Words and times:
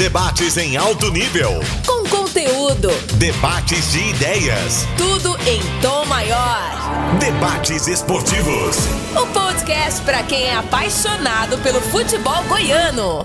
Debates 0.00 0.56
em 0.56 0.78
alto 0.78 1.12
nível. 1.12 1.60
Com 1.86 2.08
conteúdo. 2.08 2.88
Debates 3.18 3.92
de 3.92 3.98
ideias. 4.08 4.86
Tudo 4.96 5.36
em 5.46 5.60
tom 5.82 6.06
maior. 6.06 7.18
Debates 7.18 7.86
esportivos. 7.86 8.78
O 9.14 9.26
podcast 9.26 10.00
para 10.00 10.22
quem 10.22 10.44
é 10.44 10.54
apaixonado 10.54 11.58
pelo 11.58 11.82
futebol 11.82 12.42
goiano. 12.44 13.22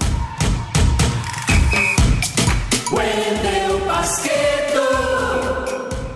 Wendel 2.91 3.79
Basqueto. 3.85 4.81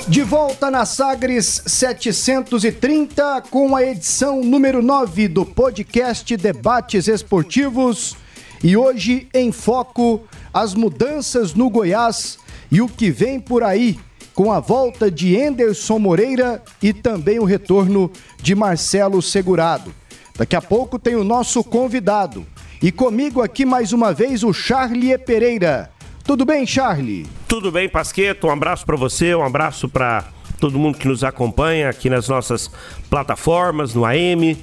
De 0.10 0.24
volta 0.24 0.70
na 0.70 0.86
Sagres 0.86 1.64
730 1.68 3.44
com 3.50 3.78
a 3.78 3.84
edição 3.84 4.44
número 4.44 4.82
9 4.82 5.30
do 5.30 5.46
podcast 5.46 6.36
Debates 6.36 7.08
Esportivos. 7.08 8.18
E 8.62 8.76
hoje 8.76 9.30
em 9.34 9.54
foco 9.54 10.28
as 10.54 10.74
mudanças 10.74 11.54
no 11.54 11.70
Goiás 11.70 12.38
e 12.72 12.82
o 12.82 12.88
que 12.88 13.10
vem 13.12 13.40
por 13.40 13.64
aí 13.64 14.00
com 14.34 14.52
a 14.52 14.60
volta 14.60 15.12
de 15.12 15.36
Enderson 15.36 16.00
Moreira 16.00 16.64
e 16.82 16.94
também 16.94 17.40
o 17.40 17.44
retorno 17.44 18.12
de 18.42 18.56
Marcelo 18.56 19.22
Segurado. 19.22 19.94
Daqui 20.38 20.56
a 20.56 20.62
pouco 20.62 20.98
tem 20.98 21.16
o 21.16 21.24
nosso 21.26 21.62
convidado. 21.64 22.46
E 22.82 22.90
comigo 22.90 23.42
aqui 23.42 23.66
mais 23.66 23.92
uma 23.92 24.14
vez 24.14 24.42
o 24.42 24.54
Charlie 24.54 25.18
Pereira. 25.18 25.92
Tudo 26.24 26.46
bem, 26.46 26.66
Charlie? 26.66 27.28
Tudo 27.48 27.70
bem, 27.70 27.90
Pasqueto? 27.90 28.48
Um 28.48 28.52
abraço 28.52 28.86
para 28.86 28.96
você, 28.96 29.36
um 29.36 29.44
abraço 29.44 29.90
para 29.90 30.24
todo 30.58 30.80
mundo 30.80 30.98
que 30.98 31.08
nos 31.08 31.24
acompanha 31.24 31.90
aqui 31.90 32.10
nas 32.10 32.30
nossas 32.30 32.72
plataformas, 33.10 33.94
no 33.94 34.06
AM, 34.06 34.58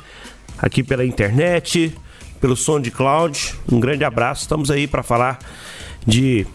aqui 0.58 0.82
pela 0.82 1.04
internet, 1.04 1.94
pelo 2.40 2.56
som 2.56 2.80
de 2.80 2.90
cloud. 2.90 3.54
Um 3.70 3.78
grande 3.78 4.04
abraço. 4.04 4.42
Estamos 4.42 4.70
aí 4.70 4.86
para 4.86 5.02
falar 5.02 5.38
de 6.06 6.46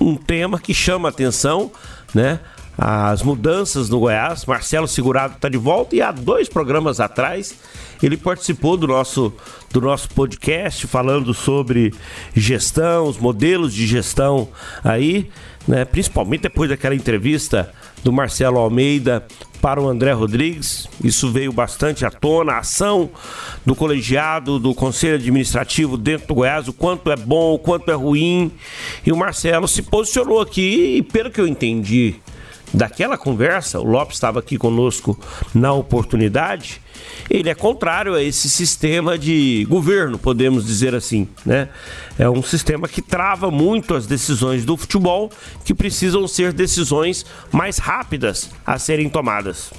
um 0.00 0.16
tema 0.16 0.58
que 0.58 0.74
chama 0.74 1.08
atenção, 1.08 1.70
né? 2.14 2.40
As 2.78 3.22
mudanças 3.22 3.88
no 3.88 4.00
Goiás. 4.00 4.44
Marcelo 4.44 4.86
Segurado 4.86 5.34
está 5.36 5.48
de 5.48 5.56
volta 5.56 5.96
e 5.96 6.02
há 6.02 6.12
dois 6.12 6.48
programas 6.48 7.00
atrás 7.00 7.54
ele 8.02 8.16
participou 8.16 8.76
do 8.76 8.86
nosso, 8.86 9.32
do 9.72 9.80
nosso 9.80 10.08
podcast 10.10 10.86
falando 10.86 11.32
sobre 11.32 11.94
gestão, 12.34 13.06
os 13.06 13.16
modelos 13.18 13.72
de 13.72 13.86
gestão 13.86 14.48
aí, 14.84 15.30
né? 15.66 15.84
principalmente 15.84 16.42
depois 16.42 16.70
daquela 16.70 16.94
entrevista 16.94 17.72
do 18.02 18.12
Marcelo 18.12 18.58
Almeida 18.58 19.26
para 19.60 19.80
o 19.80 19.88
André 19.88 20.12
Rodrigues. 20.12 20.88
Isso 21.02 21.30
veio 21.30 21.52
bastante 21.52 22.04
à 22.04 22.10
tona, 22.10 22.52
a 22.52 22.58
ação 22.58 23.10
do 23.64 23.74
colegiado, 23.74 24.58
do 24.58 24.74
conselho 24.74 25.16
administrativo 25.16 25.96
dentro 25.96 26.28
do 26.28 26.34
Goiás, 26.34 26.68
o 26.68 26.72
quanto 26.72 27.10
é 27.10 27.16
bom, 27.16 27.54
o 27.54 27.58
quanto 27.58 27.90
é 27.90 27.94
ruim. 27.94 28.52
E 29.04 29.10
o 29.10 29.16
Marcelo 29.16 29.66
se 29.66 29.82
posicionou 29.82 30.40
aqui 30.40 30.98
e, 30.98 31.02
pelo 31.02 31.30
que 31.30 31.40
eu 31.40 31.46
entendi 31.46 32.16
daquela 32.72 33.16
conversa, 33.16 33.80
o 33.80 33.84
Lopes 33.84 34.16
estava 34.16 34.38
aqui 34.38 34.58
conosco 34.58 35.18
na 35.54 35.72
oportunidade, 35.72 36.80
ele 37.28 37.48
é 37.48 37.54
contrário 37.54 38.14
a 38.14 38.22
esse 38.22 38.48
sistema 38.48 39.18
de 39.18 39.66
governo, 39.68 40.18
podemos 40.18 40.64
dizer 40.64 40.94
assim, 40.94 41.28
né? 41.44 41.68
É 42.18 42.28
um 42.28 42.42
sistema 42.42 42.88
que 42.88 43.02
trava 43.02 43.50
muito 43.50 43.94
as 43.94 44.06
decisões 44.06 44.64
do 44.64 44.76
futebol, 44.76 45.30
que 45.64 45.74
precisam 45.74 46.26
ser 46.26 46.52
decisões 46.52 47.26
mais 47.52 47.78
rápidas 47.78 48.50
a 48.64 48.78
serem 48.78 49.08
tomadas. 49.08 49.70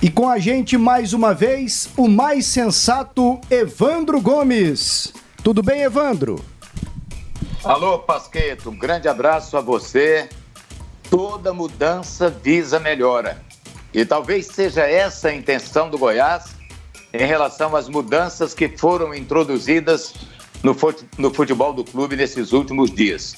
E 0.00 0.10
com 0.10 0.28
a 0.28 0.38
gente 0.38 0.76
mais 0.76 1.12
uma 1.12 1.32
vez, 1.32 1.88
o 1.96 2.06
mais 2.06 2.46
sensato 2.46 3.40
Evandro 3.50 4.20
Gomes. 4.20 5.12
Tudo 5.42 5.62
bem, 5.62 5.82
Evandro? 5.82 6.44
Alô, 7.64 7.98
Pasqueto, 7.98 8.70
um 8.70 8.76
grande 8.76 9.08
abraço 9.08 9.56
a 9.56 9.60
você. 9.60 10.28
Toda 11.10 11.52
mudança 11.52 12.28
visa 12.28 12.78
melhora. 12.78 13.42
E 13.94 14.04
talvez 14.04 14.46
seja 14.46 14.82
essa 14.82 15.28
a 15.28 15.34
intenção 15.34 15.88
do 15.88 15.96
Goiás 15.96 16.55
em 17.22 17.26
relação 17.26 17.74
às 17.74 17.88
mudanças 17.88 18.54
que 18.54 18.68
foram 18.68 19.14
introduzidas 19.14 20.14
no 20.62 21.32
futebol 21.32 21.72
do 21.72 21.84
clube 21.84 22.16
nesses 22.16 22.52
últimos 22.52 22.90
dias. 22.90 23.36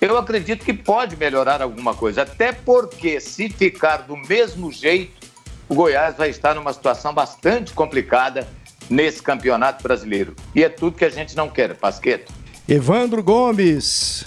Eu 0.00 0.16
acredito 0.16 0.64
que 0.64 0.72
pode 0.72 1.16
melhorar 1.16 1.60
alguma 1.60 1.94
coisa, 1.94 2.22
até 2.22 2.52
porque 2.52 3.20
se 3.20 3.50
ficar 3.50 3.98
do 3.98 4.16
mesmo 4.16 4.72
jeito, 4.72 5.28
o 5.68 5.74
Goiás 5.74 6.16
vai 6.16 6.30
estar 6.30 6.54
numa 6.54 6.72
situação 6.72 7.12
bastante 7.12 7.72
complicada 7.72 8.48
nesse 8.88 9.22
campeonato 9.22 9.82
brasileiro. 9.82 10.34
E 10.54 10.64
é 10.64 10.68
tudo 10.68 10.96
que 10.96 11.04
a 11.04 11.10
gente 11.10 11.36
não 11.36 11.48
quer, 11.48 11.74
Pasqueto. 11.74 12.32
Evandro 12.66 13.22
Gomes. 13.22 14.24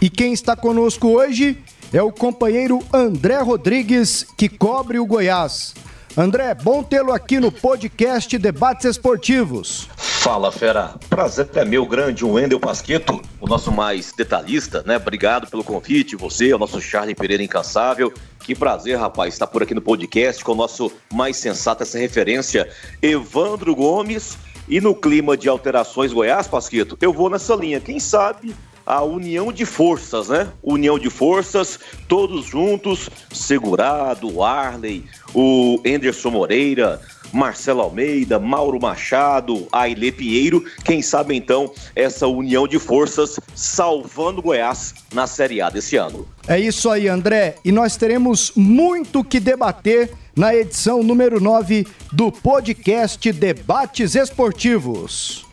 E 0.00 0.08
quem 0.08 0.32
está 0.32 0.56
conosco 0.56 1.08
hoje 1.08 1.58
é 1.92 2.02
o 2.02 2.10
companheiro 2.10 2.78
André 2.92 3.38
Rodrigues, 3.40 4.24
que 4.38 4.48
cobre 4.48 4.98
o 4.98 5.04
Goiás. 5.04 5.74
André, 6.16 6.54
bom 6.54 6.82
tê-lo 6.82 7.12
aqui 7.12 7.38
no 7.38 7.52
podcast 7.52 8.36
Debates 8.36 8.84
Esportivos. 8.84 9.88
Fala, 9.96 10.50
fera. 10.50 10.96
Prazer 11.08 11.48
é 11.54 11.64
meu 11.64 11.86
grande, 11.86 12.24
o 12.24 12.32
Wendel 12.32 12.58
Pasqueto, 12.58 13.22
o 13.40 13.46
nosso 13.46 13.70
mais 13.70 14.12
detalhista, 14.12 14.82
né? 14.84 14.96
Obrigado 14.96 15.46
pelo 15.48 15.62
convite, 15.62 16.16
você, 16.16 16.52
o 16.52 16.58
nosso 16.58 16.80
Charlie 16.80 17.14
Pereira 17.14 17.44
incansável. 17.44 18.12
Que 18.40 18.56
prazer, 18.56 18.98
rapaz, 18.98 19.34
estar 19.34 19.46
por 19.46 19.62
aqui 19.62 19.72
no 19.72 19.80
podcast 19.80 20.42
com 20.42 20.50
o 20.50 20.56
nosso 20.56 20.90
mais 21.12 21.36
sensato, 21.36 21.84
essa 21.84 21.96
referência, 21.96 22.68
Evandro 23.00 23.74
Gomes. 23.76 24.36
E 24.68 24.80
no 24.80 24.94
clima 24.94 25.36
de 25.36 25.48
alterações 25.48 26.12
Goiás, 26.12 26.48
Pasqueto, 26.48 26.98
eu 27.00 27.12
vou 27.12 27.30
nessa 27.30 27.54
linha. 27.54 27.80
Quem 27.80 28.00
sabe 28.00 28.54
a 28.90 29.02
união 29.04 29.52
de 29.52 29.64
forças, 29.64 30.28
né? 30.28 30.48
União 30.60 30.98
de 30.98 31.08
forças, 31.08 31.78
todos 32.08 32.46
juntos, 32.46 33.08
Segurado, 33.32 34.42
Arley, 34.42 35.04
o 35.32 35.80
Anderson 35.86 36.30
Moreira, 36.30 37.00
Marcelo 37.32 37.80
Almeida, 37.80 38.38
Mauro 38.38 38.80
Machado, 38.80 39.66
Aile 39.72 40.12
Pinheiro, 40.12 40.64
quem 40.84 41.02
sabe 41.02 41.34
então 41.34 41.72
essa 41.94 42.26
união 42.26 42.66
de 42.66 42.78
forças 42.78 43.38
salvando 43.54 44.42
Goiás 44.42 44.94
na 45.12 45.26
Série 45.26 45.60
A 45.60 45.70
desse 45.70 45.96
ano. 45.96 46.26
É 46.46 46.58
isso 46.58 46.90
aí, 46.90 47.08
André, 47.08 47.56
e 47.64 47.72
nós 47.72 47.96
teremos 47.96 48.52
muito 48.56 49.22
que 49.22 49.38
debater 49.38 50.12
na 50.36 50.54
edição 50.54 51.02
número 51.02 51.40
9 51.40 51.86
do 52.12 52.32
podcast 52.32 53.32
Debates 53.32 54.14
Esportivos. 54.14 55.46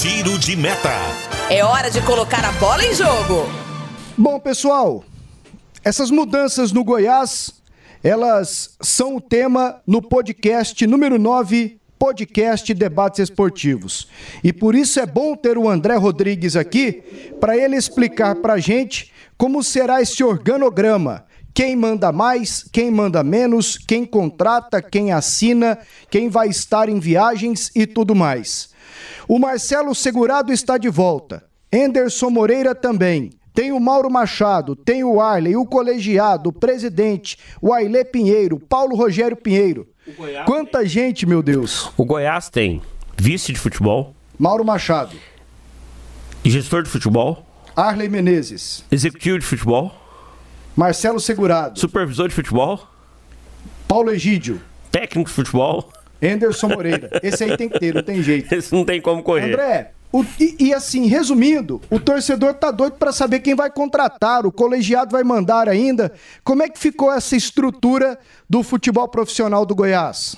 Tiro 0.00 0.38
de 0.38 0.56
meta. 0.56 0.90
É 1.50 1.64
hora 1.64 1.90
de 1.90 2.00
colocar 2.02 2.44
a 2.44 2.52
bola 2.52 2.84
em 2.84 2.94
jogo. 2.94 3.48
Bom, 4.16 4.38
pessoal, 4.38 5.04
essas 5.84 6.10
mudanças 6.10 6.72
no 6.72 6.84
Goiás, 6.84 7.59
elas 8.02 8.76
são 8.80 9.16
o 9.16 9.20
tema 9.20 9.80
no 9.86 10.00
podcast 10.00 10.86
número 10.86 11.18
9 11.18 11.78
podcast 11.98 12.72
Debates 12.72 13.18
Esportivos. 13.20 14.08
E 14.42 14.54
por 14.54 14.74
isso 14.74 14.98
é 14.98 15.04
bom 15.04 15.36
ter 15.36 15.58
o 15.58 15.68
André 15.68 15.96
Rodrigues 15.96 16.56
aqui 16.56 17.02
para 17.38 17.54
ele 17.58 17.76
explicar 17.76 18.36
para 18.36 18.54
a 18.54 18.58
gente 18.58 19.12
como 19.36 19.62
será 19.62 20.00
esse 20.00 20.24
organograma. 20.24 21.26
Quem 21.52 21.76
manda 21.76 22.10
mais, 22.10 22.64
quem 22.72 22.90
manda 22.90 23.22
menos, 23.22 23.76
quem 23.76 24.06
contrata, 24.06 24.80
quem 24.80 25.12
assina, 25.12 25.78
quem 26.08 26.30
vai 26.30 26.48
estar 26.48 26.88
em 26.88 26.98
viagens 26.98 27.70
e 27.74 27.86
tudo 27.86 28.14
mais. 28.14 28.70
O 29.28 29.38
Marcelo 29.38 29.94
Segurado 29.94 30.52
está 30.52 30.78
de 30.78 30.88
volta. 30.88 31.44
Enderson 31.70 32.30
Moreira 32.30 32.74
também. 32.74 33.30
Tem 33.52 33.72
o 33.72 33.80
Mauro 33.80 34.10
Machado, 34.10 34.76
tem 34.76 35.02
o 35.02 35.20
Arley, 35.20 35.56
o 35.56 35.66
colegiado, 35.66 36.50
o 36.50 36.52
presidente, 36.52 37.36
o 37.60 37.72
Ailê 37.72 38.04
Pinheiro, 38.04 38.58
Paulo 38.58 38.94
Rogério 38.96 39.36
Pinheiro. 39.36 39.88
Quanta 40.46 40.78
tem. 40.80 40.88
gente, 40.88 41.26
meu 41.26 41.42
Deus. 41.42 41.92
O 41.96 42.04
Goiás 42.04 42.48
tem 42.48 42.80
vice 43.16 43.52
de 43.52 43.58
futebol. 43.58 44.14
Mauro 44.38 44.64
Machado. 44.64 45.16
Gestor 46.44 46.82
de 46.82 46.88
futebol. 46.88 47.46
Arley 47.76 48.08
Menezes. 48.08 48.84
Executivo 48.90 49.38
de 49.38 49.44
futebol. 49.44 49.92
Marcelo 50.74 51.20
Segurado. 51.20 51.78
Supervisor 51.78 52.28
de 52.28 52.34
futebol. 52.34 52.80
Paulo 53.86 54.10
Egídio. 54.10 54.60
Técnico 54.90 55.28
de 55.28 55.34
futebol. 55.34 55.92
Anderson 56.22 56.68
Moreira. 56.68 57.20
Esse 57.22 57.44
aí 57.44 57.56
tem 57.56 57.68
que 57.68 57.78
ter, 57.78 57.94
não 57.94 58.02
tem 58.02 58.22
jeito. 58.22 58.52
Esse 58.54 58.72
não 58.74 58.84
tem 58.84 59.00
como 59.00 59.22
correr. 59.22 59.52
André, 59.52 59.92
o, 60.12 60.24
e, 60.40 60.56
e, 60.58 60.74
assim, 60.74 61.06
resumindo, 61.06 61.80
o 61.88 62.00
torcedor 62.00 62.54
tá 62.54 62.70
doido 62.70 62.94
para 62.94 63.12
saber 63.12 63.40
quem 63.40 63.54
vai 63.54 63.70
contratar, 63.70 64.44
o 64.44 64.52
colegiado 64.52 65.12
vai 65.12 65.22
mandar 65.22 65.68
ainda. 65.68 66.12
Como 66.42 66.62
é 66.62 66.68
que 66.68 66.78
ficou 66.78 67.12
essa 67.12 67.36
estrutura 67.36 68.18
do 68.48 68.62
futebol 68.62 69.06
profissional 69.08 69.64
do 69.64 69.74
Goiás? 69.74 70.36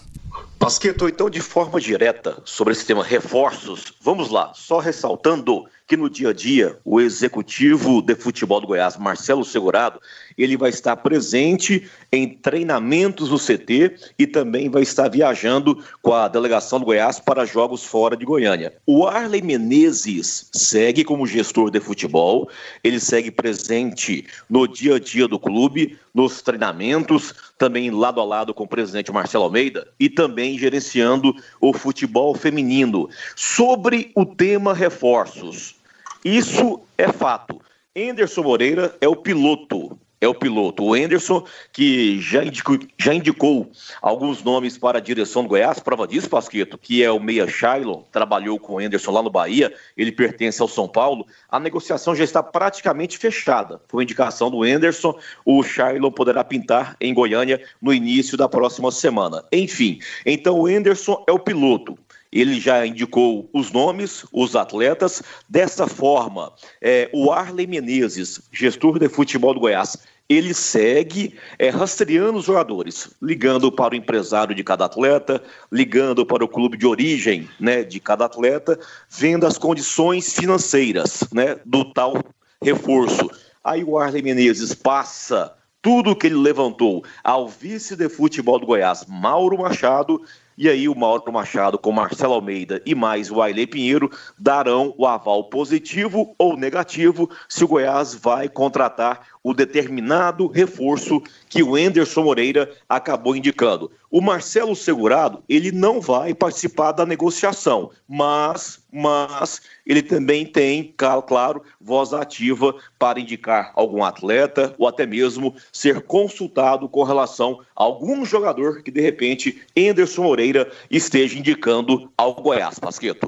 Pasqueto, 0.63 1.09
então, 1.09 1.29
de 1.29 1.41
forma 1.41 1.81
direta 1.81 2.41
sobre 2.45 2.73
esse 2.73 2.87
tema 2.87 3.03
reforços, 3.03 3.93
vamos 4.01 4.31
lá, 4.31 4.53
só 4.55 4.79
ressaltando 4.79 5.65
que 5.89 5.97
no 5.97 6.09
dia 6.09 6.31
a 6.31 6.33
dia 6.33 6.79
o 6.85 7.01
executivo 7.01 8.01
de 8.01 8.15
futebol 8.15 8.61
do 8.61 8.69
Goiás, 8.69 8.97
Marcelo 8.97 9.45
Segurado, 9.45 10.01
ele 10.39 10.57
vai 10.57 10.71
estar 10.71 10.97
presente 10.97 11.91
em 12.13 12.29
treinamentos 12.29 13.29
no 13.29 13.39
CT 13.39 13.97
e 14.17 14.25
também 14.25 14.71
vai 14.71 14.83
estar 14.83 15.09
viajando 15.09 15.83
com 16.01 16.15
a 16.15 16.29
delegação 16.29 16.79
do 16.79 16.87
Goiás 16.87 17.19
para 17.19 17.45
jogos 17.45 17.85
fora 17.85 18.17
de 18.17 18.25
Goiânia. 18.25 18.73
O 18.87 19.05
Arley 19.05 19.43
Menezes 19.43 20.49
segue 20.53 21.03
como 21.03 21.27
gestor 21.27 21.73
de 21.73 21.81
futebol, 21.81 22.49
ele 22.85 23.01
segue 23.01 23.33
presente 23.33 24.27
no 24.49 24.69
dia 24.69 24.95
a 24.95 25.01
dia 25.01 25.27
do 25.27 25.41
clube, 25.41 25.99
nos 26.15 26.41
treinamentos, 26.41 27.35
também 27.63 27.93
lado 27.93 28.21
a 28.21 28.25
lado 28.25 28.53
com 28.53 28.65
o 28.65 28.69
presidente 28.69 29.13
Marcelo 29.13 29.45
Almeida 29.45 29.87
e 30.01 30.11
também 30.11 30.59
gerenciando 30.59 31.33
o 31.61 31.73
futebol 31.73 32.35
feminino. 32.35 33.09
Sobre 33.37 34.11
o 34.17 34.27
tema 34.27 34.75
reforços, 34.75 35.77
isso 36.25 36.81
é 36.99 37.07
fato. 37.07 37.61
Anderson 37.97 38.43
Moreira 38.43 38.97
é 39.01 39.07
o 39.07 39.15
piloto 39.15 39.97
é 40.23 40.29
o 40.29 40.35
piloto. 40.35 40.85
O 40.85 40.95
Anderson, 40.95 41.45
que 41.73 42.21
já 42.21 42.45
indicou, 42.45 42.79
já 42.97 43.13
indicou 43.13 43.71
alguns 44.01 44.43
nomes 44.45 44.79
para 44.79 44.99
a 44.99 45.01
direção 45.01 45.43
do 45.43 45.49
Goiás, 45.49 45.81
prova 45.81 46.07
disso, 46.07 46.31
Pasqueto, 46.31 46.79
que 46.79 47.03
é 47.03 47.11
o 47.11 47.19
Meia 47.19 47.47
Shailon, 47.49 48.03
trabalhou 48.13 48.59
com 48.59 48.75
o 48.75 48.79
Anderson 48.79 49.11
lá 49.11 49.21
no 49.21 49.31
Bahia, 49.31 49.75
ele 49.97 50.13
pertence 50.13 50.63
ao 50.63 50.69
São 50.69 50.87
Paulo. 50.87 51.27
A 51.49 51.59
negociação 51.59 52.15
já 52.15 52.23
está 52.23 52.41
praticamente 52.41 53.19
fechada. 53.19 53.81
Foi 53.89 54.05
indicação 54.05 54.49
do 54.49 54.63
Anderson, 54.63 55.19
o 55.45 55.61
Shailon 55.65 56.13
poderá 56.13 56.45
pintar 56.45 56.97
em 57.01 57.13
Goiânia 57.13 57.61
no 57.81 57.93
início 57.93 58.39
da 58.39 58.49
próxima 58.49 58.93
semana. 58.93 59.45
Enfim, 59.53 59.99
então 60.25 60.57
o 60.57 60.67
Anderson 60.67 61.25
é 61.27 61.33
o 61.33 61.39
piloto. 61.39 61.99
Ele 62.33 62.59
já 62.59 62.87
indicou 62.87 63.51
os 63.53 63.71
nomes, 63.71 64.25
os 64.33 64.57
atletas. 64.57 65.23
Dessa 65.47 65.87
forma, 65.87 66.51
é, 66.81 67.11
o 67.13 67.31
Arley 67.31 67.67
Menezes, 67.67 68.41
gestor 68.51 68.99
de 68.99 69.09
futebol 69.09 69.53
do 69.53 69.61
Goiás, 69.61 69.99
ele 70.33 70.55
segue 70.55 71.35
é, 71.59 71.69
rastreando 71.69 72.39
os 72.39 72.45
jogadores, 72.45 73.11
ligando 73.21 73.71
para 73.71 73.95
o 73.95 73.97
empresário 73.97 74.55
de 74.55 74.65
cada 74.65 74.85
atleta, 74.85 75.43
ligando 75.71 76.25
para 76.25 76.45
o 76.45 76.49
clube 76.49 76.77
de 76.77 76.87
origem 76.87 77.49
né, 77.59 77.83
de 77.83 78.01
cada 78.01 78.25
atleta, 78.25 78.79
vendo 79.09 79.47
as 79.47 79.59
condições 79.59 80.33
financeiras 80.33 81.25
né, 81.33 81.57
do 81.65 81.85
tal 81.93 82.15
reforço. 82.63 83.31
Aí 83.65 83.85
o 83.85 83.99
Arley 83.99 84.23
Menezes 84.23 84.75
passa 84.75 85.55
tudo 85.83 86.15
que 86.15 86.29
ele 86.29 86.37
levantou 86.37 87.05
ao 87.25 87.49
vice 87.49 87.97
de 87.97 88.09
futebol 88.09 88.59
do 88.59 88.67
Goiás, 88.67 89.05
Mauro 89.09 89.59
Machado, 89.59 90.23
e 90.57 90.69
aí 90.69 90.89
o 90.89 90.95
Mauro 90.95 91.33
Machado 91.33 91.79
com 91.79 91.91
Marcelo 91.91 92.35
Almeida 92.35 92.81
e 92.87 92.95
mais 92.95 93.31
o 93.31 93.43
Aile 93.43 93.67
Pinheiro 93.67 94.11
darão 94.39 94.95
o 94.97 95.07
aval 95.07 95.45
positivo 95.45 96.35
ou 96.39 96.57
negativo 96.57 97.29
se 97.49 97.65
o 97.65 97.69
Goiás 97.69 98.15
vai 98.15 98.49
contratar 98.49 99.27
o 99.43 99.53
determinado 99.53 100.47
reforço 100.47 101.21
que 101.49 101.63
o 101.63 101.77
Enderson 101.77 102.23
Moreira 102.23 102.71
acabou 102.89 103.35
indicando. 103.35 103.91
O 104.11 104.21
Marcelo 104.21 104.77
Segurado, 104.77 105.43
ele 105.49 105.73
não 105.73 106.01
vai 106.01 106.33
participar 106.33 106.93
da 106.93 107.05
negociação, 107.05 107.91
mas, 108.09 108.79
mas 108.93 109.63
ele 109.87 110.03
também 110.03 110.47
tem, 110.47 110.95
claro, 110.97 111.63
voz 111.81 112.13
ativa 112.13 112.75
para 112.99 113.19
indicar 113.19 113.73
algum 113.75 114.05
atleta 114.05 114.75
ou 114.79 114.87
até 114.87 115.07
mesmo 115.07 115.55
ser 115.73 116.03
consultado 116.03 116.89
com 116.89 117.03
relação 117.03 117.61
a 117.75 117.83
algum 117.83 118.25
jogador 118.25 118.83
que 118.83 118.91
de 118.91 119.01
repente 119.01 119.61
Enderson 119.75 120.23
Moreira 120.23 120.71
esteja 120.91 121.39
indicando 121.39 122.11
ao 122.17 122.35
Goiás, 122.35 122.79
Pasqueto. 122.79 123.27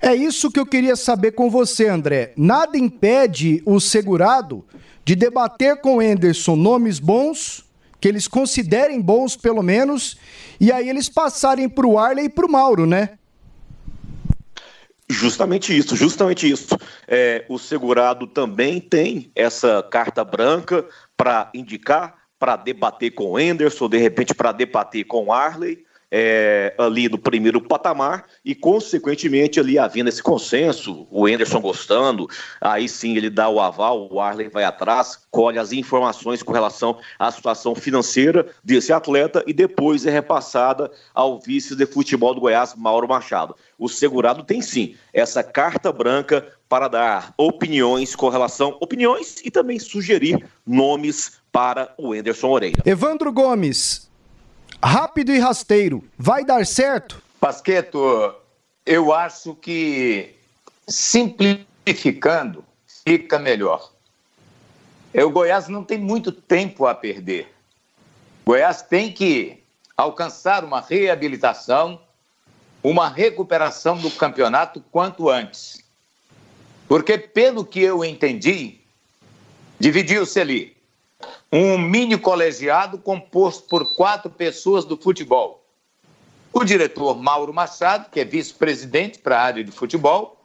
É 0.00 0.14
isso 0.14 0.50
que 0.50 0.58
eu 0.58 0.64
queria 0.64 0.96
saber 0.96 1.32
com 1.32 1.50
você, 1.50 1.86
André. 1.86 2.32
Nada 2.34 2.78
impede 2.78 3.62
o 3.66 3.78
segurado 3.78 4.64
de 5.10 5.16
debater 5.16 5.80
com 5.80 5.96
o 5.96 6.02
Enderson 6.02 6.54
nomes 6.54 7.00
bons, 7.00 7.64
que 8.00 8.06
eles 8.06 8.28
considerem 8.28 9.00
bons 9.00 9.34
pelo 9.34 9.60
menos, 9.60 10.16
e 10.60 10.70
aí 10.70 10.88
eles 10.88 11.08
passarem 11.08 11.68
para 11.68 11.84
o 11.84 11.98
Arley 11.98 12.26
e 12.26 12.28
para 12.28 12.46
o 12.46 12.48
Mauro, 12.48 12.86
né? 12.86 13.18
Justamente 15.08 15.76
isso, 15.76 15.96
justamente 15.96 16.48
isso. 16.48 16.78
É, 17.08 17.44
o 17.48 17.58
segurado 17.58 18.24
também 18.24 18.80
tem 18.80 19.32
essa 19.34 19.82
carta 19.82 20.24
branca 20.24 20.86
para 21.16 21.50
indicar, 21.52 22.14
para 22.38 22.54
debater 22.54 23.10
com 23.10 23.32
o 23.32 23.36
Anderson, 23.36 23.88
de 23.88 23.98
repente 23.98 24.32
para 24.32 24.52
debater 24.52 25.02
com 25.06 25.24
o 25.24 25.32
Arley 25.32 25.84
é, 26.10 26.74
ali 26.76 27.08
no 27.08 27.18
primeiro 27.18 27.60
patamar 27.60 28.24
e, 28.44 28.54
consequentemente, 28.54 29.60
ali 29.60 29.78
havendo 29.78 30.08
esse 30.08 30.22
consenso, 30.22 31.06
o 31.10 31.26
Anderson 31.26 31.60
gostando, 31.60 32.28
aí 32.60 32.88
sim 32.88 33.16
ele 33.16 33.30
dá 33.30 33.48
o 33.48 33.60
aval, 33.60 34.08
o 34.10 34.20
Arley 34.20 34.48
vai 34.48 34.64
atrás, 34.64 35.18
colhe 35.30 35.58
as 35.58 35.72
informações 35.72 36.42
com 36.42 36.52
relação 36.52 36.98
à 37.18 37.30
situação 37.30 37.74
financeira 37.74 38.46
desse 38.64 38.92
atleta 38.92 39.44
e 39.46 39.52
depois 39.52 40.04
é 40.06 40.10
repassada 40.10 40.90
ao 41.14 41.38
vice 41.38 41.76
de 41.76 41.86
futebol 41.86 42.34
do 42.34 42.40
Goiás, 42.40 42.74
Mauro 42.74 43.08
Machado. 43.08 43.54
O 43.78 43.88
segurado 43.88 44.42
tem 44.42 44.60
sim 44.60 44.96
essa 45.12 45.42
carta 45.42 45.92
branca 45.92 46.46
para 46.68 46.88
dar 46.88 47.34
opiniões 47.36 48.14
com 48.14 48.28
relação, 48.28 48.76
opiniões 48.80 49.36
e 49.44 49.50
também 49.50 49.78
sugerir 49.78 50.46
nomes 50.66 51.40
para 51.50 51.92
o 51.98 52.12
Anderson 52.12 52.48
Moreira. 52.48 52.82
Evandro 52.86 53.32
Gomes, 53.32 54.09
rápido 54.82 55.32
e 55.32 55.38
rasteiro, 55.38 56.04
vai 56.18 56.44
dar 56.44 56.66
certo? 56.66 57.22
Pasqueto, 57.38 58.34
eu 58.84 59.12
acho 59.12 59.54
que 59.54 60.34
simplificando 60.88 62.64
fica 63.04 63.38
melhor. 63.38 63.92
O 65.14 65.30
Goiás 65.30 65.68
não 65.68 65.84
tem 65.84 65.98
muito 65.98 66.30
tempo 66.32 66.86
a 66.86 66.94
perder. 66.94 67.52
O 68.44 68.50
Goiás 68.50 68.82
tem 68.82 69.12
que 69.12 69.62
alcançar 69.96 70.64
uma 70.64 70.80
reabilitação, 70.80 72.00
uma 72.82 73.08
recuperação 73.08 73.96
do 73.96 74.10
campeonato 74.10 74.82
quanto 74.90 75.28
antes. 75.28 75.82
Porque, 76.88 77.18
pelo 77.18 77.64
que 77.64 77.80
eu 77.80 78.04
entendi, 78.04 78.80
dividiu-se 79.78 80.40
ali 80.40 80.79
um 81.52 81.76
mini 81.76 82.16
colegiado 82.16 82.96
composto 82.98 83.66
por 83.68 83.96
quatro 83.96 84.30
pessoas 84.30 84.84
do 84.84 84.96
futebol. 84.96 85.64
O 86.52 86.64
diretor 86.64 87.20
Mauro 87.20 87.52
Machado, 87.52 88.08
que 88.10 88.20
é 88.20 88.24
vice-presidente 88.24 89.18
para 89.18 89.38
a 89.38 89.42
área 89.42 89.64
de 89.64 89.72
futebol, 89.72 90.36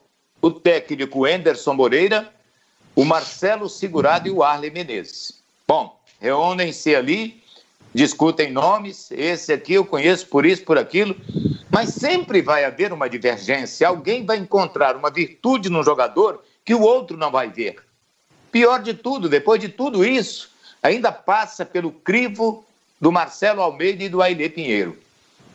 o 0.42 0.50
técnico 0.50 1.28
Enderson 1.28 1.74
Moreira, 1.74 2.34
o 2.96 3.06
Marcelo 3.06 3.70
Segurado 3.70 4.28
e 4.28 4.32
o 4.32 4.42
Arley 4.42 4.72
Menezes. 4.72 5.44
Bom, 5.68 6.00
reúnem-se 6.20 6.96
ali, 6.96 7.44
discutem 7.94 8.52
nomes, 8.52 9.12
esse 9.12 9.54
aqui 9.54 9.74
eu 9.74 9.86
conheço 9.86 10.28
por 10.28 10.46
isso, 10.46 10.64
por 10.64 10.78
aquilo, 10.78 11.16
mas 11.70 11.90
sempre 11.90 12.42
vai 12.42 12.66
haver 12.66 12.94
uma 12.94 13.10
divergência. 13.10 13.88
Alguém 13.88 14.26
vai 14.26 14.38
encontrar 14.38 14.96
uma 14.96 15.12
virtude 15.12 15.70
num 15.70 15.84
jogador 15.84 16.44
que 16.64 16.74
o 16.74 16.82
outro 16.82 17.18
não 17.18 17.30
vai 17.30 17.50
ver. 17.50 17.84
Pior 18.52 18.82
de 18.82 18.94
tudo, 18.94 19.28
depois 19.28 19.60
de 19.60 19.70
tudo 19.70 20.06
isso, 20.06 20.55
ainda 20.86 21.12
passa 21.12 21.66
pelo 21.66 21.92
crivo 21.92 22.64
do 23.02 23.12
Marcelo 23.12 23.62
Almeida 23.62 24.04
e 24.04 24.10
do 24.10 24.22
Ailê 24.22 24.50
Pinheiro. 24.50 24.98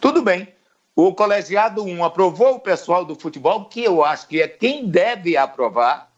Tudo 0.01 0.23
bem, 0.23 0.49
o 0.95 1.15
colegiado 1.15 1.85
1 1.85 2.05
aprovou 2.05 2.57
o 2.57 2.61
pessoal 2.61 3.05
do 3.05 3.15
futebol, 3.15 3.67
que 3.67 3.85
eu 3.85 4.05
acho 4.05 4.27
que 4.27 4.43
é 4.43 4.49
quem 4.49 4.87
deve 4.87 5.37
aprovar 5.37 6.11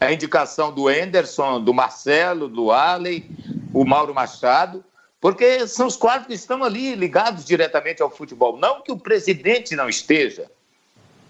a 0.00 0.12
indicação 0.12 0.72
do 0.72 0.90
Enderson, 0.90 1.60
do 1.60 1.72
Marcelo, 1.72 2.48
do 2.48 2.70
Arley, 2.70 3.24
o 3.72 3.84
Mauro 3.84 4.14
Machado, 4.14 4.84
porque 5.20 5.66
são 5.66 5.86
os 5.86 5.96
quatro 5.96 6.28
que 6.28 6.34
estão 6.34 6.62
ali 6.62 6.94
ligados 6.94 7.46
diretamente 7.46 8.02
ao 8.02 8.10
futebol. 8.10 8.58
Não 8.58 8.82
que 8.82 8.92
o 8.92 8.98
presidente 8.98 9.74
não 9.74 9.88
esteja, 9.88 10.50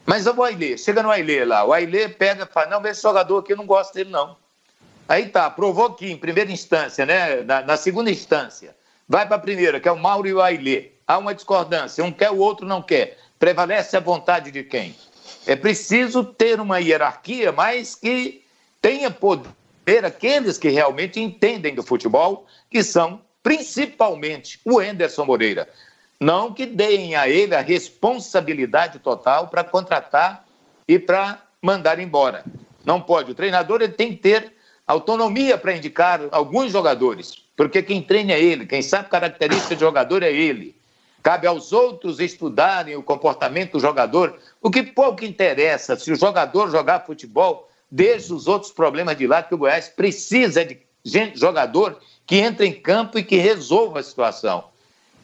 mas 0.04 0.26
o 0.26 0.42
Ailê, 0.42 0.76
chega 0.76 1.02
no 1.02 1.10
Ailê 1.10 1.44
lá, 1.44 1.64
o 1.64 1.72
Ailê 1.72 2.08
pega 2.08 2.42
e 2.42 2.52
fala, 2.52 2.70
não, 2.70 2.86
esse 2.86 3.00
jogador 3.00 3.38
aqui 3.38 3.52
eu 3.52 3.56
não 3.56 3.66
gosto 3.66 3.94
dele 3.94 4.10
não. 4.10 4.36
Aí 5.08 5.28
tá, 5.28 5.50
provou 5.50 5.86
aqui 5.86 6.10
em 6.10 6.16
primeira 6.16 6.50
instância, 6.50 7.04
né? 7.04 7.42
Na, 7.42 7.62
na 7.62 7.76
segunda 7.76 8.10
instância. 8.10 8.74
Vai 9.08 9.26
para 9.26 9.36
a 9.36 9.40
primeira, 9.40 9.78
que 9.78 9.88
é 9.88 9.92
o 9.92 9.98
Mauro 9.98 10.26
e 10.26 10.32
o 10.32 10.40
Ailê. 10.40 10.92
Há 11.06 11.18
uma 11.18 11.34
discordância, 11.34 12.02
um 12.02 12.10
quer, 12.10 12.30
o 12.30 12.38
outro 12.38 12.66
não 12.66 12.80
quer. 12.80 13.18
Prevalece 13.38 13.96
a 13.96 14.00
vontade 14.00 14.50
de 14.50 14.62
quem? 14.62 14.94
É 15.46 15.54
preciso 15.54 16.24
ter 16.24 16.58
uma 16.58 16.78
hierarquia, 16.78 17.52
mas 17.52 17.94
que 17.94 18.42
tenha 18.80 19.10
poder 19.10 20.04
aqueles 20.04 20.56
que 20.56 20.70
realmente 20.70 21.20
entendem 21.20 21.74
do 21.74 21.82
futebol, 21.82 22.46
que 22.70 22.82
são 22.82 23.20
principalmente 23.42 24.58
o 24.64 24.80
Enderson 24.80 25.26
Moreira. 25.26 25.68
Não 26.18 26.54
que 26.54 26.64
deem 26.64 27.14
a 27.14 27.28
ele 27.28 27.54
a 27.54 27.60
responsabilidade 27.60 28.98
total 29.00 29.48
para 29.48 29.62
contratar 29.62 30.46
e 30.88 30.98
para 30.98 31.42
mandar 31.60 31.98
embora. 31.98 32.42
Não 32.82 33.00
pode. 33.00 33.32
O 33.32 33.34
treinador 33.34 33.82
ele 33.82 33.92
tem 33.92 34.12
que 34.12 34.22
ter 34.22 34.53
autonomia 34.86 35.56
para 35.56 35.76
indicar 35.76 36.20
alguns 36.30 36.72
jogadores, 36.72 37.36
porque 37.56 37.82
quem 37.82 38.02
treina 38.02 38.32
é 38.32 38.42
ele, 38.42 38.66
quem 38.66 38.82
sabe 38.82 39.08
característica 39.08 39.74
de 39.74 39.80
jogador 39.80 40.22
é 40.22 40.32
ele. 40.32 40.76
Cabe 41.22 41.46
aos 41.46 41.72
outros 41.72 42.20
estudarem 42.20 42.96
o 42.96 43.02
comportamento 43.02 43.72
do 43.72 43.80
jogador, 43.80 44.38
o 44.60 44.70
que 44.70 44.82
pouco 44.82 45.24
interessa 45.24 45.96
se 45.96 46.12
o 46.12 46.16
jogador 46.16 46.70
jogar 46.70 47.06
futebol 47.06 47.70
deixe 47.90 48.32
os 48.32 48.46
outros 48.46 48.70
problemas 48.70 49.16
de 49.16 49.26
lado, 49.26 49.48
que 49.48 49.54
o 49.54 49.58
Goiás 49.58 49.88
precisa 49.88 50.64
de 50.64 50.78
gente, 51.04 51.38
jogador 51.38 51.98
que 52.26 52.36
entre 52.36 52.66
em 52.66 52.72
campo 52.72 53.18
e 53.18 53.22
que 53.22 53.36
resolva 53.36 54.00
a 54.00 54.02
situação. 54.02 54.64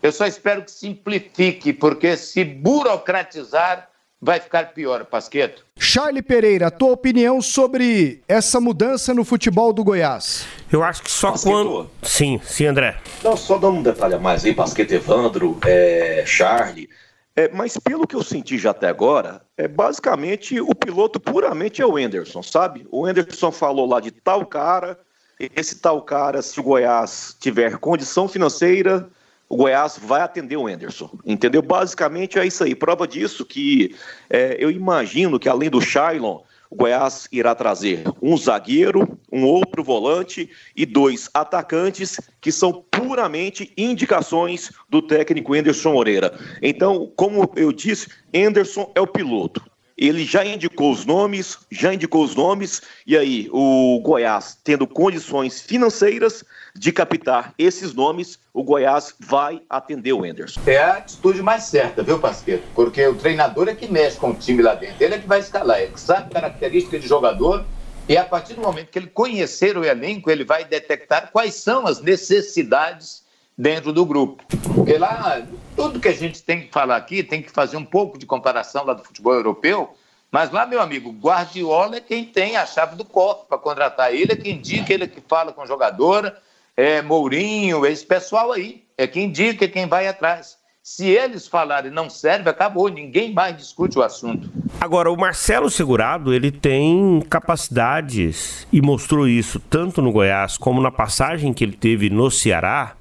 Eu 0.02 0.12
só 0.12 0.26
espero 0.26 0.64
que 0.64 0.70
simplifique, 0.70 1.72
porque 1.72 2.16
se 2.16 2.44
burocratizar, 2.44 3.89
vai 4.20 4.38
ficar 4.38 4.72
pior, 4.74 5.04
Pasqueto. 5.04 5.64
Charlie 5.78 6.22
Pereira, 6.22 6.66
a 6.66 6.70
tua 6.70 6.92
opinião 6.92 7.40
sobre 7.40 8.22
essa 8.28 8.60
mudança 8.60 9.14
no 9.14 9.24
futebol 9.24 9.72
do 9.72 9.82
Goiás? 9.82 10.46
Eu 10.70 10.82
acho 10.82 11.02
que 11.02 11.10
só 11.10 11.32
Pasqueto. 11.32 11.52
quando. 11.52 11.90
Sim, 12.02 12.40
sim, 12.44 12.66
André. 12.66 12.98
Não, 13.24 13.36
só 13.36 13.56
dando 13.56 13.78
um 13.78 13.82
detalhe 13.82 14.14
a 14.14 14.18
mais 14.18 14.44
aí, 14.44 14.54
Pasqueta 14.54 14.94
Evandro, 14.94 15.58
é, 15.66 16.22
Charlie. 16.26 16.88
É, 17.34 17.48
mas 17.48 17.76
pelo 17.78 18.06
que 18.06 18.16
eu 18.16 18.22
senti 18.22 18.58
já 18.58 18.70
até 18.70 18.88
agora, 18.88 19.40
é 19.56 19.66
basicamente 19.66 20.60
o 20.60 20.74
piloto 20.74 21.18
puramente 21.18 21.80
é 21.80 21.86
o 21.86 21.98
Enderson, 21.98 22.42
sabe? 22.42 22.86
O 22.90 23.08
Enderson 23.08 23.50
falou 23.52 23.86
lá 23.86 24.00
de 24.00 24.10
tal 24.10 24.44
cara, 24.44 24.98
esse 25.38 25.80
tal 25.80 26.02
cara, 26.02 26.42
se 26.42 26.60
o 26.60 26.62
Goiás 26.62 27.34
tiver 27.40 27.78
condição 27.78 28.28
financeira, 28.28 29.08
o 29.50 29.56
Goiás 29.56 29.98
vai 30.00 30.20
atender 30.20 30.56
o 30.56 30.68
Enderson, 30.68 31.10
entendeu? 31.26 31.60
Basicamente 31.60 32.38
é 32.38 32.46
isso 32.46 32.62
aí. 32.62 32.72
Prova 32.72 33.06
disso 33.06 33.44
que 33.44 33.96
é, 34.30 34.56
eu 34.60 34.70
imagino 34.70 35.40
que 35.40 35.48
além 35.48 35.68
do 35.68 35.80
Shailon, 35.80 36.38
o 36.70 36.76
Goiás 36.76 37.26
irá 37.32 37.52
trazer 37.52 38.04
um 38.22 38.36
zagueiro, 38.36 39.18
um 39.30 39.44
outro 39.44 39.82
volante 39.82 40.48
e 40.76 40.86
dois 40.86 41.28
atacantes 41.34 42.20
que 42.40 42.52
são 42.52 42.84
puramente 42.92 43.72
indicações 43.76 44.70
do 44.88 45.02
técnico 45.02 45.56
Enderson 45.56 45.94
Moreira. 45.94 46.32
Então, 46.62 47.12
como 47.16 47.50
eu 47.56 47.72
disse, 47.72 48.06
Enderson 48.32 48.92
é 48.94 49.00
o 49.00 49.06
piloto. 49.06 49.60
Ele 50.00 50.24
já 50.24 50.42
indicou 50.46 50.90
os 50.90 51.04
nomes, 51.04 51.58
já 51.70 51.92
indicou 51.92 52.24
os 52.24 52.34
nomes, 52.34 52.80
e 53.06 53.18
aí 53.18 53.50
o 53.52 54.00
Goiás, 54.02 54.56
tendo 54.64 54.86
condições 54.86 55.60
financeiras 55.60 56.42
de 56.74 56.90
captar 56.90 57.52
esses 57.58 57.92
nomes, 57.92 58.38
o 58.54 58.64
Goiás 58.64 59.14
vai 59.20 59.60
atender 59.68 60.14
o 60.14 60.24
Enderson. 60.24 60.58
É 60.66 60.78
a 60.78 60.94
atitude 60.94 61.42
mais 61.42 61.64
certa, 61.64 62.02
viu, 62.02 62.18
Pasqueto? 62.18 62.64
Porque 62.74 63.06
o 63.06 63.14
treinador 63.14 63.68
é 63.68 63.74
que 63.74 63.92
mexe 63.92 64.16
com 64.16 64.30
o 64.30 64.34
time 64.34 64.62
lá 64.62 64.74
dentro. 64.74 64.96
Ele 65.04 65.16
é 65.16 65.18
que 65.18 65.28
vai 65.28 65.40
escalar, 65.40 65.80
ele 65.80 65.92
sabe 65.96 66.32
característica 66.32 66.98
de 66.98 67.06
jogador 67.06 67.66
e 68.08 68.16
a 68.16 68.24
partir 68.24 68.54
do 68.54 68.62
momento 68.62 68.88
que 68.88 68.98
ele 68.98 69.06
conhecer 69.06 69.76
o 69.76 69.84
elenco, 69.84 70.30
ele 70.30 70.44
vai 70.44 70.64
detectar 70.64 71.30
quais 71.30 71.54
são 71.54 71.86
as 71.86 72.00
necessidades 72.00 73.22
dentro 73.56 73.92
do 73.92 74.06
grupo. 74.06 74.42
Porque 74.74 74.96
lá, 74.96 75.46
tudo 75.80 75.98
que 75.98 76.08
a 76.08 76.14
gente 76.14 76.42
tem 76.42 76.60
que 76.60 76.70
falar 76.70 76.96
aqui, 76.96 77.22
tem 77.22 77.40
que 77.40 77.50
fazer 77.50 77.78
um 77.78 77.84
pouco 77.86 78.18
de 78.18 78.26
comparação 78.26 78.84
lá 78.84 78.92
do 78.92 79.02
futebol 79.02 79.32
europeu, 79.32 79.94
mas 80.30 80.50
lá, 80.50 80.66
meu 80.66 80.78
amigo, 80.78 81.10
Guardiola 81.10 81.96
é 81.96 82.00
quem 82.00 82.22
tem 82.22 82.54
a 82.58 82.66
chave 82.66 82.96
do 82.96 83.04
cofre 83.04 83.46
para 83.48 83.56
contratar. 83.56 84.14
Ele 84.14 84.30
é 84.30 84.36
quem 84.36 84.56
indica, 84.56 84.92
ele 84.92 85.04
é 85.04 85.06
que 85.06 85.22
fala 85.26 85.52
com 85.52 85.64
jogadora, 85.64 86.36
é 86.76 87.00
Mourinho, 87.00 87.86
esse 87.86 88.04
pessoal 88.04 88.52
aí, 88.52 88.84
é 88.98 89.06
quem 89.06 89.24
indica, 89.24 89.64
é 89.64 89.68
quem 89.68 89.86
vai 89.86 90.06
atrás. 90.06 90.58
Se 90.82 91.06
eles 91.06 91.48
falarem 91.48 91.90
não 91.90 92.10
serve, 92.10 92.50
acabou, 92.50 92.88
ninguém 92.88 93.32
mais 93.32 93.56
discute 93.56 93.98
o 93.98 94.02
assunto. 94.02 94.50
Agora, 94.78 95.10
o 95.10 95.16
Marcelo 95.16 95.70
Segurado, 95.70 96.34
ele 96.34 96.52
tem 96.52 97.22
capacidades, 97.30 98.66
e 98.70 98.82
mostrou 98.82 99.26
isso 99.26 99.58
tanto 99.58 100.02
no 100.02 100.12
Goiás 100.12 100.58
como 100.58 100.82
na 100.82 100.90
passagem 100.90 101.54
que 101.54 101.64
ele 101.64 101.76
teve 101.76 102.10
no 102.10 102.30
Ceará. 102.30 102.96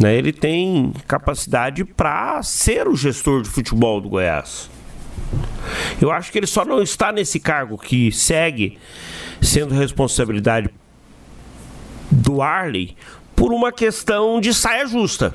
Né, 0.00 0.16
ele 0.16 0.32
tem 0.32 0.94
capacidade 1.06 1.84
para 1.84 2.42
ser 2.42 2.88
o 2.88 2.96
gestor 2.96 3.42
de 3.42 3.50
futebol 3.50 4.00
do 4.00 4.08
Goiás. 4.08 4.70
Eu 6.00 6.10
acho 6.10 6.32
que 6.32 6.38
ele 6.38 6.46
só 6.46 6.64
não 6.64 6.82
está 6.82 7.12
nesse 7.12 7.38
cargo 7.38 7.76
que 7.76 8.10
segue 8.10 8.78
sendo 9.42 9.74
responsabilidade 9.74 10.70
do 12.10 12.40
Arley 12.40 12.96
por 13.36 13.52
uma 13.52 13.70
questão 13.70 14.40
de 14.40 14.54
saia 14.54 14.86
justa, 14.86 15.34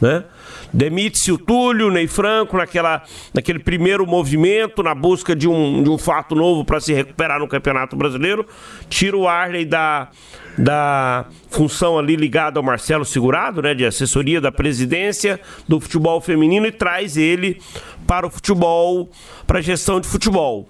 né? 0.00 0.24
Demite-se 0.72 1.32
o 1.32 1.38
Túlio, 1.38 1.88
o 1.88 1.90
Ney 1.90 2.06
Franco, 2.06 2.56
naquela, 2.56 3.02
naquele 3.32 3.58
primeiro 3.58 4.06
movimento, 4.06 4.82
na 4.82 4.94
busca 4.94 5.34
de 5.34 5.48
um, 5.48 5.82
de 5.82 5.88
um 5.88 5.96
fato 5.96 6.34
novo 6.34 6.64
para 6.64 6.78
se 6.78 6.92
recuperar 6.92 7.38
no 7.38 7.48
Campeonato 7.48 7.96
Brasileiro. 7.96 8.46
Tira 8.88 9.16
o 9.16 9.26
Arley 9.26 9.64
da, 9.64 10.10
da 10.58 11.26
função 11.48 11.98
ali 11.98 12.16
ligada 12.16 12.58
ao 12.58 12.62
Marcelo 12.64 13.04
Segurado, 13.04 13.62
né, 13.62 13.74
de 13.74 13.86
assessoria 13.86 14.40
da 14.40 14.50
presidência 14.50 15.40
do 15.68 15.80
futebol 15.80 16.20
feminino 16.20 16.66
e 16.66 16.72
traz 16.72 17.16
ele 17.16 17.62
para 18.06 18.26
o 18.26 18.30
futebol, 18.30 19.08
para 19.46 19.60
a 19.60 19.62
gestão 19.62 20.00
de 20.00 20.08
futebol. 20.08 20.68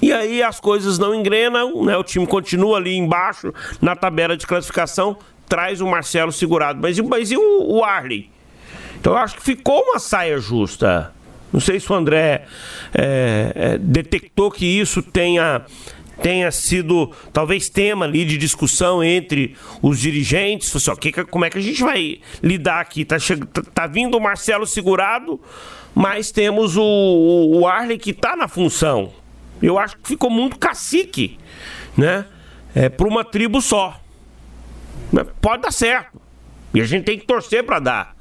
E 0.00 0.12
aí 0.12 0.42
as 0.42 0.58
coisas 0.58 0.98
não 0.98 1.14
engrenam, 1.14 1.84
né? 1.84 1.96
O 1.96 2.02
time 2.02 2.26
continua 2.26 2.78
ali 2.78 2.96
embaixo 2.96 3.54
na 3.80 3.94
tabela 3.94 4.36
de 4.36 4.44
classificação, 4.44 5.16
traz 5.48 5.80
o 5.80 5.86
Marcelo 5.86 6.32
segurado. 6.32 6.80
Mas, 6.82 6.98
mas 6.98 7.30
e 7.30 7.36
o, 7.36 7.66
o 7.68 7.84
Arley? 7.84 8.28
Então 8.98 9.12
eu 9.12 9.18
acho 9.18 9.36
que 9.36 9.42
ficou 9.42 9.80
uma 9.80 10.00
saia 10.00 10.38
justa. 10.38 11.12
Não 11.52 11.60
sei 11.60 11.78
se 11.78 11.92
o 11.92 11.94
André 11.94 12.46
é, 12.94 13.52
é, 13.54 13.78
detectou 13.78 14.50
que 14.50 14.64
isso 14.64 15.02
tenha 15.02 15.62
tenha 16.20 16.50
sido 16.50 17.10
talvez 17.32 17.68
tema 17.68 18.04
ali 18.04 18.24
de 18.24 18.36
discussão 18.36 19.02
entre 19.02 19.56
os 19.80 19.98
dirigentes. 19.98 20.74
Assim, 20.74 20.90
ó, 20.90 20.96
que, 20.96 21.12
como 21.24 21.44
é 21.44 21.50
que 21.50 21.58
a 21.58 21.62
gente 21.62 21.82
vai 21.82 22.20
lidar 22.42 22.80
aqui? 22.80 23.04
Tá, 23.04 23.16
tá, 23.52 23.62
tá 23.74 23.86
vindo 23.86 24.16
o 24.16 24.20
Marcelo 24.20 24.66
segurado, 24.66 25.40
mas 25.94 26.30
temos 26.30 26.76
o, 26.76 26.82
o, 26.82 27.60
o 27.60 27.66
Arley 27.66 27.98
que 27.98 28.12
tá 28.12 28.36
na 28.36 28.48
função. 28.48 29.12
Eu 29.62 29.78
acho 29.78 29.96
que 29.96 30.08
ficou 30.08 30.28
muito 30.28 30.58
cacique, 30.58 31.38
né? 31.96 32.26
É, 32.74 32.88
para 32.88 33.06
uma 33.06 33.24
tribo 33.24 33.60
só. 33.60 34.00
Pode 35.40 35.62
dar 35.62 35.72
certo. 35.72 36.20
E 36.74 36.80
a 36.80 36.84
gente 36.84 37.04
tem 37.04 37.18
que 37.18 37.26
torcer 37.26 37.62
para 37.64 37.78
dar. 37.78 38.16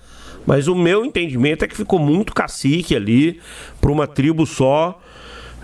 Mas 0.46 0.68
o 0.68 0.76
meu 0.76 1.06
entendimento 1.06 1.64
é 1.64 1.68
que 1.68 1.76
ficou 1.76 2.00
muito 2.00 2.34
cacique 2.34 2.96
ali 2.96 3.40
para 3.80 3.92
uma 3.92 4.08
tribo 4.08 4.46
só, 4.46 5.00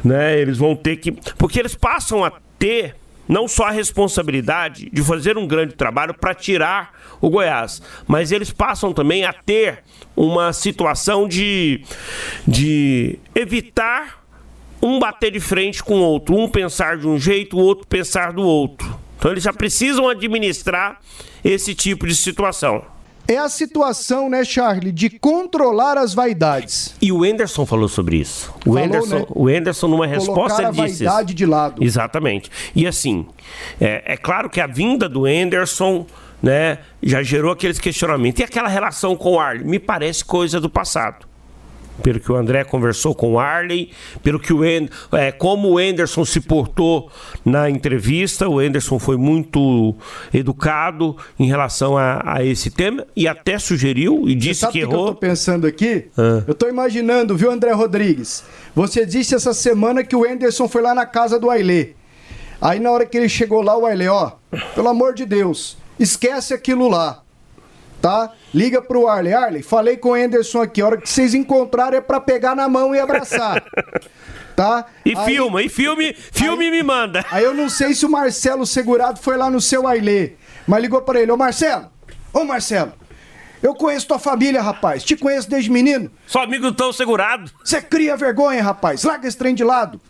né? 0.03 0.39
Eles 0.39 0.57
vão 0.57 0.75
ter 0.75 0.97
que, 0.97 1.11
porque 1.37 1.59
eles 1.59 1.75
passam 1.75 2.23
a 2.23 2.31
ter 2.57 2.95
não 3.27 3.47
só 3.47 3.65
a 3.65 3.71
responsabilidade 3.71 4.89
de 4.91 5.03
fazer 5.03 5.37
um 5.37 5.45
grande 5.45 5.75
trabalho 5.75 6.13
para 6.13 6.33
tirar 6.33 6.93
o 7.19 7.29
Goiás, 7.29 7.81
mas 8.07 8.31
eles 8.31 8.51
passam 8.51 8.93
também 8.93 9.25
a 9.25 9.33
ter 9.33 9.83
uma 10.15 10.53
situação 10.53 11.27
de, 11.27 11.83
de 12.47 13.19
evitar 13.35 14.25
um 14.81 14.99
bater 14.99 15.31
de 15.31 15.39
frente 15.39 15.83
com 15.83 15.95
o 15.95 16.03
outro, 16.03 16.35
um 16.35 16.47
pensar 16.47 16.97
de 16.97 17.07
um 17.07 17.19
jeito, 17.19 17.57
o 17.57 17.59
outro 17.59 17.85
pensar 17.87 18.31
do 18.31 18.43
outro. 18.43 18.97
Então 19.17 19.31
eles 19.31 19.43
já 19.43 19.51
precisam 19.51 20.07
administrar 20.07 21.01
esse 21.43 21.73
tipo 21.73 22.07
de 22.07 22.15
situação. 22.15 22.85
É 23.27 23.37
a 23.37 23.49
situação, 23.49 24.29
né, 24.29 24.43
Charlie, 24.45 24.91
de 24.91 25.09
controlar 25.09 25.97
as 25.97 26.13
vaidades. 26.13 26.95
E 27.01 27.11
o 27.11 27.25
Enderson 27.25 27.65
falou 27.65 27.89
sobre 27.89 28.17
isso. 28.17 28.53
O 28.65 28.73
Falou, 28.73 28.79
Enderson, 28.79 29.19
né? 29.19 29.25
o 29.29 29.49
Enderson 29.49 29.87
numa 29.87 30.07
Colocar 30.07 30.19
resposta 30.19 30.61
a 30.61 30.69
ele 30.69 30.87
disse 30.87 31.03
vaidade 31.03 31.29
isso. 31.31 31.35
de 31.35 31.45
lado. 31.45 31.83
Exatamente. 31.83 32.49
E 32.73 32.87
assim, 32.87 33.25
é, 33.81 34.13
é 34.13 34.17
claro 34.17 34.49
que 34.49 34.61
a 34.61 34.67
vinda 34.67 35.09
do 35.09 35.27
Enderson, 35.27 36.05
né, 36.41 36.79
já 37.03 37.21
gerou 37.21 37.51
aqueles 37.51 37.79
questionamentos. 37.79 38.39
E 38.39 38.43
aquela 38.43 38.69
relação 38.69 39.15
com 39.15 39.33
o 39.33 39.39
Arley? 39.39 39.65
Me 39.65 39.79
parece 39.79 40.23
coisa 40.23 40.61
do 40.61 40.69
passado. 40.69 41.27
Pelo 42.03 42.19
que 42.19 42.31
o 42.31 42.35
André 42.35 42.63
conversou 42.63 43.13
com 43.15 43.33
o 43.33 43.39
Arley, 43.39 43.91
pelo 44.23 44.39
que 44.39 44.53
o 44.53 44.63
En- 44.63 44.87
é, 45.11 45.31
como 45.31 45.69
o 45.71 45.79
Enderson 45.79 46.23
se 46.23 46.39
portou 46.39 47.09
na 47.43 47.69
entrevista, 47.69 48.47
o 48.47 48.61
Enderson 48.61 48.99
foi 48.99 49.17
muito 49.17 49.95
educado 50.33 51.17
em 51.39 51.47
relação 51.47 51.97
a, 51.97 52.21
a 52.37 52.43
esse 52.45 52.69
tema 52.69 53.05
e 53.15 53.27
até 53.27 53.57
sugeriu 53.59 54.23
e 54.27 54.35
disse 54.35 54.61
Sabe 54.61 54.73
que 54.73 54.85
o 54.85 54.87
que, 54.89 54.93
eu 54.93 54.97
tô 54.97 55.03
errou. 55.05 55.15
pensando 55.15 55.67
aqui? 55.67 56.05
Ah. 56.17 56.43
Eu 56.47 56.53
tô 56.53 56.67
imaginando, 56.67 57.35
viu, 57.35 57.51
André 57.51 57.71
Rodrigues? 57.71 58.43
Você 58.75 59.05
disse 59.05 59.35
essa 59.35 59.53
semana 59.53 60.03
que 60.03 60.15
o 60.15 60.25
Enderson 60.25 60.67
foi 60.67 60.81
lá 60.81 60.93
na 60.93 61.05
casa 61.05 61.39
do 61.39 61.49
Ailê. 61.49 61.89
Aí 62.61 62.79
na 62.79 62.91
hora 62.91 63.05
que 63.05 63.17
ele 63.17 63.29
chegou 63.29 63.61
lá, 63.61 63.77
o 63.77 63.85
Ailê, 63.85 64.07
ó, 64.07 64.31
pelo 64.75 64.87
amor 64.89 65.13
de 65.13 65.25
Deus, 65.25 65.77
esquece 65.99 66.53
aquilo 66.53 66.87
lá. 66.87 67.23
Tá? 68.01 68.31
Liga 68.53 68.81
pro 68.81 69.07
Arley. 69.07 69.33
Arley, 69.33 69.63
falei 69.63 69.97
com 69.97 70.09
o 70.09 70.17
Enderson 70.17 70.61
aqui. 70.61 70.81
A 70.81 70.85
hora 70.85 70.97
que 70.97 71.09
vocês 71.09 71.33
encontrarem 71.33 71.97
é 71.97 72.01
pra 72.01 72.19
pegar 72.19 72.55
na 72.55 72.69
mão 72.69 72.93
e 72.95 72.99
abraçar. 72.99 73.63
Tá? 74.55 74.87
E 75.05 75.15
Aí- 75.15 75.23
filma, 75.25 75.61
e 75.61 75.69
filme, 75.69 76.15
filme 76.31 76.71
me 76.71 76.81
manda. 76.81 77.23
Aí 77.29 77.43
eu 77.43 77.53
não 77.53 77.69
sei 77.69 77.93
se 77.93 78.07
o 78.07 78.09
Marcelo 78.09 78.65
Segurado 78.65 79.19
foi 79.19 79.37
lá 79.37 79.51
no 79.51 79.61
seu 79.61 79.87
Ailê, 79.87 80.31
mas 80.65 80.81
ligou 80.81 80.99
pra 81.03 81.21
ele, 81.21 81.31
ô 81.31 81.37
Marcelo, 81.37 81.91
ô 82.33 82.43
Marcelo, 82.43 82.91
eu 83.61 83.75
conheço 83.75 84.07
tua 84.07 84.17
família, 84.17 84.59
rapaz, 84.59 85.03
te 85.03 85.15
conheço 85.15 85.47
desde 85.47 85.69
menino, 85.69 86.09
Só 86.25 86.41
amigo 86.41 86.71
tão 86.71 86.91
segurado. 86.91 87.51
você 87.63 87.79
cria 87.79 88.17
vergonha, 88.17 88.63
rapaz, 88.63 89.03
larga 89.03 89.27
esse 89.27 89.37
trem 89.37 89.53
de 89.53 89.63
lado. 89.63 90.01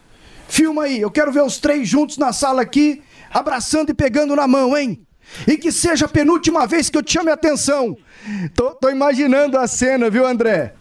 Filma 0.47 0.83
aí, 0.83 1.01
eu 1.01 1.11
quero 1.11 1.29
ver 1.29 1.43
os 1.43 1.57
três 1.57 1.85
juntos 1.85 2.17
na 2.17 2.31
sala 2.31 2.61
aqui, 2.61 3.03
abraçando 3.29 3.89
e 3.89 3.93
pegando 3.93 4.33
na 4.33 4.47
mão, 4.47 4.77
hein? 4.77 5.05
E 5.47 5.57
que 5.57 5.71
seja 5.71 6.05
a 6.05 6.09
penúltima 6.09 6.65
vez 6.65 6.89
que 6.89 6.97
eu 6.97 7.03
te 7.03 7.13
chame 7.13 7.29
a 7.29 7.33
atenção. 7.33 7.97
Tô, 8.55 8.71
tô 8.71 8.89
imaginando 8.89 9.57
a 9.57 9.67
cena, 9.67 10.09
viu, 10.09 10.25
André? 10.25 10.73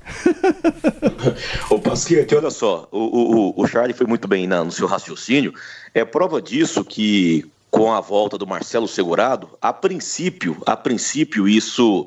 Ô, 1.71 1.79
Pasquete, 1.79 2.35
olha 2.35 2.51
só, 2.51 2.89
o, 2.91 2.99
o, 2.99 3.63
o 3.63 3.67
Charlie 3.67 3.97
foi 3.97 4.07
muito 4.07 4.27
bem 4.27 4.47
no 4.47 4.73
seu 4.73 4.87
raciocínio. 4.87 5.53
É 5.95 6.05
prova 6.05 6.41
disso 6.41 6.85
que 6.85 7.45
com 7.71 7.93
a 7.93 8.01
volta 8.01 8.39
do 8.39 8.47
Marcelo 8.47 8.89
Segurado, 8.89 9.51
a 9.61 9.73
princípio, 9.73 10.57
a 10.65 10.77
princípio 10.77 11.47
isso 11.47 12.07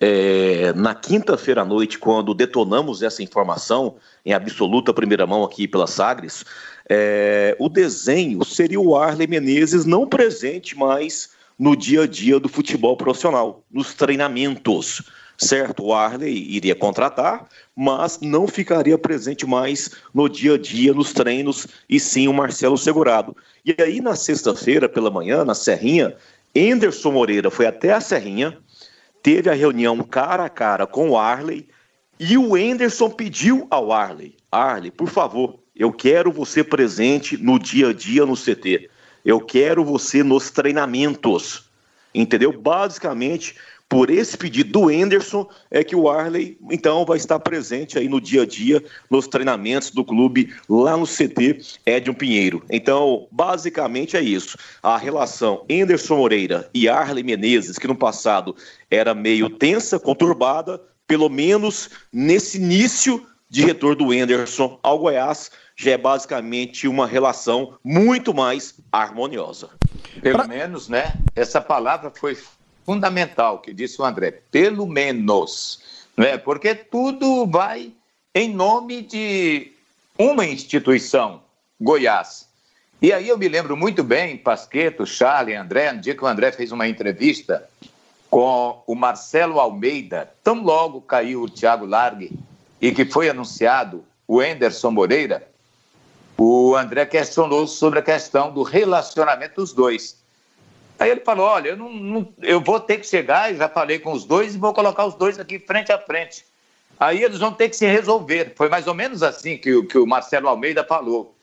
é, 0.00 0.72
na 0.74 0.94
quinta-feira 0.94 1.60
à 1.60 1.64
noite, 1.64 1.98
quando 1.98 2.32
detonamos 2.32 3.02
essa 3.02 3.22
informação 3.22 3.96
em 4.24 4.32
absoluta 4.32 4.94
primeira 4.94 5.26
mão 5.26 5.44
aqui 5.44 5.68
pela 5.68 5.86
Sagres, 5.86 6.44
é, 6.88 7.54
o 7.58 7.68
desenho 7.68 8.42
seria 8.44 8.80
o 8.80 8.96
Arley 8.96 9.26
Menezes 9.26 9.84
não 9.84 10.08
presente 10.08 10.76
mais 10.76 11.30
no 11.60 11.76
dia 11.76 12.04
a 12.04 12.06
dia 12.06 12.40
do 12.40 12.48
futebol 12.48 12.96
profissional, 12.96 13.62
nos 13.70 13.92
treinamentos. 13.92 15.02
Certo, 15.36 15.84
o 15.84 15.94
Arley 15.94 16.32
iria 16.50 16.74
contratar, 16.74 17.46
mas 17.76 18.18
não 18.22 18.48
ficaria 18.48 18.96
presente 18.96 19.46
mais 19.46 19.90
no 20.14 20.26
dia 20.26 20.54
a 20.54 20.58
dia, 20.58 20.94
nos 20.94 21.12
treinos, 21.12 21.66
e 21.86 22.00
sim 22.00 22.28
o 22.28 22.32
Marcelo 22.32 22.78
Segurado. 22.78 23.36
E 23.62 23.76
aí, 23.78 24.00
na 24.00 24.16
sexta-feira, 24.16 24.88
pela 24.88 25.10
manhã, 25.10 25.44
na 25.44 25.54
Serrinha, 25.54 26.16
Anderson 26.56 27.12
Moreira 27.12 27.50
foi 27.50 27.66
até 27.66 27.92
a 27.92 28.00
Serrinha, 28.00 28.56
teve 29.22 29.50
a 29.50 29.54
reunião 29.54 29.98
cara 30.02 30.46
a 30.46 30.48
cara 30.48 30.86
com 30.86 31.10
o 31.10 31.18
Arley, 31.18 31.68
e 32.18 32.38
o 32.38 32.54
Anderson 32.54 33.10
pediu 33.10 33.66
ao 33.70 33.92
Arley: 33.92 34.34
Arley, 34.50 34.90
por 34.90 35.08
favor, 35.08 35.58
eu 35.76 35.92
quero 35.92 36.32
você 36.32 36.64
presente 36.64 37.36
no 37.36 37.58
dia 37.58 37.88
a 37.88 37.92
dia 37.92 38.24
no 38.24 38.34
CT. 38.34 38.88
Eu 39.24 39.40
quero 39.40 39.84
você 39.84 40.22
nos 40.22 40.50
treinamentos. 40.50 41.64
Entendeu? 42.14 42.52
Basicamente, 42.52 43.54
por 43.90 44.08
esse 44.08 44.38
pedido 44.38 44.70
do 44.70 44.90
Enderson 44.90 45.48
é 45.68 45.82
que 45.82 45.96
o 45.96 46.08
Arley 46.08 46.56
então 46.70 47.04
vai 47.04 47.16
estar 47.16 47.40
presente 47.40 47.98
aí 47.98 48.08
no 48.08 48.20
dia 48.20 48.42
a 48.42 48.46
dia 48.46 48.82
nos 49.10 49.26
treinamentos 49.26 49.90
do 49.90 50.04
clube 50.04 50.54
lá 50.68 50.96
no 50.96 51.04
CT 51.04 51.60
Edson 51.84 52.14
Pinheiro. 52.14 52.62
Então, 52.70 53.26
basicamente 53.32 54.16
é 54.16 54.22
isso. 54.22 54.56
A 54.80 54.96
relação 54.96 55.64
Enderson 55.68 56.16
Moreira 56.16 56.70
e 56.72 56.88
Arley 56.88 57.24
Menezes, 57.24 57.78
que 57.78 57.88
no 57.88 57.96
passado 57.96 58.54
era 58.88 59.12
meio 59.12 59.50
tensa, 59.50 59.98
conturbada, 59.98 60.80
pelo 61.04 61.28
menos 61.28 61.90
nesse 62.12 62.58
início 62.58 63.26
de 63.48 63.64
retorno 63.64 64.06
do 64.06 64.14
Enderson 64.14 64.78
ao 64.84 65.00
Goiás, 65.00 65.50
já 65.80 65.92
é 65.92 65.96
basicamente 65.96 66.86
uma 66.86 67.06
relação 67.06 67.78
muito 67.82 68.34
mais 68.34 68.74
harmoniosa. 68.92 69.70
Pelo 70.20 70.40
pra... 70.40 70.46
menos, 70.46 70.90
né? 70.90 71.14
Essa 71.34 71.58
palavra 71.58 72.12
foi 72.14 72.36
fundamental 72.84 73.60
que 73.60 73.72
disse 73.72 73.98
o 73.98 74.04
André, 74.04 74.42
pelo 74.50 74.86
menos, 74.86 75.80
né? 76.14 76.36
Porque 76.36 76.74
tudo 76.74 77.46
vai 77.46 77.92
em 78.34 78.52
nome 78.52 79.00
de 79.00 79.72
uma 80.18 80.44
instituição, 80.44 81.40
Goiás. 81.80 82.46
E 83.00 83.10
aí 83.10 83.30
eu 83.30 83.38
me 83.38 83.48
lembro 83.48 83.74
muito 83.74 84.04
bem, 84.04 84.36
Pasqueto, 84.36 85.06
Charlie, 85.06 85.56
André, 85.56 85.94
no 85.94 86.02
dia 86.02 86.14
que 86.14 86.22
o 86.22 86.26
André 86.26 86.52
fez 86.52 86.72
uma 86.72 86.86
entrevista 86.86 87.66
com 88.28 88.82
o 88.86 88.94
Marcelo 88.94 89.58
Almeida, 89.58 90.30
tão 90.44 90.62
logo 90.62 91.00
caiu 91.00 91.44
o 91.44 91.48
Thiago 91.48 91.86
Largue 91.86 92.38
e 92.82 92.92
que 92.92 93.06
foi 93.06 93.30
anunciado 93.30 94.04
o 94.28 94.42
Enderson 94.42 94.90
Moreira, 94.90 95.49
o 96.42 96.74
André 96.74 97.04
questionou 97.04 97.66
sobre 97.66 97.98
a 97.98 98.02
questão 98.02 98.50
do 98.50 98.62
relacionamento 98.62 99.56
dos 99.56 99.74
dois. 99.74 100.16
Aí 100.98 101.10
ele 101.10 101.20
falou: 101.20 101.46
Olha, 101.46 101.68
eu, 101.68 101.76
não, 101.76 101.92
não, 101.92 102.34
eu 102.40 102.62
vou 102.62 102.80
ter 102.80 102.96
que 102.96 103.06
chegar, 103.06 103.54
já 103.54 103.68
falei 103.68 103.98
com 103.98 104.12
os 104.12 104.24
dois, 104.24 104.54
e 104.54 104.58
vou 104.58 104.72
colocar 104.72 105.04
os 105.04 105.14
dois 105.14 105.38
aqui 105.38 105.58
frente 105.58 105.92
a 105.92 105.98
frente. 105.98 106.46
Aí 106.98 107.22
eles 107.22 107.38
vão 107.38 107.52
ter 107.52 107.68
que 107.68 107.76
se 107.76 107.86
resolver. 107.86 108.54
Foi 108.56 108.70
mais 108.70 108.86
ou 108.86 108.94
menos 108.94 109.22
assim 109.22 109.58
que, 109.58 109.82
que 109.82 109.98
o 109.98 110.06
Marcelo 110.06 110.48
Almeida 110.48 110.82
falou. 110.82 111.34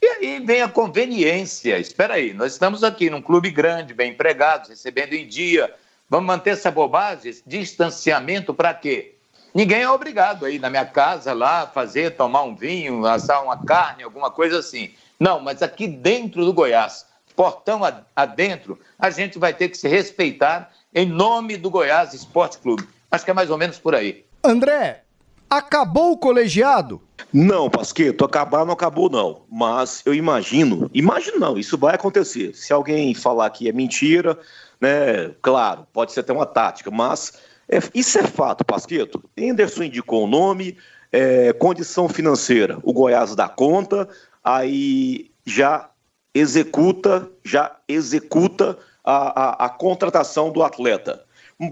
E 0.00 0.06
aí 0.06 0.40
vem 0.40 0.62
a 0.62 0.68
conveniência. 0.68 1.78
Espera 1.78 2.14
aí, 2.14 2.32
nós 2.32 2.52
estamos 2.52 2.82
aqui 2.82 3.10
num 3.10 3.20
clube 3.20 3.50
grande, 3.50 3.92
bem 3.92 4.12
empregados, 4.12 4.70
recebendo 4.70 5.12
em 5.12 5.26
dia. 5.26 5.74
Vamos 6.08 6.26
manter 6.26 6.50
essa 6.50 6.70
bobagem, 6.70 7.30
esse 7.30 7.42
distanciamento 7.46 8.54
para 8.54 8.72
quê? 8.72 9.17
Ninguém 9.58 9.82
é 9.82 9.90
obrigado 9.90 10.46
aí 10.46 10.56
na 10.56 10.70
minha 10.70 10.84
casa 10.84 11.32
lá 11.32 11.66
fazer, 11.66 12.14
tomar 12.14 12.44
um 12.44 12.54
vinho, 12.54 13.04
assar 13.04 13.42
uma 13.42 13.56
carne, 13.56 14.04
alguma 14.04 14.30
coisa 14.30 14.60
assim. 14.60 14.90
Não, 15.18 15.40
mas 15.40 15.62
aqui 15.62 15.88
dentro 15.88 16.44
do 16.44 16.52
Goiás, 16.52 17.04
portão 17.34 17.80
adentro, 18.14 18.78
a 18.96 19.10
gente 19.10 19.36
vai 19.36 19.52
ter 19.52 19.68
que 19.68 19.76
se 19.76 19.88
respeitar 19.88 20.70
em 20.94 21.06
nome 21.06 21.56
do 21.56 21.70
Goiás 21.70 22.14
Esporte 22.14 22.58
Clube. 22.58 22.88
Acho 23.10 23.24
que 23.24 23.32
é 23.32 23.34
mais 23.34 23.50
ou 23.50 23.58
menos 23.58 23.80
por 23.80 23.96
aí. 23.96 24.24
André, 24.44 25.02
acabou 25.50 26.12
o 26.12 26.16
colegiado? 26.16 27.02
Não, 27.32 27.68
Pasqueto, 27.68 28.24
acabar 28.24 28.64
não 28.64 28.74
acabou 28.74 29.10
não. 29.10 29.42
Mas 29.50 30.02
eu 30.06 30.14
imagino, 30.14 30.88
imagino 30.94 31.40
não, 31.40 31.58
isso 31.58 31.76
vai 31.76 31.96
acontecer. 31.96 32.54
Se 32.54 32.72
alguém 32.72 33.12
falar 33.12 33.50
que 33.50 33.68
é 33.68 33.72
mentira, 33.72 34.38
né, 34.80 35.34
claro, 35.42 35.84
pode 35.92 36.12
ser 36.12 36.20
até 36.20 36.32
uma 36.32 36.46
tática, 36.46 36.92
mas 36.92 37.32
é, 37.68 37.78
isso 37.94 38.18
é 38.18 38.26
fato, 38.26 38.64
Pasqueto. 38.64 39.22
Henderson 39.36 39.84
indicou 39.84 40.24
o 40.24 40.28
nome, 40.28 40.76
é, 41.12 41.52
condição 41.52 42.08
financeira, 42.08 42.78
o 42.82 42.92
Goiás 42.92 43.34
dá 43.34 43.48
conta, 43.48 44.08
aí 44.42 45.30
já 45.44 45.90
executa, 46.34 47.30
já 47.44 47.76
executa 47.88 48.78
a, 49.04 49.64
a, 49.64 49.66
a 49.66 49.68
contratação 49.68 50.50
do 50.50 50.62
atleta. 50.62 51.24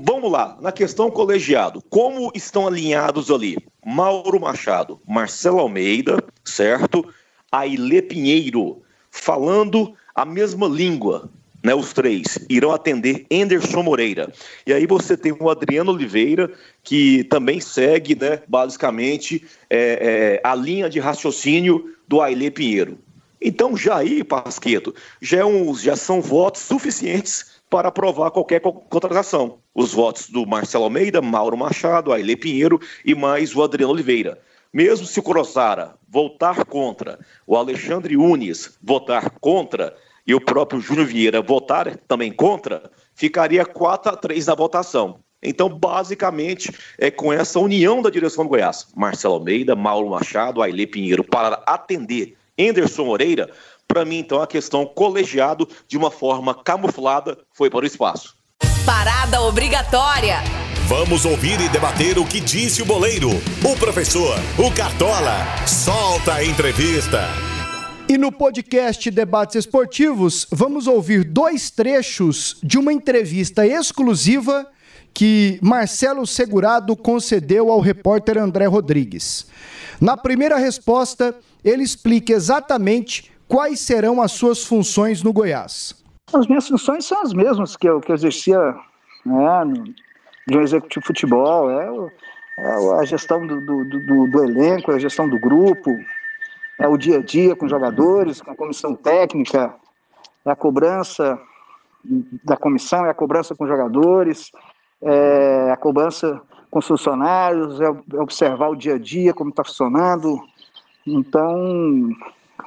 Vamos 0.02 0.32
lá, 0.32 0.58
na 0.60 0.72
questão 0.72 1.10
colegiado, 1.10 1.80
como 1.88 2.32
estão 2.34 2.66
alinhados 2.66 3.30
ali? 3.30 3.56
Mauro 3.84 4.40
Machado, 4.40 5.00
Marcelo 5.06 5.60
Almeida, 5.60 6.18
certo? 6.44 7.08
Aile 7.52 8.02
Pinheiro, 8.02 8.82
falando 9.10 9.94
a 10.12 10.24
mesma 10.24 10.66
língua, 10.66 11.30
né, 11.62 11.74
os 11.74 11.92
três, 11.92 12.38
irão 12.48 12.72
atender 12.72 13.26
Anderson 13.30 13.82
Moreira. 13.82 14.32
E 14.66 14.72
aí 14.72 14.86
você 14.86 15.16
tem 15.16 15.32
o 15.32 15.50
Adriano 15.50 15.92
Oliveira, 15.92 16.50
que 16.82 17.24
também 17.24 17.60
segue, 17.60 18.14
né, 18.14 18.40
basicamente, 18.46 19.44
é, 19.68 20.40
é, 20.42 20.48
a 20.48 20.54
linha 20.54 20.88
de 20.88 21.00
raciocínio 21.00 21.94
do 22.06 22.20
Aile 22.20 22.50
Pinheiro. 22.50 22.98
Então, 23.40 23.76
já 23.76 23.98
aí, 23.98 24.24
Pasqueto, 24.24 24.94
já, 25.20 25.38
é 25.38 25.44
um, 25.44 25.74
já 25.74 25.94
são 25.94 26.20
votos 26.20 26.62
suficientes 26.62 27.56
para 27.68 27.88
aprovar 27.88 28.30
qualquer 28.30 28.60
contratação. 28.60 29.58
Os 29.74 29.92
votos 29.92 30.30
do 30.30 30.46
Marcelo 30.46 30.84
Almeida, 30.84 31.20
Mauro 31.20 31.56
Machado, 31.56 32.12
Aile 32.12 32.36
Pinheiro 32.36 32.80
e 33.04 33.14
mais 33.14 33.54
o 33.54 33.62
Adriano 33.62 33.92
Oliveira. 33.92 34.40
Mesmo 34.72 35.06
se 35.06 35.18
o 35.20 35.22
Crossara 35.22 35.94
voltar 36.08 36.64
contra, 36.64 37.18
o 37.46 37.56
Alexandre 37.56 38.16
Unes 38.16 38.76
votar 38.82 39.30
contra 39.40 39.96
e 40.26 40.34
o 40.34 40.40
próprio 40.40 40.80
Júnior 40.80 41.06
Vieira 41.06 41.40
votar 41.40 41.96
também 42.08 42.32
contra, 42.32 42.90
ficaria 43.14 43.64
4 43.64 44.12
a 44.12 44.16
3 44.16 44.46
na 44.46 44.54
votação. 44.54 45.20
Então, 45.42 45.68
basicamente, 45.68 46.72
é 46.98 47.10
com 47.10 47.32
essa 47.32 47.60
união 47.60 48.02
da 48.02 48.10
direção 48.10 48.44
do 48.44 48.50
Goiás, 48.50 48.88
Marcelo 48.96 49.34
Almeida, 49.34 49.76
Mauro 49.76 50.10
Machado, 50.10 50.62
Aile 50.62 50.86
Pinheiro, 50.86 51.22
para 51.22 51.62
atender 51.66 52.36
Anderson 52.58 53.04
Moreira, 53.04 53.50
para 53.86 54.04
mim, 54.04 54.18
então, 54.18 54.42
a 54.42 54.46
questão 54.46 54.84
colegiado, 54.84 55.68
de 55.86 55.96
uma 55.96 56.10
forma 56.10 56.54
camuflada, 56.54 57.38
foi 57.52 57.70
para 57.70 57.84
o 57.84 57.86
espaço. 57.86 58.34
Parada 58.84 59.40
obrigatória. 59.42 60.38
Vamos 60.88 61.24
ouvir 61.24 61.60
e 61.60 61.68
debater 61.68 62.18
o 62.18 62.24
que 62.24 62.40
disse 62.40 62.82
o 62.82 62.86
boleiro, 62.86 63.30
o 63.30 63.76
professor, 63.76 64.36
o 64.58 64.70
Cartola. 64.74 65.44
Solta 65.66 66.34
a 66.34 66.44
entrevista. 66.44 67.55
E 68.08 68.16
no 68.16 68.30
podcast 68.30 69.10
Debates 69.10 69.56
Esportivos, 69.56 70.46
vamos 70.52 70.86
ouvir 70.86 71.24
dois 71.24 71.70
trechos 71.70 72.56
de 72.62 72.78
uma 72.78 72.92
entrevista 72.92 73.66
exclusiva 73.66 74.64
que 75.12 75.58
Marcelo 75.60 76.24
Segurado 76.24 76.94
concedeu 76.94 77.68
ao 77.68 77.80
repórter 77.80 78.38
André 78.38 78.66
Rodrigues. 78.66 79.50
Na 80.00 80.16
primeira 80.16 80.56
resposta, 80.56 81.34
ele 81.64 81.82
explica 81.82 82.32
exatamente 82.32 83.32
quais 83.48 83.80
serão 83.80 84.22
as 84.22 84.30
suas 84.30 84.64
funções 84.64 85.20
no 85.24 85.32
Goiás. 85.32 85.92
As 86.32 86.46
minhas 86.46 86.68
funções 86.68 87.04
são 87.04 87.20
as 87.22 87.32
mesmas 87.32 87.76
que 87.76 87.88
eu, 87.88 88.00
que 88.00 88.12
eu 88.12 88.14
exercia 88.14 88.58
né, 89.24 89.64
no, 90.48 90.62
executivo 90.62 91.00
de 91.00 91.06
futebol, 91.08 91.70
é, 91.70 92.12
é 92.58 93.00
a 93.00 93.04
gestão 93.04 93.44
do, 93.44 93.60
do, 93.60 93.84
do, 93.84 94.26
do, 94.28 94.44
elenco, 94.44 94.92
a 94.92 94.98
gestão 94.98 95.28
do 95.28 95.40
grupo, 95.40 95.90
é 96.78 96.86
o 96.88 96.96
dia 96.96 97.18
a 97.18 97.22
dia 97.22 97.56
com 97.56 97.64
os 97.64 97.70
jogadores, 97.70 98.40
com 98.40 98.50
a 98.50 98.56
comissão 98.56 98.94
técnica, 98.94 99.74
é 100.44 100.50
a 100.50 100.56
cobrança 100.56 101.38
da 102.44 102.56
comissão, 102.56 103.04
é 103.06 103.10
a 103.10 103.14
cobrança 103.14 103.54
com 103.54 103.64
os 103.64 103.70
jogadores, 103.70 104.50
é 105.02 105.70
a 105.72 105.76
cobrança 105.76 106.40
com 106.70 106.78
os 106.78 106.86
funcionários, 106.86 107.80
é 107.80 107.88
observar 108.18 108.68
o 108.68 108.76
dia 108.76 108.94
a 108.94 108.98
dia, 108.98 109.34
como 109.34 109.50
está 109.50 109.64
funcionando, 109.64 110.40
então, 111.06 112.10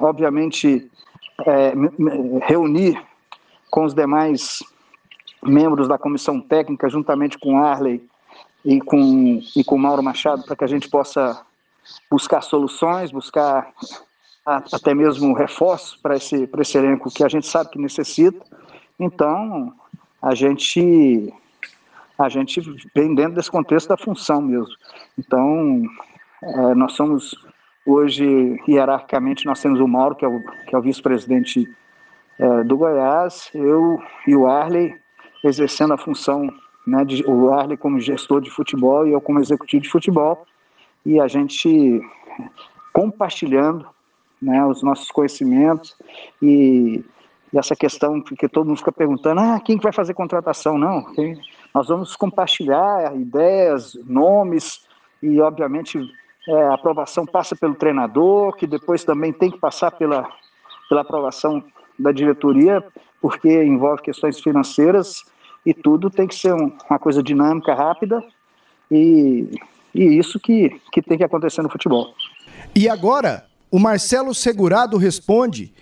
obviamente, 0.00 0.90
é, 1.46 1.72
reunir 2.42 3.00
com 3.70 3.84
os 3.84 3.94
demais 3.94 4.60
membros 5.42 5.88
da 5.88 5.98
comissão 5.98 6.40
técnica, 6.40 6.88
juntamente 6.88 7.38
com 7.38 7.58
Arley 7.58 8.02
e 8.64 8.80
com, 8.80 9.40
e 9.56 9.64
com 9.64 9.78
Mauro 9.78 10.02
Machado, 10.02 10.42
para 10.44 10.56
que 10.56 10.64
a 10.64 10.66
gente 10.66 10.88
possa 10.88 11.42
buscar 12.10 12.40
soluções, 12.40 13.10
buscar 13.10 13.72
até 14.44 14.94
mesmo 14.94 15.32
reforços 15.34 15.96
para 15.96 16.16
esse, 16.16 16.48
esse 16.58 16.78
elenco 16.78 17.10
que 17.10 17.24
a 17.24 17.28
gente 17.28 17.46
sabe 17.46 17.70
que 17.70 17.78
necessita. 17.78 18.44
Então, 18.98 19.72
a 20.20 20.34
gente 20.34 21.32
a 22.18 22.28
gente 22.28 22.60
vem 22.94 23.14
dentro 23.14 23.34
desse 23.34 23.50
contexto 23.50 23.88
da 23.88 23.96
função 23.96 24.42
mesmo. 24.42 24.74
Então, 25.18 25.82
é, 26.42 26.74
nós 26.74 26.92
somos 26.92 27.34
hoje, 27.86 28.60
hierarquicamente, 28.68 29.46
nós 29.46 29.60
temos 29.62 29.80
o 29.80 29.88
Mauro, 29.88 30.14
que 30.14 30.24
é 30.24 30.28
o, 30.28 30.42
que 30.66 30.74
é 30.74 30.78
o 30.78 30.82
vice-presidente 30.82 31.66
é, 32.38 32.64
do 32.64 32.76
Goiás, 32.76 33.50
eu 33.54 33.98
e 34.26 34.36
o 34.36 34.46
Arley 34.46 34.94
exercendo 35.42 35.94
a 35.94 35.98
função, 35.98 36.52
né, 36.86 37.04
de, 37.04 37.24
o 37.26 37.52
Arley 37.52 37.78
como 37.78 37.98
gestor 37.98 38.42
de 38.42 38.50
futebol 38.50 39.06
e 39.06 39.12
eu 39.12 39.20
como 39.20 39.40
executivo 39.40 39.82
de 39.82 39.88
futebol, 39.88 40.46
e 41.04 41.20
a 41.20 41.26
gente 41.28 42.00
compartilhando 42.92 43.86
né, 44.40 44.64
os 44.64 44.82
nossos 44.82 45.10
conhecimentos 45.10 45.96
e, 46.40 47.04
e, 47.52 47.58
essa 47.58 47.76
questão 47.76 48.20
que 48.20 48.48
todo 48.48 48.66
mundo 48.66 48.78
fica 48.78 48.92
perguntando, 48.92 49.40
ah, 49.40 49.60
quem 49.60 49.76
que 49.76 49.82
vai 49.82 49.92
fazer 49.92 50.14
contratação? 50.14 50.78
Não, 50.78 51.12
quem, 51.14 51.38
nós 51.74 51.88
vamos 51.88 52.16
compartilhar 52.16 53.14
ideias, 53.16 53.94
nomes 54.04 54.86
e, 55.22 55.40
obviamente, 55.40 55.98
é, 56.48 56.62
a 56.64 56.74
aprovação 56.74 57.26
passa 57.26 57.54
pelo 57.54 57.74
treinador, 57.74 58.56
que 58.56 58.66
depois 58.66 59.04
também 59.04 59.32
tem 59.32 59.50
que 59.50 59.58
passar 59.58 59.90
pela, 59.92 60.28
pela 60.88 61.02
aprovação 61.02 61.62
da 61.98 62.12
diretoria, 62.12 62.82
porque 63.20 63.62
envolve 63.62 64.02
questões 64.02 64.40
financeiras 64.40 65.24
e 65.64 65.74
tudo 65.74 66.08
tem 66.08 66.26
que 66.26 66.34
ser 66.34 66.54
um, 66.54 66.72
uma 66.88 66.98
coisa 66.98 67.22
dinâmica, 67.22 67.74
rápida 67.74 68.24
e, 68.90 69.50
e 69.94 70.18
isso 70.18 70.38
que, 70.38 70.80
que 70.92 71.02
tem 71.02 71.18
que 71.18 71.24
acontecer 71.24 71.62
no 71.62 71.70
futebol. 71.70 72.12
E 72.74 72.88
agora, 72.88 73.46
o 73.70 73.78
Marcelo 73.78 74.34
Segurado 74.34 74.96
responde 74.96 75.72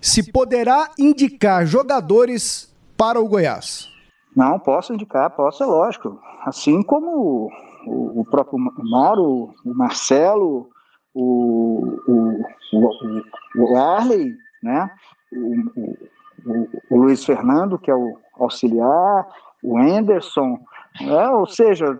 se 0.00 0.32
poderá 0.32 0.90
indicar 0.98 1.66
jogadores 1.66 2.74
para 2.96 3.20
o 3.20 3.28
Goiás. 3.28 3.88
Não, 4.36 4.58
posso 4.58 4.92
indicar, 4.92 5.30
posso, 5.30 5.62
é 5.62 5.66
lógico. 5.66 6.20
Assim 6.44 6.82
como 6.82 7.50
o, 7.86 8.20
o 8.20 8.24
próprio 8.24 8.58
Mauro, 8.78 9.52
o 9.64 9.74
Marcelo, 9.74 10.68
o, 11.14 11.96
o, 12.06 12.44
o, 12.72 13.22
o 13.56 13.76
Arley, 13.76 14.32
né? 14.62 14.90
O, 15.32 16.64
o, 16.90 16.96
Luiz 16.96 17.24
Fernando, 17.24 17.78
que 17.78 17.90
é 17.90 17.94
o 17.94 18.16
auxiliar, 18.38 19.26
o 19.62 19.76
Anderson, 19.76 20.58
né? 21.00 21.28
ou 21.30 21.46
seja, 21.46 21.98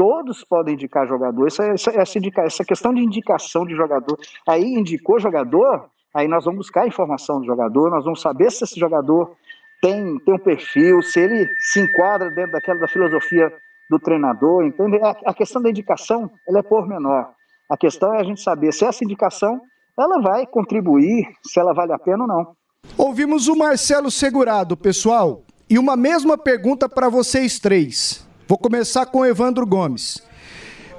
todos 0.00 0.42
podem 0.42 0.72
indicar 0.72 1.06
jogador. 1.06 1.46
Essa, 1.46 1.62
essa, 1.90 2.16
indica, 2.16 2.40
essa 2.40 2.64
questão 2.64 2.94
de 2.94 3.02
indicação 3.02 3.66
de 3.66 3.74
jogador, 3.74 4.18
aí 4.48 4.64
indicou 4.64 5.20
jogador, 5.20 5.90
aí 6.14 6.26
nós 6.26 6.46
vamos 6.46 6.60
buscar 6.60 6.84
a 6.84 6.86
informação 6.86 7.38
do 7.38 7.44
jogador, 7.44 7.90
nós 7.90 8.02
vamos 8.02 8.22
saber 8.22 8.50
se 8.50 8.64
esse 8.64 8.80
jogador 8.80 9.36
tem, 9.82 10.18
tem 10.20 10.34
um 10.34 10.38
perfil, 10.38 11.02
se 11.02 11.20
ele 11.20 11.46
se 11.58 11.80
enquadra 11.80 12.30
dentro 12.30 12.52
daquela 12.52 12.80
da 12.80 12.88
filosofia 12.88 13.52
do 13.90 13.98
treinador, 13.98 14.64
entende? 14.64 14.96
A, 15.02 15.10
a 15.26 15.34
questão 15.34 15.60
da 15.60 15.68
indicação, 15.68 16.30
ela 16.48 16.60
é 16.60 16.62
pormenor. 16.62 17.28
A 17.68 17.76
questão 17.76 18.14
é 18.14 18.20
a 18.20 18.24
gente 18.24 18.40
saber 18.40 18.72
se 18.72 18.86
essa 18.86 19.04
indicação 19.04 19.60
ela 19.98 20.18
vai 20.18 20.46
contribuir, 20.46 21.26
se 21.44 21.60
ela 21.60 21.74
vale 21.74 21.92
a 21.92 21.98
pena 21.98 22.22
ou 22.22 22.26
não. 22.26 22.56
Ouvimos 22.96 23.48
o 23.48 23.54
Marcelo 23.54 24.10
Segurado, 24.10 24.78
pessoal, 24.78 25.42
e 25.68 25.78
uma 25.78 25.94
mesma 25.94 26.38
pergunta 26.38 26.88
para 26.88 27.10
vocês 27.10 27.58
três. 27.58 28.29
Vou 28.50 28.58
começar 28.58 29.06
com 29.06 29.20
o 29.20 29.24
Evandro 29.24 29.64
Gomes. 29.64 30.20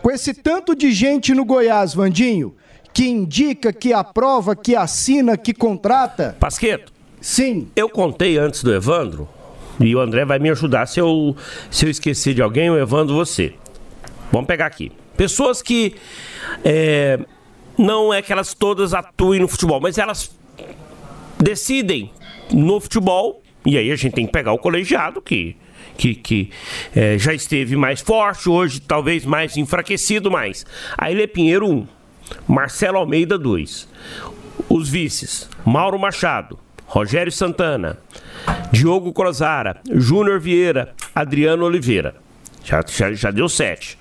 Com 0.02 0.10
esse 0.10 0.34
tanto 0.34 0.74
de 0.74 0.90
gente 0.90 1.34
no 1.34 1.44
Goiás, 1.44 1.94
Vandinho, 1.94 2.56
que 2.94 3.06
indica, 3.10 3.74
que 3.74 3.92
aprova, 3.92 4.56
que 4.56 4.74
assina, 4.74 5.36
que 5.36 5.54
contrata. 5.54 6.38
Pasqueto. 6.40 6.94
Sim. 7.20 7.68
Eu 7.76 7.90
contei 7.90 8.38
antes 8.38 8.64
do 8.64 8.74
Evandro, 8.74 9.28
e 9.82 9.94
o 9.94 10.00
André 10.00 10.24
vai 10.24 10.40
me 10.40 10.50
ajudar 10.50 10.86
se 10.86 11.02
eu, 11.02 11.36
se 11.70 11.86
eu 11.86 11.90
esquecer 11.90 12.34
de 12.34 12.42
alguém, 12.42 12.70
o 12.70 12.78
Evandro, 12.80 13.14
você. 13.14 13.54
Vamos 14.32 14.48
pegar 14.48 14.68
aqui. 14.68 14.90
Pessoas 15.18 15.62
que 15.62 15.96
é, 16.64 17.20
não 17.78 18.14
é 18.14 18.22
que 18.22 18.32
elas 18.32 18.54
todas 18.54 18.94
atuem 18.94 19.42
no 19.42 19.50
futebol, 19.50 19.82
mas 19.82 19.98
elas 19.98 20.34
decidem 21.38 22.14
no 22.54 22.80
futebol, 22.80 23.42
e 23.66 23.78
aí 23.78 23.92
a 23.92 23.96
gente 23.98 24.14
tem 24.14 24.26
que 24.26 24.32
pegar 24.32 24.54
o 24.54 24.58
colegiado 24.58 25.22
que 25.22 25.58
que, 26.02 26.16
que 26.16 26.50
é, 26.96 27.16
já 27.20 27.32
esteve 27.32 27.76
mais 27.76 28.02
forte, 28.02 28.50
hoje 28.50 28.82
talvez 28.82 29.24
mais 29.24 29.56
enfraquecido 29.56 30.32
mais. 30.32 30.66
Aile 30.98 31.28
Pinheiro 31.28 31.70
1, 31.70 31.88
Marcelo 32.48 32.98
Almeida 32.98 33.38
2. 33.38 33.88
Os 34.68 34.90
vices, 34.90 35.48
Mauro 35.64 36.00
Machado, 36.00 36.58
Rogério 36.88 37.32
Santana, 37.32 38.00
Diogo 38.72 39.14
Crozara, 39.14 39.80
Júnior 39.92 40.40
Vieira, 40.40 40.96
Adriano 41.14 41.66
Oliveira. 41.66 42.16
Já, 42.64 42.84
já, 42.88 43.14
já 43.14 43.30
deu 43.30 43.48
sete. 43.48 43.96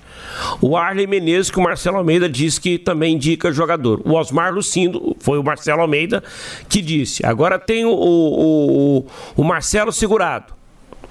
O 0.59 0.75
Arley 0.75 1.05
Menezes, 1.05 1.51
que 1.51 1.59
o 1.59 1.63
Marcelo 1.63 1.97
Almeida 1.97 2.27
disse 2.27 2.59
que 2.59 2.79
também 2.79 3.13
indica 3.13 3.51
jogador. 3.51 4.01
O 4.05 4.13
Osmar 4.13 4.51
Lucindo, 4.51 5.15
foi 5.19 5.37
o 5.37 5.43
Marcelo 5.43 5.81
Almeida 5.81 6.23
que 6.67 6.81
disse. 6.81 7.23
Agora 7.23 7.59
tem 7.59 7.85
o, 7.85 7.91
o, 7.91 8.97
o, 8.97 9.07
o 9.35 9.43
Marcelo 9.43 9.91
Segurado 9.91 10.60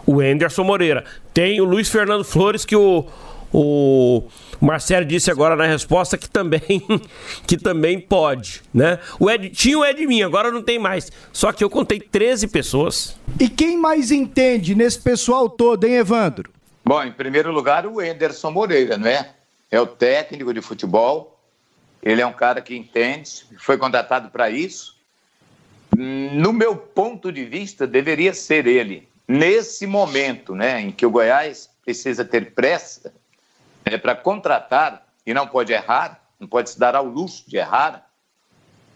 o 0.06 0.22
Enderson 0.22 0.64
Moreira. 0.64 1.04
Tem 1.32 1.60
o 1.60 1.64
Luiz 1.64 1.88
Fernando 1.88 2.24
Flores, 2.24 2.64
que 2.64 2.76
o, 2.76 3.06
o 3.52 4.24
Marcelo 4.60 5.04
disse 5.04 5.30
agora 5.30 5.56
na 5.56 5.66
resposta 5.66 6.16
que 6.16 6.28
também 6.28 6.60
que 7.46 7.56
também 7.56 8.00
pode, 8.00 8.62
né? 8.72 8.98
O 9.18 9.30
Ed, 9.30 9.50
tinha 9.50 9.78
o 9.78 9.84
Edminho, 9.84 10.26
agora 10.26 10.50
não 10.50 10.62
tem 10.62 10.78
mais. 10.78 11.10
Só 11.32 11.52
que 11.52 11.64
eu 11.64 11.70
contei 11.70 12.00
13 12.00 12.48
pessoas. 12.48 13.18
E 13.38 13.48
quem 13.48 13.76
mais 13.76 14.10
entende 14.10 14.74
nesse 14.74 15.00
pessoal 15.00 15.48
todo, 15.48 15.84
hein, 15.84 15.94
Evandro? 15.94 16.50
Bom, 16.84 17.02
em 17.02 17.12
primeiro 17.12 17.52
lugar, 17.52 17.86
o 17.86 18.02
Enderson 18.02 18.50
Moreira, 18.50 18.96
não 18.96 19.08
é? 19.08 19.30
É 19.70 19.80
o 19.80 19.86
técnico 19.86 20.52
de 20.52 20.60
futebol. 20.60 21.38
Ele 22.02 22.22
é 22.22 22.26
um 22.26 22.32
cara 22.32 22.62
que 22.62 22.74
entende, 22.74 23.44
foi 23.58 23.76
contratado 23.76 24.30
para 24.30 24.48
isso. 24.48 24.96
No 25.94 26.52
meu 26.52 26.74
ponto 26.74 27.30
de 27.30 27.44
vista, 27.44 27.86
deveria 27.86 28.32
ser 28.32 28.66
ele 28.66 29.09
nesse 29.30 29.86
momento 29.86 30.56
né, 30.56 30.80
em 30.80 30.90
que 30.90 31.06
o 31.06 31.10
Goiás 31.10 31.70
precisa 31.84 32.24
ter 32.24 32.52
pressa 32.52 33.14
é, 33.84 33.96
para 33.96 34.16
contratar 34.16 35.06
e 35.24 35.32
não 35.32 35.46
pode 35.46 35.72
errar, 35.72 36.20
não 36.40 36.48
pode 36.48 36.70
se 36.70 36.78
dar 36.78 36.96
ao 36.96 37.04
luxo 37.04 37.48
de 37.48 37.56
errar, 37.56 38.10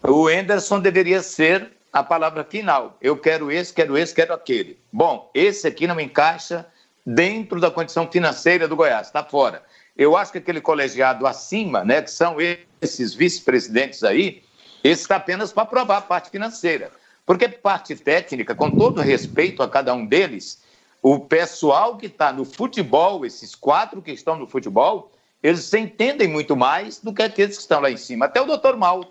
o 0.03 0.29
Enderson 0.29 0.81
deveria 0.81 1.21
ser 1.21 1.71
a 1.91 2.03
palavra 2.03 2.43
final. 2.43 2.97
Eu 3.01 3.15
quero 3.15 3.49
esse, 3.49 3.73
quero 3.73 3.97
esse, 3.97 4.13
quero 4.13 4.33
aquele. 4.33 4.77
Bom, 4.91 5.31
esse 5.33 5.67
aqui 5.67 5.87
não 5.87 5.97
encaixa 6.01 6.65
dentro 7.05 7.61
da 7.61 7.71
condição 7.71 8.11
financeira 8.11 8.67
do 8.67 8.75
Goiás, 8.75 9.07
está 9.07 9.23
fora. 9.23 9.63
Eu 9.95 10.17
acho 10.17 10.33
que 10.33 10.39
aquele 10.39 10.59
colegiado 10.59 11.25
acima, 11.25 11.85
né, 11.85 12.01
que 12.01 12.11
são 12.11 12.35
esses 12.81 13.13
vice-presidentes 13.13 14.03
aí, 14.03 14.43
esse 14.83 15.03
está 15.03 15.15
apenas 15.15 15.53
para 15.53 15.63
aprovar 15.63 15.97
a 15.99 16.01
parte 16.01 16.29
financeira. 16.29 16.91
Porque 17.25 17.47
parte 17.49 17.95
técnica, 17.95 18.53
com 18.53 18.69
todo 18.69 19.01
respeito 19.01 19.63
a 19.63 19.69
cada 19.69 19.93
um 19.93 20.05
deles, 20.05 20.61
o 21.01 21.19
pessoal 21.19 21.97
que 21.97 22.05
está 22.05 22.31
no 22.31 22.45
futebol, 22.45 23.25
esses 23.25 23.55
quatro 23.55 24.01
que 24.01 24.11
estão 24.11 24.35
no 24.35 24.47
futebol, 24.47 25.11
eles 25.41 25.63
se 25.65 25.79
entendem 25.79 26.27
muito 26.27 26.55
mais 26.55 26.99
do 26.99 27.13
que 27.13 27.23
aqueles 27.23 27.55
que 27.55 27.61
estão 27.61 27.79
lá 27.79 27.91
em 27.91 27.97
cima. 27.97 28.25
Até 28.25 28.41
o 28.41 28.45
doutor 28.45 28.77
Mal. 28.77 29.03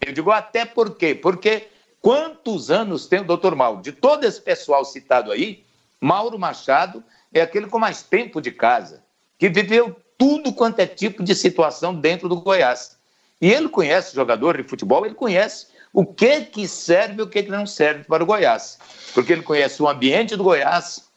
Eu 0.00 0.12
digo 0.12 0.30
até 0.30 0.64
por 0.64 0.96
quê? 0.96 1.14
Porque 1.14 1.68
quantos 2.00 2.70
anos 2.70 3.06
tem 3.06 3.20
o 3.20 3.24
doutor 3.24 3.54
Mal? 3.54 3.78
De 3.78 3.92
todo 3.92 4.24
esse 4.24 4.40
pessoal 4.40 4.84
citado 4.84 5.30
aí, 5.30 5.64
Mauro 6.00 6.38
Machado 6.38 7.02
é 7.32 7.40
aquele 7.40 7.66
com 7.66 7.78
mais 7.78 8.02
tempo 8.02 8.40
de 8.40 8.50
casa, 8.50 9.02
que 9.38 9.48
viveu 9.48 9.96
tudo 10.18 10.52
quanto 10.52 10.80
é 10.80 10.86
tipo 10.86 11.22
de 11.22 11.34
situação 11.34 11.94
dentro 11.94 12.28
do 12.28 12.40
Goiás. 12.40 12.96
E 13.40 13.50
ele 13.50 13.68
conhece 13.68 14.14
jogador 14.14 14.56
de 14.56 14.68
futebol, 14.68 15.04
ele 15.04 15.16
conhece 15.16 15.66
o 15.92 16.06
que 16.06 16.40
que 16.42 16.66
serve 16.66 17.20
e 17.20 17.22
o 17.22 17.28
que 17.28 17.42
que 17.42 17.50
não 17.50 17.66
serve 17.66 18.04
para 18.04 18.22
o 18.22 18.26
Goiás. 18.26 18.78
Porque 19.12 19.32
ele 19.32 19.42
conhece 19.42 19.82
o 19.82 19.88
ambiente 19.88 20.36
do 20.36 20.44
Goiás, 20.44 21.08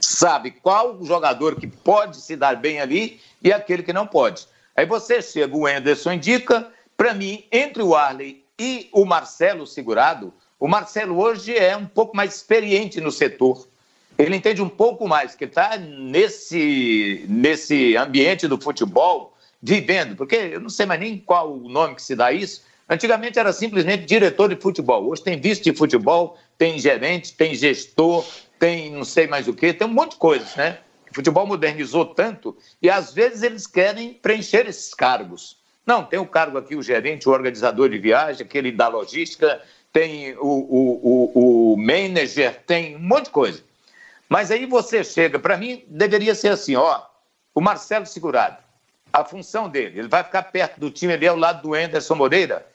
sabe 0.00 0.52
qual 0.52 1.04
jogador 1.04 1.56
que 1.56 1.66
pode 1.66 2.18
se 2.18 2.36
dar 2.36 2.56
bem 2.56 2.80
ali 2.80 3.20
e 3.42 3.52
aquele 3.52 3.82
que 3.82 3.92
não 3.92 4.06
pode. 4.06 4.46
Aí 4.76 4.86
você 4.86 5.20
chega, 5.20 5.56
o 5.56 5.66
Anderson 5.66 6.12
indica, 6.12 6.68
para 6.96 7.12
mim, 7.12 7.44
entre 7.50 7.82
o 7.82 7.94
Arley 7.94 8.44
e 8.58 8.88
o 8.92 9.04
Marcelo 9.04 9.66
Segurado, 9.66 10.32
o 10.58 10.68
Marcelo 10.68 11.18
hoje 11.18 11.56
é 11.56 11.76
um 11.76 11.86
pouco 11.86 12.14
mais 12.14 12.36
experiente 12.36 13.00
no 13.00 13.10
setor. 13.10 13.66
Ele 14.18 14.36
entende 14.36 14.60
um 14.60 14.68
pouco 14.68 15.08
mais, 15.08 15.34
que 15.34 15.46
está 15.46 15.78
nesse, 15.78 17.24
nesse 17.26 17.96
ambiente 17.96 18.46
do 18.46 18.60
futebol, 18.60 19.34
vivendo, 19.62 20.14
porque 20.14 20.36
eu 20.36 20.60
não 20.60 20.68
sei 20.68 20.84
mais 20.84 21.00
nem 21.00 21.18
qual 21.18 21.54
o 21.54 21.68
nome 21.68 21.94
que 21.94 22.02
se 22.02 22.14
dá 22.14 22.30
isso, 22.30 22.62
Antigamente 22.90 23.38
era 23.38 23.52
simplesmente 23.52 24.04
diretor 24.04 24.48
de 24.48 24.60
futebol. 24.60 25.08
Hoje 25.08 25.22
tem 25.22 25.40
vice 25.40 25.62
de 25.62 25.72
futebol, 25.72 26.36
tem 26.58 26.76
gerente, 26.76 27.32
tem 27.34 27.54
gestor. 27.54 28.26
tem 28.58 28.90
não 28.90 29.04
sei 29.04 29.28
mais 29.28 29.46
o 29.46 29.54
que, 29.54 29.72
tem 29.72 29.86
um 29.86 29.92
monte 29.92 30.10
de 30.10 30.16
coisas, 30.16 30.56
né? 30.56 30.80
O 31.08 31.14
futebol 31.14 31.46
modernizou 31.46 32.04
tanto 32.04 32.56
e 32.82 32.90
às 32.90 33.14
vezes 33.14 33.44
eles 33.44 33.66
querem 33.66 34.12
preencher 34.12 34.68
esses 34.68 34.92
cargos. 34.92 35.56
Não, 35.86 36.04
tem 36.04 36.18
o 36.18 36.26
cargo 36.26 36.58
aqui, 36.58 36.74
o 36.74 36.82
gerente, 36.82 37.28
o 37.28 37.32
organizador 37.32 37.88
de 37.88 37.98
viagem, 37.98 38.44
aquele 38.44 38.72
da 38.72 38.88
logística, 38.88 39.62
tem 39.92 40.34
o, 40.34 40.46
o, 40.46 41.32
o, 41.34 41.72
o 41.72 41.76
manager, 41.76 42.60
tem 42.66 42.96
um 42.96 43.00
monte 43.00 43.26
de 43.26 43.30
coisa. 43.30 43.62
Mas 44.28 44.50
aí 44.50 44.66
você 44.66 45.02
chega, 45.02 45.38
para 45.38 45.56
mim, 45.56 45.84
deveria 45.88 46.34
ser 46.34 46.48
assim, 46.48 46.76
ó, 46.76 47.02
o 47.54 47.60
Marcelo 47.60 48.06
Segurado, 48.06 48.58
a 49.12 49.24
função 49.24 49.68
dele, 49.68 50.00
ele 50.00 50.08
vai 50.08 50.22
ficar 50.22 50.42
perto 50.44 50.78
do 50.78 50.90
time 50.90 51.12
ali 51.12 51.26
ao 51.26 51.36
lado 51.36 51.62
do 51.62 51.74
Anderson 51.74 52.14
Moreira, 52.14 52.69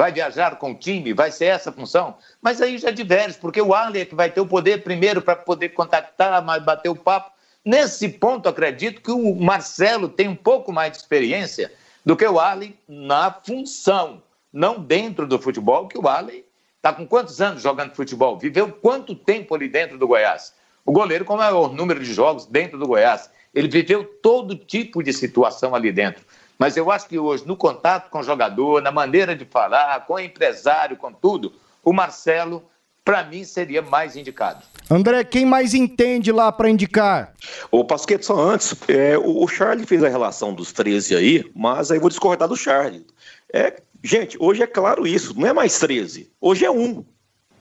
vai 0.00 0.10
viajar 0.10 0.56
com 0.56 0.70
o 0.70 0.74
time, 0.74 1.12
vai 1.12 1.30
ser 1.30 1.44
essa 1.46 1.68
a 1.68 1.72
função. 1.74 2.16
Mas 2.40 2.62
aí 2.62 2.78
já 2.78 2.90
diverge, 2.90 3.36
porque 3.38 3.60
o 3.60 3.74
Arley 3.74 4.00
é 4.00 4.06
que 4.06 4.14
vai 4.14 4.30
ter 4.30 4.40
o 4.40 4.46
poder 4.46 4.82
primeiro 4.82 5.20
para 5.20 5.36
poder 5.36 5.68
contactar, 5.70 6.42
bater 6.62 6.88
o 6.88 6.96
papo. 6.96 7.30
Nesse 7.62 8.08
ponto, 8.08 8.48
acredito 8.48 9.02
que 9.02 9.10
o 9.10 9.34
Marcelo 9.34 10.08
tem 10.08 10.26
um 10.26 10.34
pouco 10.34 10.72
mais 10.72 10.92
de 10.92 10.96
experiência 10.96 11.70
do 12.02 12.16
que 12.16 12.26
o 12.26 12.40
Arley 12.40 12.74
na 12.88 13.30
função, 13.30 14.22
não 14.50 14.80
dentro 14.80 15.26
do 15.26 15.38
futebol, 15.38 15.86
que 15.86 15.98
o 15.98 16.08
Arley 16.08 16.46
está 16.76 16.94
com 16.94 17.06
quantos 17.06 17.38
anos 17.42 17.62
jogando 17.62 17.94
futebol? 17.94 18.38
Viveu 18.38 18.72
quanto 18.72 19.14
tempo 19.14 19.54
ali 19.54 19.68
dentro 19.68 19.98
do 19.98 20.08
Goiás? 20.08 20.54
O 20.82 20.92
goleiro 20.92 21.26
com 21.26 21.34
o 21.34 21.36
maior 21.36 21.74
número 21.74 22.02
de 22.02 22.14
jogos 22.14 22.46
dentro 22.46 22.78
do 22.78 22.86
Goiás. 22.86 23.28
Ele 23.54 23.68
viveu 23.68 24.02
todo 24.22 24.56
tipo 24.56 25.02
de 25.02 25.12
situação 25.12 25.74
ali 25.74 25.92
dentro. 25.92 26.24
Mas 26.60 26.76
eu 26.76 26.90
acho 26.90 27.08
que 27.08 27.18
hoje, 27.18 27.46
no 27.46 27.56
contato 27.56 28.10
com 28.10 28.18
o 28.18 28.22
jogador, 28.22 28.82
na 28.82 28.92
maneira 28.92 29.34
de 29.34 29.46
falar, 29.46 30.04
com 30.04 30.12
o 30.12 30.20
empresário, 30.20 30.94
com 30.94 31.10
tudo, 31.10 31.54
o 31.82 31.90
Marcelo, 31.90 32.62
para 33.02 33.24
mim, 33.24 33.44
seria 33.44 33.80
mais 33.80 34.14
indicado. 34.14 34.62
André, 34.90 35.24
quem 35.24 35.46
mais 35.46 35.72
entende 35.72 36.30
lá 36.30 36.52
para 36.52 36.68
indicar? 36.68 37.32
O 37.70 37.82
Pasquete, 37.82 38.26
só 38.26 38.38
antes, 38.38 38.76
é, 38.88 39.16
o, 39.16 39.42
o 39.42 39.48
Charlie 39.48 39.86
fez 39.86 40.04
a 40.04 40.08
relação 40.10 40.52
dos 40.52 40.70
13 40.70 41.16
aí, 41.16 41.50
mas 41.56 41.90
aí 41.90 41.98
vou 41.98 42.10
discordar 42.10 42.46
do 42.46 42.56
Charlie. 42.56 43.06
É, 43.50 43.80
gente, 44.04 44.36
hoje 44.38 44.62
é 44.62 44.66
claro 44.66 45.06
isso, 45.06 45.32
não 45.40 45.48
é 45.48 45.54
mais 45.54 45.78
13, 45.78 46.30
hoje 46.38 46.66
é 46.66 46.70
um. 46.70 47.02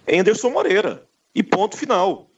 É 0.05 0.19
Anderson 0.19 0.49
Moreira. 0.49 1.05
E 1.33 1.41
ponto 1.41 1.77
final. 1.77 2.29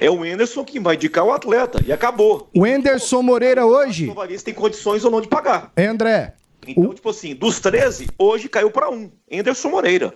É 0.00 0.10
o 0.10 0.24
Enderson 0.24 0.64
que 0.64 0.78
vai 0.78 0.94
indicar 0.94 1.24
o 1.24 1.32
atleta. 1.32 1.82
E 1.84 1.92
acabou. 1.92 2.48
O 2.54 2.66
Enderson 2.66 3.22
Moreira 3.22 3.66
hoje. 3.66 4.08
O 4.08 4.42
tem 4.42 4.54
condições 4.54 5.04
ou 5.04 5.10
não 5.10 5.20
de 5.20 5.28
pagar. 5.28 5.72
É, 5.76 5.86
André. 5.86 6.34
Então, 6.66 6.90
o... 6.90 6.94
tipo 6.94 7.10
assim, 7.10 7.34
dos 7.34 7.60
13, 7.60 8.08
hoje 8.18 8.48
caiu 8.48 8.70
para 8.70 8.90
um. 8.90 9.10
Enderson 9.30 9.70
Moreira. 9.70 10.14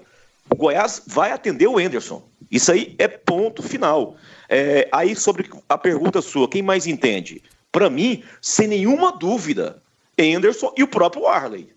O 0.51 0.57
Goiás 0.57 1.03
vai 1.07 1.33
atender 1.33 1.67
o 1.67 1.81
Enderson. 1.81 2.23
Isso 2.51 2.71
aí 2.71 2.95
é 2.99 3.09
ponto 3.09 3.63
final. 3.63 4.17
É, 4.49 4.89
aí, 4.93 5.17
sobre 5.17 5.49
a 5.69 5.79
pergunta 5.79 6.21
sua, 6.21 6.49
quem 6.49 6.63
mais 6.63 6.87
entende? 6.87 7.43
Para 7.71 7.89
mim, 7.89 8.23
sem 8.41 8.69
nenhuma 8.69 9.13
dúvida, 9.13 9.83
Enderson 10.19 10.73
e 10.77 10.83
o 10.83 10.89
próprio 10.89 11.27
Arley. 11.27 11.71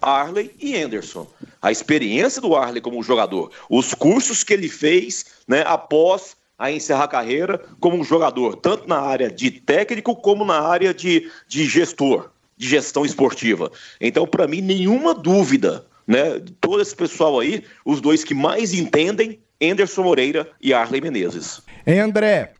Arley 0.00 0.54
e 0.58 0.76
Enderson. 0.76 1.26
A 1.60 1.70
experiência 1.70 2.40
do 2.40 2.56
Arley 2.56 2.80
como 2.80 3.02
jogador, 3.02 3.50
os 3.68 3.94
cursos 3.94 4.42
que 4.42 4.52
ele 4.52 4.68
fez 4.68 5.26
né, 5.46 5.62
após 5.66 6.36
a 6.58 6.70
encerrar 6.70 7.04
a 7.04 7.08
carreira 7.08 7.60
como 7.80 7.96
um 7.96 8.04
jogador, 8.04 8.56
tanto 8.56 8.88
na 8.88 9.00
área 9.00 9.30
de 9.30 9.50
técnico 9.50 10.14
como 10.14 10.44
na 10.44 10.60
área 10.60 10.94
de, 10.94 11.30
de 11.48 11.64
gestor, 11.66 12.30
de 12.56 12.68
gestão 12.68 13.04
esportiva. 13.04 13.70
Então, 14.00 14.26
para 14.26 14.46
mim, 14.46 14.60
nenhuma 14.60 15.14
dúvida, 15.14 15.84
né? 16.06 16.40
Todo 16.60 16.80
esse 16.80 16.94
pessoal 16.94 17.40
aí, 17.40 17.64
os 17.84 18.00
dois 18.00 18.22
que 18.22 18.34
mais 18.34 18.72
entendem, 18.72 19.40
Anderson 19.60 20.02
Moreira 20.02 20.48
e 20.60 20.72
Arley 20.72 21.00
Menezes. 21.00 21.60
Hein, 21.86 22.00
André? 22.00 22.52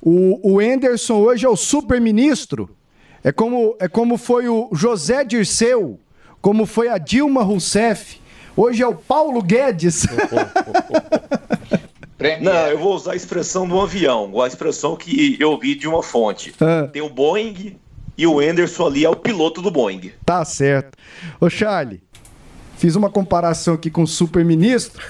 O, 0.00 0.54
o 0.54 0.60
Anderson 0.60 1.16
hoje 1.16 1.46
é 1.46 1.48
o 1.48 1.56
super-ministro. 1.56 2.76
É 3.24 3.32
como, 3.32 3.76
é 3.80 3.88
como 3.88 4.16
foi 4.16 4.48
o 4.48 4.68
José 4.72 5.24
Dirceu, 5.24 5.98
como 6.40 6.66
foi 6.66 6.88
a 6.88 6.98
Dilma 6.98 7.42
Rousseff. 7.42 8.20
Hoje 8.56 8.82
é 8.82 8.86
o 8.86 8.94
Paulo 8.94 9.42
Guedes. 9.42 10.06
Premier. 12.18 12.42
Não, 12.42 12.66
eu 12.66 12.78
vou 12.78 12.94
usar 12.94 13.12
a 13.12 13.16
expressão 13.16 13.66
do 13.66 13.80
avião, 13.80 14.42
a 14.42 14.48
expressão 14.48 14.96
que 14.96 15.36
eu 15.38 15.56
vi 15.56 15.76
de 15.76 15.86
uma 15.86 16.02
fonte. 16.02 16.52
Ah. 16.60 16.88
Tem 16.92 17.00
o 17.00 17.08
Boeing 17.08 17.76
e 18.16 18.26
o 18.26 18.40
Anderson 18.40 18.88
ali 18.88 19.04
é 19.04 19.08
o 19.08 19.14
piloto 19.14 19.62
do 19.62 19.70
Boeing. 19.70 20.10
Tá 20.26 20.44
certo. 20.44 20.98
Ô, 21.40 21.48
Charlie. 21.48 22.02
Fiz 22.76 22.94
uma 22.94 23.10
comparação 23.10 23.74
aqui 23.74 23.90
com 23.90 24.04
o 24.04 24.06
super-ministro. 24.06 25.02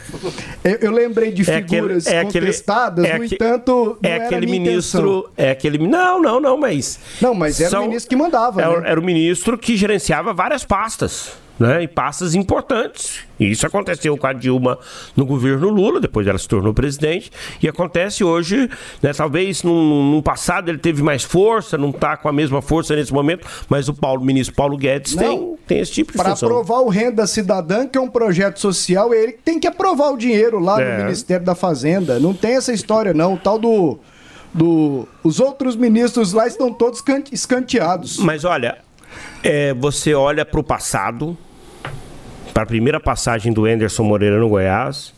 Eu, 0.64 0.76
eu, 0.76 0.90
lembrei 0.90 1.30
de 1.30 1.42
é 1.42 1.56
figuras 1.56 2.06
aquele, 2.06 2.18
é 2.18 2.24
contestadas, 2.24 3.04
aquele, 3.04 3.14
é 3.14 3.18
no 3.18 3.24
entanto, 3.26 3.98
não 4.02 4.10
é 4.10 4.24
aquele 4.24 4.46
ministro. 4.46 5.18
Intenção. 5.18 5.32
É 5.36 5.50
aquele. 5.50 5.86
Não, 5.86 6.18
não, 6.20 6.40
não, 6.40 6.56
mas. 6.56 6.98
Não, 7.20 7.34
mas 7.34 7.60
era 7.60 7.68
são, 7.68 7.84
o 7.84 7.86
ministro 7.88 8.08
que 8.08 8.16
mandava. 8.16 8.62
Era, 8.62 8.80
né? 8.80 8.90
era 8.90 8.98
o 8.98 9.02
ministro 9.02 9.58
que 9.58 9.76
gerenciava 9.76 10.32
várias 10.32 10.64
pastas 10.64 11.32
né, 11.58 11.82
e 11.82 11.88
pastas 11.88 12.34
importantes. 12.34 13.20
E 13.38 13.50
isso 13.50 13.66
aconteceu 13.66 14.16
com 14.16 14.26
a 14.26 14.32
Dilma 14.32 14.78
no 15.16 15.24
governo 15.24 15.68
Lula, 15.68 16.00
depois 16.00 16.26
ela 16.26 16.38
se 16.38 16.48
tornou 16.48 16.74
presidente, 16.74 17.30
e 17.62 17.68
acontece 17.68 18.24
hoje, 18.24 18.68
né, 19.02 19.12
talvez 19.12 19.62
no, 19.62 20.12
no 20.12 20.22
passado 20.22 20.68
ele 20.68 20.78
teve 20.78 21.02
mais 21.02 21.22
força, 21.22 21.78
não 21.78 21.90
está 21.90 22.16
com 22.16 22.28
a 22.28 22.32
mesma 22.32 22.62
força 22.62 22.94
nesse 22.94 23.12
momento, 23.12 23.46
mas 23.68 23.88
o 23.88 23.94
Paulo, 23.94 24.24
ministro 24.24 24.54
Paulo 24.54 24.76
Guedes 24.76 25.14
não, 25.14 25.22
tem, 25.22 25.56
tem 25.66 25.80
esse 25.80 25.92
tipo 25.92 26.12
de 26.12 26.18
Para 26.18 26.32
aprovar 26.32 26.80
o 26.80 26.88
Renda 26.88 27.26
Cidadã, 27.26 27.86
que 27.86 27.98
é 27.98 28.00
um 28.00 28.10
projeto 28.10 28.60
social, 28.60 29.12
ele 29.14 29.32
tem 29.32 29.58
que 29.58 29.66
aprovar 29.66 30.12
o 30.12 30.16
dinheiro 30.16 30.58
lá 30.58 30.80
é. 30.80 30.98
no 30.98 31.04
Ministério 31.04 31.44
da 31.44 31.54
Fazenda. 31.54 32.18
Não 32.18 32.34
tem 32.34 32.56
essa 32.56 32.72
história, 32.72 33.12
não. 33.14 33.34
O 33.34 33.38
tal 33.38 33.58
do. 33.58 33.98
Do, 34.52 35.06
os 35.22 35.40
outros 35.40 35.76
ministros 35.76 36.32
lá 36.32 36.46
estão 36.46 36.72
todos 36.72 37.04
escanteados. 37.30 38.16
Mas 38.16 38.46
olha, 38.46 38.78
é, 39.42 39.74
você 39.74 40.14
olha 40.14 40.44
para 40.44 40.58
o 40.58 40.64
passado, 40.64 41.36
para 42.58 42.64
a 42.64 42.66
primeira 42.66 42.98
passagem 42.98 43.52
do 43.52 43.66
Anderson 43.66 44.02
Moreira 44.02 44.40
no 44.40 44.48
Goiás. 44.48 45.14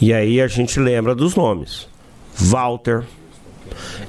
E 0.00 0.12
aí 0.12 0.40
a 0.40 0.48
gente 0.48 0.80
lembra 0.80 1.14
dos 1.14 1.36
nomes: 1.36 1.88
Walter, 2.34 3.04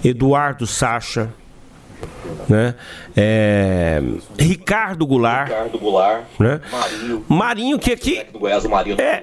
Eduardo 0.04 0.66
Sacha, 0.66 1.32
né? 2.50 2.74
É, 3.16 4.02
Ricardo 4.36 5.06
Goulart. 5.06 5.50
Ricardo 5.50 5.78
Goulart. 5.78 6.24
Né? 6.40 6.60
Marinho. 6.72 7.26
Marinho 7.30 7.78
que 7.78 7.92
aqui. 7.92 8.26
No 8.34 8.40
Goiás, 8.40 8.66
Marinho 8.66 9.00
é. 9.00 9.22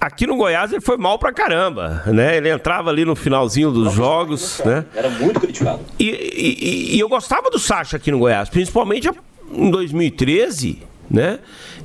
Aqui 0.00 0.24
no 0.24 0.36
Goiás 0.36 0.70
ele 0.70 0.80
foi 0.80 0.96
mal 0.96 1.18
pra 1.18 1.32
caramba, 1.32 2.04
né? 2.06 2.36
Ele 2.36 2.50
entrava 2.50 2.88
ali 2.88 3.04
no 3.04 3.16
finalzinho 3.16 3.72
dos 3.72 3.86
não, 3.86 3.92
jogos, 3.92 4.62
né? 4.64 4.84
Era 4.94 5.10
muito 5.10 5.40
criticado. 5.40 5.80
E, 5.98 6.08
e, 6.08 6.94
e, 6.94 7.00
eu 7.00 7.08
gostava 7.08 7.50
do 7.50 7.58
Sacha 7.58 7.96
aqui 7.96 8.12
no 8.12 8.20
Goiás, 8.20 8.48
principalmente 8.48 9.10
em 9.50 9.70
2013 9.72 10.92
né? 11.12 11.38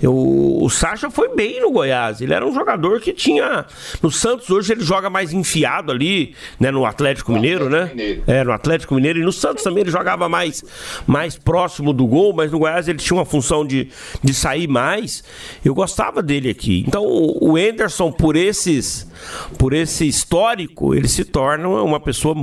O, 0.03 0.65
o 0.65 0.69
Sacha 0.69 1.09
foi 1.09 1.33
bem 1.33 1.61
no 1.61 1.71
Goiás. 1.71 2.21
Ele 2.21 2.33
era 2.33 2.45
um 2.45 2.53
jogador 2.53 2.99
que 2.99 3.13
tinha. 3.13 3.65
No 4.01 4.11
Santos 4.11 4.49
hoje 4.49 4.73
ele 4.73 4.83
joga 4.83 5.09
mais 5.09 5.33
enfiado 5.33 5.91
ali, 5.91 6.35
né? 6.59 6.69
No 6.69 6.85
Atlético 6.85 7.31
Mineiro, 7.31 7.65
Atlético 7.65 7.95
né? 7.95 8.03
Mineiro. 8.03 8.23
É, 8.27 8.43
no 8.43 8.51
Atlético 8.51 8.95
Mineiro. 8.95 9.19
E 9.19 9.23
no 9.23 9.31
Santos 9.31 9.63
também 9.63 9.81
ele 9.81 9.91
jogava 9.91 10.29
mais, 10.29 10.63
mais 11.05 11.37
próximo 11.37 11.93
do 11.93 12.05
gol, 12.05 12.33
mas 12.33 12.51
no 12.51 12.59
Goiás 12.59 12.87
ele 12.87 12.99
tinha 12.99 13.17
uma 13.17 13.25
função 13.25 13.65
de, 13.65 13.89
de 14.23 14.33
sair 14.33 14.67
mais. 14.67 15.23
Eu 15.63 15.73
gostava 15.73 16.21
dele 16.21 16.49
aqui. 16.49 16.83
Então 16.87 17.03
o, 17.05 17.55
Anderson, 17.55 18.11
por 18.11 18.35
esses. 18.35 19.06
Por 19.57 19.73
esse 19.73 20.07
histórico, 20.07 20.93
ele 20.93 21.07
se 21.07 21.23
torna 21.23 21.67
uma 21.67 21.99
pessoa 21.99 22.35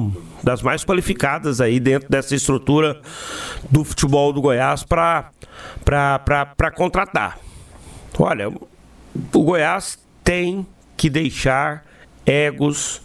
das 0.42 0.62
mais 0.62 0.84
qualificadas 0.84 1.60
aí 1.60 1.78
dentro 1.78 2.08
dessa 2.08 2.34
estrutura 2.34 3.00
do 3.70 3.84
futebol 3.84 4.32
do 4.32 4.40
Goiás 4.40 4.82
para 4.82 5.30
contratar. 6.74 7.38
Olha, 8.18 8.48
o 8.48 9.42
Goiás 9.42 9.98
tem 10.22 10.66
que 10.96 11.10
deixar 11.10 11.84
egos, 12.24 13.02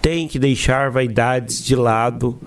tem 0.00 0.26
que 0.26 0.38
deixar 0.38 0.90
vaidades 0.90 1.64
de 1.64 1.76
lado, 1.76 2.40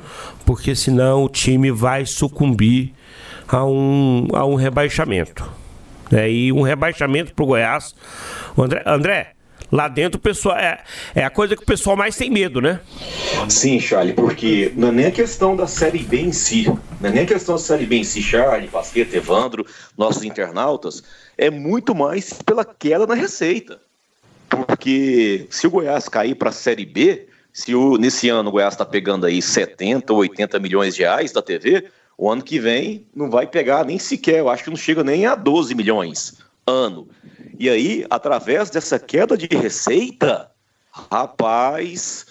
porque 0.46 0.76
senão 0.76 1.24
o 1.24 1.30
time 1.30 1.72
vai 1.72 2.06
sucumbir 2.06 2.94
a 3.48 3.64
um, 3.66 4.28
a 4.34 4.46
um 4.46 4.56
rebaixamento. 4.56 5.50
É, 6.12 6.30
e 6.30 6.52
um 6.52 6.62
rebaixamento 6.62 7.34
para 7.34 7.44
o 7.44 7.48
Goiás. 7.48 7.96
André, 8.58 8.84
André, 8.86 9.35
Lá 9.72 9.88
dentro 9.88 10.18
o 10.18 10.22
pessoal 10.22 10.58
é, 10.58 10.84
é 11.14 11.24
a 11.24 11.30
coisa 11.30 11.56
que 11.56 11.64
o 11.64 11.66
pessoal 11.66 11.98
mais 11.98 12.16
tem 12.16 12.30
medo, 12.30 12.62
né? 12.62 12.80
Sim, 13.50 13.80
Charlie, 13.80 14.14
porque 14.14 14.72
não 14.76 14.90
é 14.90 14.92
nem 14.92 15.06
a 15.08 15.12
questão 15.12 15.56
da 15.56 15.68
Série 15.68 16.00
B 16.00 16.22
em 16.22 16.32
si, 16.32 16.66
não 17.02 17.10
é 17.10 17.12
nem 17.12 17.24
a 17.24 17.28
questão 17.28 17.56
da 17.56 17.62
Série 17.62 17.86
B 17.86 17.98
em 17.98 18.04
si, 18.04 18.22
Charlie, 18.22 18.68
Pasqueta, 18.68 19.18
Evandro, 19.18 19.66
nossos 19.98 20.24
internautas, 20.24 21.04
é 21.38 21.50
muito 21.50 21.96
mais 21.96 22.34
pela 22.34 22.64
queda 22.64 23.08
na 23.08 23.16
receita. 23.16 23.80
Porque 24.50 25.48
se 25.50 25.68
o 25.68 25.72
Goiás 25.72 26.08
cair 26.08 26.36
para 26.36 26.50
a 26.50 26.54
Série 26.54 26.86
B, 26.86 27.28
se 27.52 27.74
o, 27.74 27.98
nesse 27.98 28.30
ano 28.30 28.50
o 28.50 28.52
Goiás 28.52 28.74
está 28.74 28.86
pegando 28.86 29.26
aí 29.26 29.42
70 29.42 30.14
ou 30.14 30.20
80 30.20 30.60
milhões 30.60 30.96
de 30.96 31.02
reais 31.02 31.32
da 31.32 31.42
TV, 31.42 31.86
o 32.18 32.30
ano 32.30 32.44
que 32.44 32.60
vem 32.60 33.06
não 33.16 33.30
vai 33.30 33.48
pegar 33.48 33.84
nem 33.84 33.98
sequer, 33.98 34.40
eu 34.40 34.50
acho 34.50 34.64
que 34.64 34.70
não 34.70 34.78
chega 34.78 35.04
nem 35.04 35.26
a 35.26 35.36
12 35.36 35.74
milhões 35.74 36.45
ano. 36.68 37.08
E 37.58 37.70
aí, 37.70 38.06
através 38.10 38.70
dessa 38.70 39.00
queda 39.00 39.38
de 39.38 39.48
receita, 39.56 40.52
rapaz, 40.92 42.26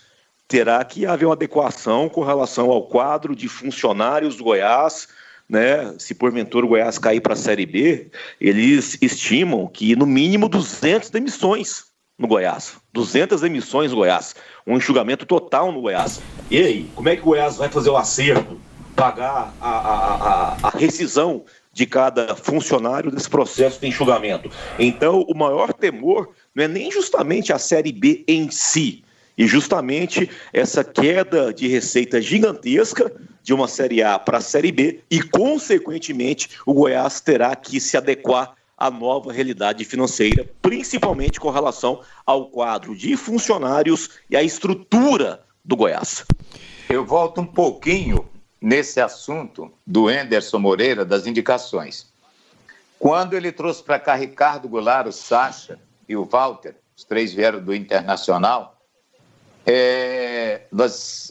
terá 0.46 0.84
que 0.84 1.06
haver 1.06 1.26
uma 1.26 1.34
adequação 1.34 2.08
com 2.08 2.22
relação 2.22 2.70
ao 2.70 2.86
quadro 2.86 3.34
de 3.34 3.48
funcionários 3.48 4.36
do 4.36 4.44
Goiás. 4.44 5.08
Né, 5.46 5.94
se 5.98 6.14
porventura 6.14 6.64
o 6.64 6.68
Goiás 6.70 6.96
cair 6.96 7.20
para 7.20 7.34
a 7.34 7.36
Série 7.36 7.66
B, 7.66 8.10
eles 8.40 8.96
estimam 9.02 9.66
que 9.66 9.94
no 9.94 10.06
mínimo 10.06 10.48
200 10.48 11.10
demissões 11.10 11.84
no 12.18 12.26
Goiás. 12.26 12.76
200 12.94 13.42
demissões 13.42 13.90
no 13.90 13.98
Goiás. 13.98 14.34
Um 14.66 14.78
enxugamento 14.78 15.26
total 15.26 15.70
no 15.70 15.82
Goiás. 15.82 16.20
E 16.50 16.58
aí, 16.58 16.90
como 16.94 17.10
é 17.10 17.16
que 17.16 17.22
o 17.22 17.26
Goiás 17.26 17.56
vai 17.56 17.68
fazer 17.68 17.90
o 17.90 17.96
acerto? 17.96 18.58
Pagar 18.96 19.52
a, 19.60 19.68
a, 19.68 20.14
a, 20.14 20.56
a 20.62 20.70
rescisão 20.70 21.44
de 21.74 21.84
cada 21.84 22.36
funcionário 22.36 23.10
desse 23.10 23.28
processo 23.28 23.80
de 23.80 23.88
enxugamento. 23.88 24.48
Então, 24.78 25.22
o 25.22 25.36
maior 25.36 25.72
temor 25.72 26.30
não 26.54 26.64
é 26.64 26.68
nem 26.68 26.90
justamente 26.90 27.52
a 27.52 27.58
Série 27.58 27.92
B 27.92 28.24
em 28.28 28.48
si, 28.50 29.02
e 29.36 29.46
justamente 29.48 30.30
essa 30.52 30.84
queda 30.84 31.52
de 31.52 31.66
receita 31.66 32.22
gigantesca 32.22 33.12
de 33.42 33.52
uma 33.52 33.66
Série 33.66 34.02
A 34.02 34.16
para 34.18 34.38
a 34.38 34.40
Série 34.40 34.70
B, 34.70 35.00
e, 35.10 35.20
consequentemente, 35.20 36.50
o 36.64 36.72
Goiás 36.72 37.20
terá 37.20 37.54
que 37.56 37.80
se 37.80 37.96
adequar 37.96 38.54
à 38.78 38.90
nova 38.90 39.32
realidade 39.32 39.84
financeira, 39.84 40.48
principalmente 40.62 41.40
com 41.40 41.50
relação 41.50 42.00
ao 42.24 42.46
quadro 42.46 42.96
de 42.96 43.16
funcionários 43.16 44.10
e 44.30 44.36
à 44.36 44.42
estrutura 44.42 45.40
do 45.64 45.76
Goiás. 45.76 46.24
Eu 46.88 47.04
volto 47.04 47.40
um 47.40 47.46
pouquinho 47.46 48.24
nesse 48.64 48.98
assunto 48.98 49.70
do 49.86 50.10
Enderson 50.10 50.58
Moreira, 50.58 51.04
das 51.04 51.26
indicações. 51.26 52.06
Quando 52.98 53.34
ele 53.34 53.52
trouxe 53.52 53.82
para 53.82 53.98
cá 53.98 54.14
Ricardo 54.14 54.66
Goulart, 54.66 55.06
o 55.06 55.12
Sacha 55.12 55.78
e 56.08 56.16
o 56.16 56.24
Walter, 56.24 56.74
os 56.96 57.04
três 57.04 57.34
vieram 57.34 57.62
do 57.62 57.74
Internacional, 57.74 58.80
é, 59.66 60.62
nós 60.72 61.30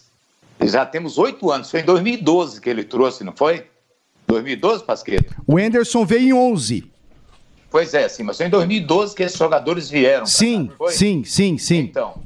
já 0.61 0.85
temos 0.85 1.17
oito 1.17 1.49
anos, 1.49 1.71
foi 1.71 1.79
em 1.79 1.85
2012 1.85 2.61
que 2.61 2.69
ele 2.69 2.83
trouxe, 2.83 3.23
não 3.23 3.35
foi? 3.35 3.65
2012, 4.27 4.83
Pasqueto? 4.83 5.35
O 5.47 5.59
Enderson 5.59 6.05
veio 6.05 6.27
em 6.27 6.33
11. 6.33 6.91
Pois 7.71 7.95
é, 7.95 8.07
sim, 8.09 8.21
mas 8.21 8.37
foi 8.37 8.45
em 8.45 8.49
2012 8.51 9.15
que 9.15 9.23
esses 9.23 9.39
jogadores 9.39 9.89
vieram. 9.89 10.27
Sim, 10.27 10.69
cá, 10.77 10.91
sim, 10.91 11.23
sim, 11.23 11.57
sim. 11.57 11.79
Então, 11.79 12.21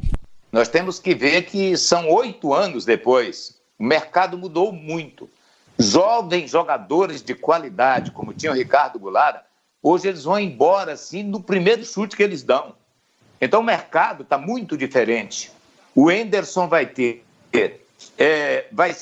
nós 0.51 0.67
temos 0.67 0.99
que 0.99 1.15
ver 1.15 1.43
que 1.43 1.77
são 1.77 2.09
oito 2.09 2.53
anos 2.53 2.83
depois 2.83 3.56
o 3.77 3.83
mercado 3.83 4.37
mudou 4.37 4.71
muito. 4.71 5.29
Jovens 5.77 6.49
jogadores 6.49 7.21
de 7.21 7.35
qualidade, 7.35 8.11
como 8.11 8.33
tinha 8.33 8.51
o 8.51 8.55
Ricardo 8.55 8.99
Goulart, 8.99 9.43
hoje 9.81 10.07
eles 10.07 10.23
vão 10.23 10.39
embora 10.39 10.93
assim 10.93 11.23
no 11.23 11.41
primeiro 11.41 11.85
chute 11.85 12.15
que 12.15 12.23
eles 12.23 12.41
dão. 12.41 12.75
Então 13.39 13.61
o 13.61 13.63
mercado 13.63 14.23
está 14.23 14.37
muito 14.37 14.75
diferente. 14.75 15.51
O 15.93 16.11
Enderson 16.11 16.67
vai 16.67 16.85
ter, 16.87 17.23
é, 18.17 18.67
vai 18.71 18.95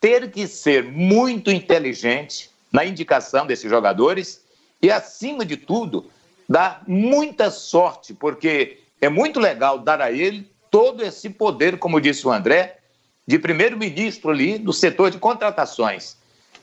ter 0.00 0.30
que 0.30 0.46
ser 0.46 0.84
muito 0.84 1.50
inteligente 1.50 2.50
na 2.72 2.84
indicação 2.84 3.46
desses 3.46 3.68
jogadores 3.68 4.44
e, 4.80 4.90
acima 4.90 5.44
de 5.44 5.56
tudo, 5.56 6.10
dar 6.48 6.82
muita 6.86 7.50
sorte, 7.50 8.14
porque 8.14 8.78
é 9.00 9.08
muito 9.08 9.38
legal 9.38 9.78
dar 9.78 10.00
a 10.00 10.10
ele 10.10 10.50
todo 10.70 11.04
esse 11.04 11.28
poder, 11.28 11.78
como 11.78 12.00
disse 12.00 12.26
o 12.26 12.32
André, 12.32 12.79
de 13.26 13.38
primeiro-ministro 13.38 14.30
ali 14.30 14.58
do 14.58 14.72
setor 14.72 15.10
de 15.10 15.18
contratações. 15.18 16.16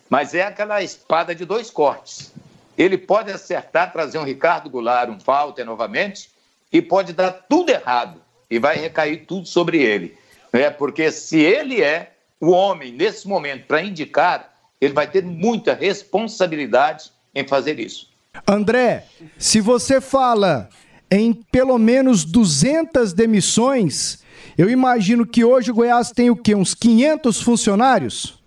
Mas 0.09 0.33
é 0.33 0.43
aquela 0.43 0.81
espada 0.81 1.33
de 1.35 1.45
dois 1.45 1.69
cortes. 1.69 2.33
Ele 2.77 2.97
pode 2.97 3.31
acertar, 3.31 3.91
trazer 3.91 4.19
um 4.19 4.23
Ricardo 4.23 4.69
Goulart, 4.69 5.09
um 5.09 5.17
Walter 5.17 5.65
novamente, 5.65 6.29
e 6.71 6.81
pode 6.81 7.13
dar 7.13 7.31
tudo 7.31 7.69
errado. 7.69 8.21
E 8.49 8.59
vai 8.59 8.77
recair 8.77 9.25
tudo 9.25 9.47
sobre 9.47 9.81
ele. 9.81 10.17
Né? 10.53 10.69
Porque 10.69 11.11
se 11.11 11.39
ele 11.39 11.81
é 11.81 12.13
o 12.39 12.51
homem, 12.51 12.91
nesse 12.91 13.27
momento, 13.27 13.65
para 13.65 13.81
indicar, 13.81 14.53
ele 14.79 14.93
vai 14.93 15.09
ter 15.09 15.23
muita 15.23 15.73
responsabilidade 15.73 17.11
em 17.33 17.47
fazer 17.47 17.79
isso. 17.79 18.09
André, 18.47 19.05
se 19.37 19.59
você 19.59 19.99
fala 19.99 20.69
em 21.09 21.33
pelo 21.33 21.77
menos 21.77 22.23
200 22.23 23.13
demissões, 23.13 24.23
eu 24.57 24.69
imagino 24.69 25.25
que 25.25 25.43
hoje 25.43 25.71
o 25.71 25.73
Goiás 25.73 26.11
tem 26.11 26.29
o 26.29 26.35
quê? 26.35 26.55
Uns 26.55 26.73
500 26.73 27.41
funcionários? 27.41 28.37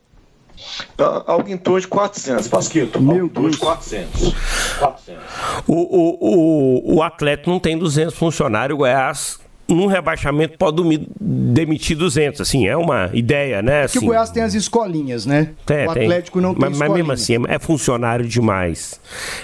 Uh, 0.98 1.24
algo 1.26 1.48
em 1.48 1.56
torno 1.56 1.80
de 1.80 1.88
400, 1.88 2.48
Pasquito. 2.48 3.00
Meu 3.00 3.28
Deus. 3.28 3.56
400. 3.56 4.34
400. 4.78 5.22
O, 5.66 5.74
o, 5.74 6.18
o, 6.20 6.96
o 6.96 7.02
Atlético 7.02 7.50
não 7.50 7.58
tem 7.58 7.78
200 7.78 8.14
funcionários, 8.14 8.74
o 8.74 8.78
Goiás 8.78 9.38
num 9.74 9.86
rebaixamento 9.86 10.58
pode 10.58 10.82
demitir 11.20 11.96
200, 11.96 12.40
assim, 12.40 12.66
é 12.66 12.76
uma 12.76 13.10
ideia, 13.12 13.62
né? 13.62 13.82
Assim, 13.82 13.98
que 13.98 14.04
o 14.04 14.08
Goiás 14.08 14.30
tem 14.30 14.42
as 14.42 14.54
escolinhas, 14.54 15.26
né? 15.26 15.50
Tem, 15.64 15.86
o 15.86 15.90
Atlético 15.90 16.38
tem. 16.38 16.46
não 16.46 16.54
tem 16.54 16.70
mas, 16.70 16.78
mas 16.78 16.92
mesmo 16.92 17.12
assim, 17.12 17.34
é 17.48 17.58
funcionário 17.58 18.26
demais. 18.26 19.00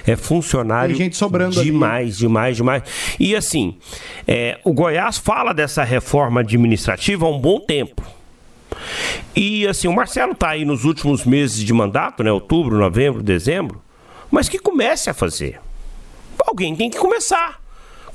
É 0.07 0.17
funcionário 0.17 0.95
tem 0.95 1.05
gente 1.05 1.17
sobrando 1.17 1.63
demais, 1.63 2.09
ali. 2.09 2.17
demais, 2.17 2.57
demais. 2.57 2.83
E 3.19 3.35
assim, 3.35 3.77
é, 4.27 4.59
o 4.65 4.73
Goiás 4.73 5.19
fala 5.19 5.53
dessa 5.53 5.85
reforma 5.85 6.41
administrativa 6.41 7.27
há 7.27 7.31
um 7.31 7.39
bom 7.39 7.61
tempo. 7.61 8.03
E 9.35 9.67
assim, 9.67 9.89
o 9.89 9.95
Marcelo 9.95 10.33
está 10.33 10.51
aí 10.51 10.65
nos 10.65 10.85
últimos 10.85 11.25
meses 11.25 11.59
de 11.63 11.73
mandato, 11.73 12.23
né? 12.23 12.33
Outubro, 12.33 12.79
novembro, 12.79 13.23
dezembro, 13.23 13.83
mas 14.31 14.49
que 14.49 14.59
comece 14.59 15.11
a 15.11 15.15
fazer. 15.15 15.61
Alguém 16.47 16.75
tem 16.75 16.91
que 16.91 16.99
começar. 16.99 17.61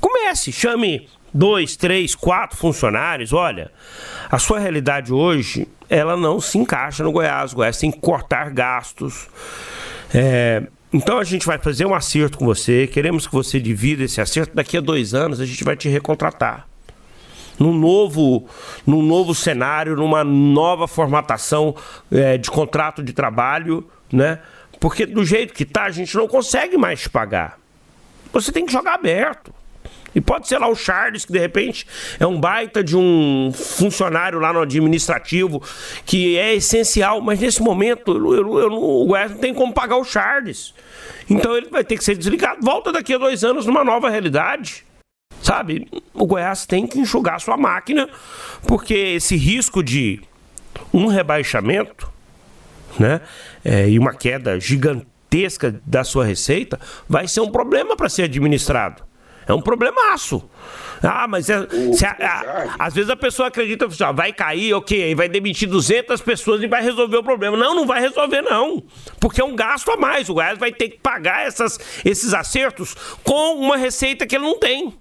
Comece, 0.00 0.52
chame 0.52 1.08
dois, 1.32 1.76
três, 1.76 2.14
quatro 2.14 2.56
funcionários, 2.56 3.32
olha, 3.32 3.70
a 4.30 4.38
sua 4.38 4.58
realidade 4.58 5.12
hoje, 5.12 5.66
ela 5.88 6.16
não 6.16 6.40
se 6.40 6.58
encaixa 6.58 7.02
no 7.02 7.12
Goiás. 7.12 7.52
O 7.52 7.56
Goiás 7.56 7.78
tem 7.78 7.90
que 7.90 8.00
cortar 8.00 8.50
gastos. 8.50 9.28
É, 10.14 10.62
então 10.92 11.18
a 11.18 11.24
gente 11.24 11.46
vai 11.46 11.58
fazer 11.58 11.86
um 11.86 11.94
acerto 11.94 12.38
com 12.38 12.44
você, 12.44 12.86
queremos 12.86 13.26
que 13.26 13.32
você 13.32 13.58
divida 13.58 14.04
esse 14.04 14.20
acerto. 14.20 14.54
Daqui 14.54 14.76
a 14.76 14.80
dois 14.80 15.14
anos 15.14 15.40
a 15.40 15.46
gente 15.46 15.64
vai 15.64 15.76
te 15.76 15.88
recontratar. 15.88 16.68
Num 17.58 17.72
novo, 17.72 18.48
num 18.86 19.02
novo 19.02 19.34
cenário, 19.34 19.94
numa 19.94 20.24
nova 20.24 20.88
formatação 20.88 21.76
é, 22.10 22.36
de 22.36 22.50
contrato 22.50 23.02
de 23.02 23.12
trabalho, 23.12 23.88
né? 24.10 24.38
Porque 24.80 25.06
do 25.06 25.24
jeito 25.24 25.54
que 25.54 25.64
tá, 25.64 25.84
a 25.84 25.90
gente 25.90 26.14
não 26.16 26.26
consegue 26.26 26.76
mais 26.76 27.02
te 27.02 27.10
pagar. 27.10 27.58
Você 28.32 28.50
tem 28.50 28.66
que 28.66 28.72
jogar 28.72 28.94
aberto. 28.94 29.54
E 30.14 30.20
pode 30.20 30.48
ser 30.48 30.58
lá 30.58 30.68
o 30.68 30.74
Charles, 30.74 31.24
que 31.24 31.32
de 31.32 31.38
repente 31.38 31.86
é 32.18 32.26
um 32.26 32.38
baita 32.38 32.82
de 32.82 32.96
um 32.96 33.52
funcionário 33.54 34.38
lá 34.38 34.52
no 34.52 34.60
administrativo, 34.60 35.62
que 36.04 36.36
é 36.36 36.54
essencial, 36.54 37.20
mas 37.20 37.40
nesse 37.40 37.62
momento 37.62 38.12
eu, 38.12 38.34
eu, 38.34 38.58
eu, 38.58 38.72
o 38.72 39.06
Goiás 39.06 39.30
não 39.30 39.38
tem 39.38 39.54
como 39.54 39.72
pagar 39.72 39.96
o 39.96 40.04
Charles. 40.04 40.74
Então 41.28 41.56
ele 41.56 41.68
vai 41.70 41.84
ter 41.84 41.96
que 41.96 42.04
ser 42.04 42.16
desligado. 42.16 42.60
Volta 42.62 42.92
daqui 42.92 43.14
a 43.14 43.18
dois 43.18 43.42
anos 43.42 43.66
numa 43.66 43.84
nova 43.84 44.10
realidade. 44.10 44.84
Sabe? 45.42 45.88
O 46.14 46.26
Goiás 46.26 46.66
tem 46.66 46.86
que 46.86 47.00
enxugar 47.00 47.40
sua 47.40 47.56
máquina, 47.56 48.08
porque 48.66 48.94
esse 48.94 49.36
risco 49.36 49.82
de 49.82 50.20
um 50.92 51.06
rebaixamento 51.06 52.10
né, 52.98 53.20
é, 53.64 53.88
e 53.88 53.98
uma 53.98 54.14
queda 54.14 54.60
gigantesca 54.60 55.80
da 55.84 56.04
sua 56.04 56.24
receita 56.24 56.78
vai 57.08 57.26
ser 57.26 57.40
um 57.40 57.50
problema 57.50 57.96
para 57.96 58.08
ser 58.08 58.24
administrado. 58.24 59.02
É 59.46 59.52
um 59.52 59.60
problemaço. 59.60 60.42
Ah, 61.02 61.26
mas 61.26 61.50
é, 61.50 61.66
se, 61.92 62.06
a, 62.06 62.10
a, 62.10 62.86
às 62.86 62.94
vezes 62.94 63.10
a 63.10 63.16
pessoa 63.16 63.48
acredita 63.48 63.86
assim, 63.86 64.04
vai 64.14 64.32
cair, 64.32 64.72
ok, 64.72 65.14
vai 65.16 65.28
demitir 65.28 65.68
200 65.68 66.20
pessoas 66.20 66.62
e 66.62 66.68
vai 66.68 66.82
resolver 66.82 67.16
o 67.16 67.24
problema. 67.24 67.56
Não, 67.56 67.74
não 67.74 67.86
vai 67.86 68.00
resolver 68.00 68.40
não, 68.42 68.82
porque 69.18 69.40
é 69.40 69.44
um 69.44 69.56
gasto 69.56 69.90
a 69.90 69.96
mais. 69.96 70.28
O 70.28 70.34
Goiás 70.34 70.58
vai 70.58 70.72
ter 70.72 70.90
que 70.90 70.98
pagar 70.98 71.46
essas, 71.46 71.78
esses 72.04 72.32
acertos 72.32 72.94
com 73.24 73.56
uma 73.56 73.76
receita 73.76 74.26
que 74.26 74.36
ele 74.36 74.44
não 74.44 74.58
tem. 74.58 74.94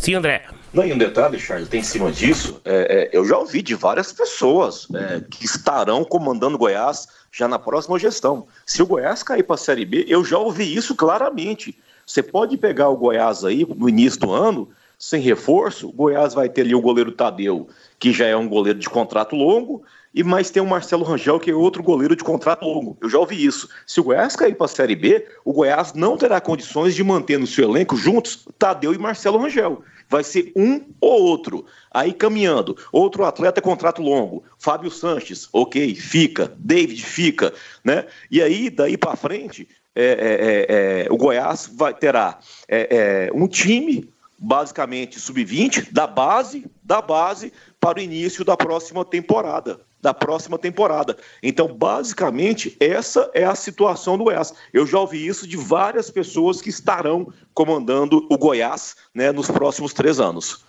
Sim, 0.00 0.14
André. 0.14 0.46
Não, 0.72 0.84
e 0.84 0.92
um 0.92 0.98
detalhe, 0.98 1.38
Charles, 1.38 1.68
tem 1.68 1.80
em 1.80 1.84
cima 1.84 2.12
disso, 2.12 2.60
é, 2.64 3.08
é, 3.10 3.16
eu 3.16 3.24
já 3.24 3.38
ouvi 3.38 3.62
de 3.62 3.74
várias 3.74 4.12
pessoas 4.12 4.86
é, 4.94 5.22
que 5.30 5.46
estarão 5.46 6.04
comandando 6.04 6.58
Goiás 6.58 7.08
já 7.32 7.48
na 7.48 7.58
próxima 7.58 7.98
gestão. 7.98 8.46
Se 8.66 8.82
o 8.82 8.86
Goiás 8.86 9.22
cair 9.22 9.42
para 9.42 9.54
a 9.54 9.58
Série 9.58 9.86
B, 9.86 10.04
eu 10.06 10.24
já 10.24 10.36
ouvi 10.38 10.74
isso 10.74 10.94
claramente. 10.94 11.78
Você 12.06 12.22
pode 12.22 12.56
pegar 12.56 12.88
o 12.88 12.96
Goiás 12.96 13.44
aí 13.44 13.66
no 13.66 13.88
início 13.88 14.20
do 14.20 14.32
ano, 14.32 14.68
sem 14.96 15.20
reforço, 15.20 15.88
o 15.88 15.92
Goiás 15.92 16.34
vai 16.34 16.48
ter 16.48 16.60
ali 16.60 16.72
o 16.72 16.80
goleiro 16.80 17.10
Tadeu, 17.10 17.68
que 17.98 18.12
já 18.12 18.26
é 18.26 18.36
um 18.36 18.48
goleiro 18.48 18.78
de 18.78 18.88
contrato 18.88 19.34
longo, 19.34 19.82
e 20.14 20.22
mais 20.22 20.48
tem 20.48 20.62
o 20.62 20.66
Marcelo 20.66 21.04
Rangel, 21.04 21.40
que 21.40 21.50
é 21.50 21.54
outro 21.54 21.82
goleiro 21.82 22.14
de 22.14 22.22
contrato 22.22 22.64
longo. 22.64 22.96
Eu 23.00 23.10
já 23.10 23.18
ouvi 23.18 23.44
isso. 23.44 23.68
Se 23.84 24.00
o 24.00 24.04
Goiás 24.04 24.36
cair 24.36 24.54
para 24.54 24.66
a 24.66 24.68
Série 24.68 24.94
B, 24.94 25.26
o 25.44 25.52
Goiás 25.52 25.92
não 25.94 26.16
terá 26.16 26.40
condições 26.40 26.94
de 26.94 27.02
manter 27.02 27.38
no 27.38 27.46
seu 27.46 27.68
elenco 27.68 27.96
juntos 27.96 28.46
Tadeu 28.56 28.94
e 28.94 28.98
Marcelo 28.98 29.38
Rangel. 29.38 29.82
Vai 30.08 30.22
ser 30.22 30.52
um 30.54 30.80
ou 31.00 31.24
outro. 31.24 31.66
Aí 31.90 32.12
caminhando, 32.12 32.76
outro 32.92 33.24
atleta 33.24 33.60
contrato 33.60 34.00
longo, 34.00 34.44
Fábio 34.56 34.92
Sanches, 34.92 35.48
ok, 35.52 35.94
fica, 35.96 36.54
David 36.56 37.04
fica, 37.04 37.52
né? 37.84 38.06
E 38.30 38.40
aí 38.40 38.70
daí 38.70 38.96
para 38.96 39.16
frente 39.16 39.68
é, 39.96 40.04
é, 40.04 40.10
é, 40.10 41.06
é, 41.06 41.08
o 41.10 41.16
Goiás 41.16 41.70
vai, 41.72 41.94
terá 41.94 42.38
é, 42.68 43.30
um 43.32 43.48
time 43.48 44.12
basicamente 44.38 45.18
sub-20 45.18 45.90
da 45.90 46.06
base, 46.06 46.70
da 46.82 47.00
base 47.00 47.50
para 47.80 47.98
o 47.98 48.02
início 48.02 48.44
da 48.44 48.54
próxima 48.58 49.06
temporada. 49.06 49.80
Da 50.02 50.12
próxima 50.12 50.58
temporada. 50.58 51.16
Então, 51.42 51.74
basicamente, 51.74 52.76
essa 52.78 53.30
é 53.32 53.44
a 53.44 53.54
situação 53.54 54.18
do 54.18 54.24
Goiás. 54.24 54.52
Eu 54.70 54.86
já 54.86 55.00
ouvi 55.00 55.26
isso 55.26 55.48
de 55.48 55.56
várias 55.56 56.10
pessoas 56.10 56.60
que 56.60 56.68
estarão 56.68 57.32
comandando 57.54 58.24
o 58.30 58.36
Goiás 58.36 58.94
né, 59.14 59.32
nos 59.32 59.50
próximos 59.50 59.94
três 59.94 60.20
anos. 60.20 60.62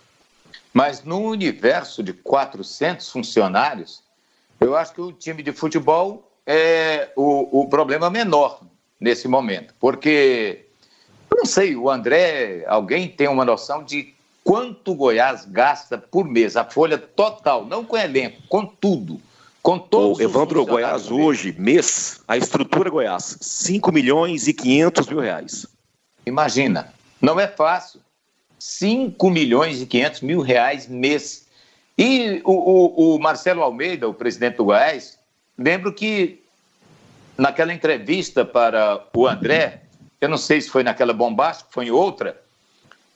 Mas 0.72 1.04
no 1.04 1.20
universo 1.20 2.02
de 2.02 2.14
400 2.14 3.10
funcionários, 3.10 4.02
eu 4.58 4.74
acho 4.74 4.94
que 4.94 5.00
o 5.02 5.12
time 5.12 5.42
de 5.42 5.52
futebol 5.52 6.32
é 6.46 7.10
o, 7.14 7.60
o 7.60 7.68
problema 7.68 8.08
menor 8.08 8.60
nesse 9.00 9.28
momento. 9.28 9.74
Porque, 9.78 10.66
não 11.34 11.44
sei, 11.44 11.76
o 11.76 11.90
André, 11.90 12.64
alguém 12.66 13.08
tem 13.08 13.28
uma 13.28 13.44
noção 13.44 13.84
de 13.84 14.14
quanto 14.42 14.94
Goiás 14.94 15.44
gasta 15.44 15.98
por 15.98 16.26
mês, 16.26 16.56
a 16.56 16.64
folha 16.64 16.96
total, 16.96 17.66
não 17.66 17.84
com 17.84 17.96
elenco, 17.96 18.42
com 18.48 18.64
tudo. 18.64 19.20
Com 19.62 19.78
todos 19.78 20.18
o 20.18 20.22
Evandro 20.22 20.64
Goiás 20.64 21.10
hoje, 21.10 21.54
mês, 21.58 22.22
a 22.26 22.36
estrutura 22.36 22.88
Goiás, 22.88 23.36
5 23.40 23.92
milhões 23.92 24.48
e 24.48 24.54
500 24.54 25.06
mil 25.08 25.20
reais. 25.20 25.66
Imagina, 26.24 26.94
não 27.20 27.38
é 27.38 27.46
fácil. 27.46 28.00
5 28.58 29.30
milhões 29.30 29.82
e 29.82 29.86
500 29.86 30.20
mil 30.22 30.40
reais 30.40 30.88
mês. 30.88 31.46
E 31.96 32.40
o, 32.44 32.52
o, 32.52 33.16
o 33.16 33.18
Marcelo 33.18 33.62
Almeida, 33.62 34.08
o 34.08 34.14
presidente 34.14 34.56
do 34.56 34.64
Goiás, 34.64 35.18
lembro 35.58 35.92
que 35.92 36.40
naquela 37.38 37.72
entrevista 37.72 38.44
para 38.44 39.06
o 39.14 39.26
André, 39.26 39.82
eu 40.20 40.28
não 40.28 40.36
sei 40.36 40.60
se 40.60 40.68
foi 40.68 40.82
naquela 40.82 41.12
bombástica, 41.12 41.70
foi 41.72 41.86
em 41.86 41.90
outra, 41.90 42.40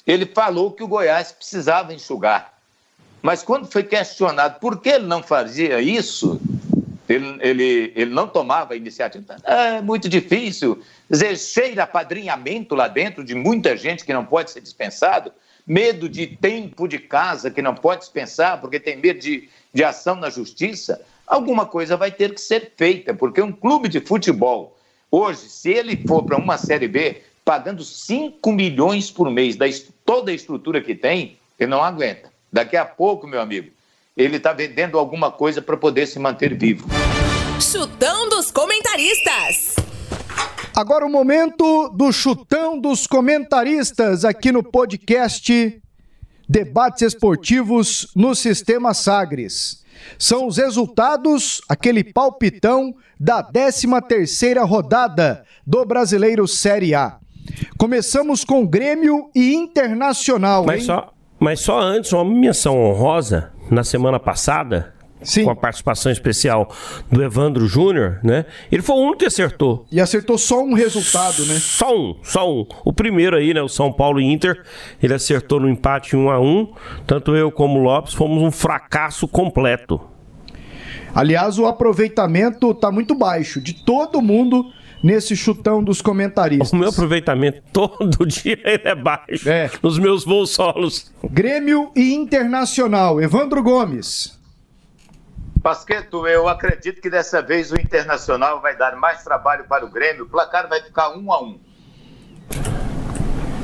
ele 0.06 0.24
falou 0.24 0.70
que 0.70 0.82
o 0.82 0.88
Goiás 0.88 1.32
precisava 1.32 1.92
enxugar. 1.92 2.52
Mas 3.20 3.42
quando 3.42 3.66
foi 3.66 3.82
questionado 3.82 4.58
por 4.58 4.80
que 4.80 4.88
ele 4.88 5.06
não 5.06 5.22
fazia 5.22 5.80
isso, 5.80 6.40
ele, 7.08 7.38
ele, 7.40 7.92
ele 7.94 8.10
não 8.12 8.26
tomava 8.26 8.74
a 8.74 8.76
iniciativa. 8.76 9.36
É 9.44 9.80
muito 9.80 10.08
difícil. 10.08 10.82
Dizer, 11.08 11.36
cheira 11.38 11.84
apadrinhamento 11.84 12.74
lá 12.74 12.88
dentro 12.88 13.22
de 13.22 13.34
muita 13.34 13.76
gente 13.76 14.04
que 14.04 14.12
não 14.12 14.24
pode 14.24 14.50
ser 14.50 14.60
dispensado, 14.60 15.32
medo 15.66 16.08
de 16.08 16.26
tempo 16.26 16.88
de 16.88 16.98
casa 16.98 17.50
que 17.50 17.62
não 17.62 17.74
pode 17.74 18.00
dispensar 18.00 18.60
porque 18.60 18.80
tem 18.80 18.96
medo 18.96 19.20
de, 19.20 19.48
de 19.72 19.84
ação 19.84 20.16
na 20.16 20.30
justiça. 20.30 21.00
Alguma 21.32 21.64
coisa 21.64 21.96
vai 21.96 22.12
ter 22.12 22.34
que 22.34 22.40
ser 22.42 22.74
feita, 22.76 23.14
porque 23.14 23.40
um 23.40 23.50
clube 23.50 23.88
de 23.88 24.00
futebol, 24.02 24.76
hoje, 25.10 25.48
se 25.48 25.70
ele 25.70 25.96
for 26.06 26.22
para 26.22 26.36
uma 26.36 26.58
Série 26.58 26.86
B, 26.86 27.22
pagando 27.42 27.82
5 27.82 28.52
milhões 28.52 29.10
por 29.10 29.30
mês 29.30 29.56
da 29.56 29.64
toda 30.04 30.30
a 30.30 30.34
estrutura 30.34 30.82
que 30.82 30.94
tem, 30.94 31.38
ele 31.58 31.70
não 31.70 31.82
aguenta. 31.82 32.30
Daqui 32.52 32.76
a 32.76 32.84
pouco, 32.84 33.26
meu 33.26 33.40
amigo, 33.40 33.70
ele 34.14 34.36
está 34.36 34.52
vendendo 34.52 34.98
alguma 34.98 35.32
coisa 35.32 35.62
para 35.62 35.74
poder 35.74 36.06
se 36.06 36.18
manter 36.18 36.54
vivo. 36.54 36.86
Chutão 37.58 38.28
dos 38.28 38.50
comentaristas. 38.50 39.76
Agora 40.76 41.06
o 41.06 41.10
momento 41.10 41.88
do 41.96 42.12
chutão 42.12 42.78
dos 42.78 43.06
comentaristas 43.06 44.26
aqui 44.26 44.52
no 44.52 44.62
podcast 44.62 45.80
Debates 46.46 47.00
Esportivos 47.00 48.08
no 48.14 48.34
Sistema 48.34 48.92
Sagres. 48.92 49.81
São 50.18 50.46
os 50.46 50.56
resultados, 50.56 51.60
aquele 51.68 52.04
palpitão 52.04 52.94
da 53.18 53.42
13 53.42 53.86
terceira 54.08 54.64
rodada 54.64 55.44
do 55.66 55.84
Brasileiro 55.84 56.46
Série 56.46 56.94
A. 56.94 57.18
Começamos 57.78 58.44
com 58.44 58.66
Grêmio 58.66 59.30
e 59.34 59.54
Internacional. 59.54 60.64
Mas, 60.64 60.84
só, 60.84 61.12
mas 61.38 61.60
só 61.60 61.80
antes, 61.80 62.12
uma 62.12 62.24
menção 62.24 62.76
honrosa. 62.78 63.52
Na 63.70 63.84
semana 63.84 64.20
passada, 64.20 64.94
Sim. 65.22 65.44
com 65.44 65.50
a 65.50 65.56
participação 65.56 66.10
especial 66.10 66.70
do 67.10 67.22
Evandro 67.22 67.66
Júnior, 67.66 68.20
né? 68.22 68.44
Ele 68.70 68.82
foi 68.82 68.96
o 68.96 69.00
único 69.00 69.18
que 69.18 69.26
acertou. 69.26 69.86
E 69.90 70.00
acertou 70.00 70.36
só 70.38 70.62
um 70.62 70.74
resultado, 70.74 71.44
né? 71.46 71.54
Só 71.58 71.96
um, 71.96 72.16
só 72.22 72.50
um. 72.50 72.66
O 72.84 72.92
primeiro 72.92 73.36
aí, 73.36 73.54
né? 73.54 73.62
O 73.62 73.68
São 73.68 73.92
Paulo 73.92 74.20
Inter, 74.20 74.62
ele 75.02 75.14
acertou 75.14 75.60
no 75.60 75.68
empate 75.68 76.16
1 76.16 76.30
a 76.30 76.40
1 76.40 76.72
Tanto 77.06 77.34
eu 77.36 77.50
como 77.50 77.78
o 77.78 77.82
Lopes 77.82 78.14
fomos 78.14 78.42
um 78.42 78.50
fracasso 78.50 79.26
completo. 79.28 80.00
Aliás, 81.14 81.58
o 81.58 81.66
aproveitamento 81.66 82.72
tá 82.74 82.90
muito 82.90 83.14
baixo 83.14 83.60
de 83.60 83.74
todo 83.74 84.22
mundo 84.22 84.64
nesse 85.02 85.36
chutão 85.36 85.82
dos 85.82 86.00
comentaristas. 86.00 86.72
O 86.72 86.76
meu 86.76 86.88
aproveitamento 86.88 87.62
todo 87.72 88.24
dia 88.24 88.58
é 88.64 88.94
baixo. 88.94 89.48
É. 89.48 89.70
Nos 89.82 89.98
meus 89.98 90.24
voos 90.24 90.50
solos. 90.50 91.12
Grêmio 91.30 91.90
e 91.94 92.14
Internacional. 92.14 93.20
Evandro 93.20 93.62
Gomes. 93.62 94.40
Pasqueto, 95.62 96.26
eu 96.26 96.48
acredito 96.48 97.00
que 97.00 97.08
dessa 97.08 97.40
vez 97.40 97.70
o 97.70 97.80
Internacional 97.80 98.60
vai 98.60 98.76
dar 98.76 98.96
mais 98.96 99.22
trabalho 99.22 99.64
para 99.68 99.84
o 99.84 99.88
Grêmio. 99.88 100.24
O 100.24 100.28
placar 100.28 100.68
vai 100.68 100.82
ficar 100.82 101.10
1 101.10 101.32
a 101.32 101.42
1 101.42 101.60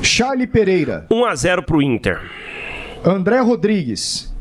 Charlie 0.01 0.47
Pereira. 0.47 1.05
1 1.11 1.25
a 1.25 1.35
0 1.35 1.63
para 1.63 1.75
o 1.75 1.81
Inter. 1.81 2.21
André 3.03 3.39
Rodrigues. 3.41 4.33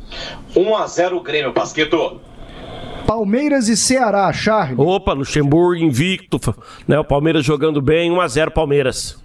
1 0.54 0.76
a 0.76 0.86
0 0.86 1.20
Grêmio, 1.20 1.52
Pasqueto. 1.52 2.20
Palmeiras 3.04 3.68
e 3.68 3.76
Ceará, 3.76 4.32
Charlie. 4.32 4.80
Opa, 4.80 5.12
Luxemburgo 5.12 5.82
invicto, 5.82 6.38
né? 6.86 6.96
O 6.98 7.04
Palmeiras 7.04 7.44
jogando 7.44 7.82
bem, 7.82 8.10
1 8.12 8.20
a 8.20 8.28
0 8.28 8.50
Palmeiras. 8.52 9.18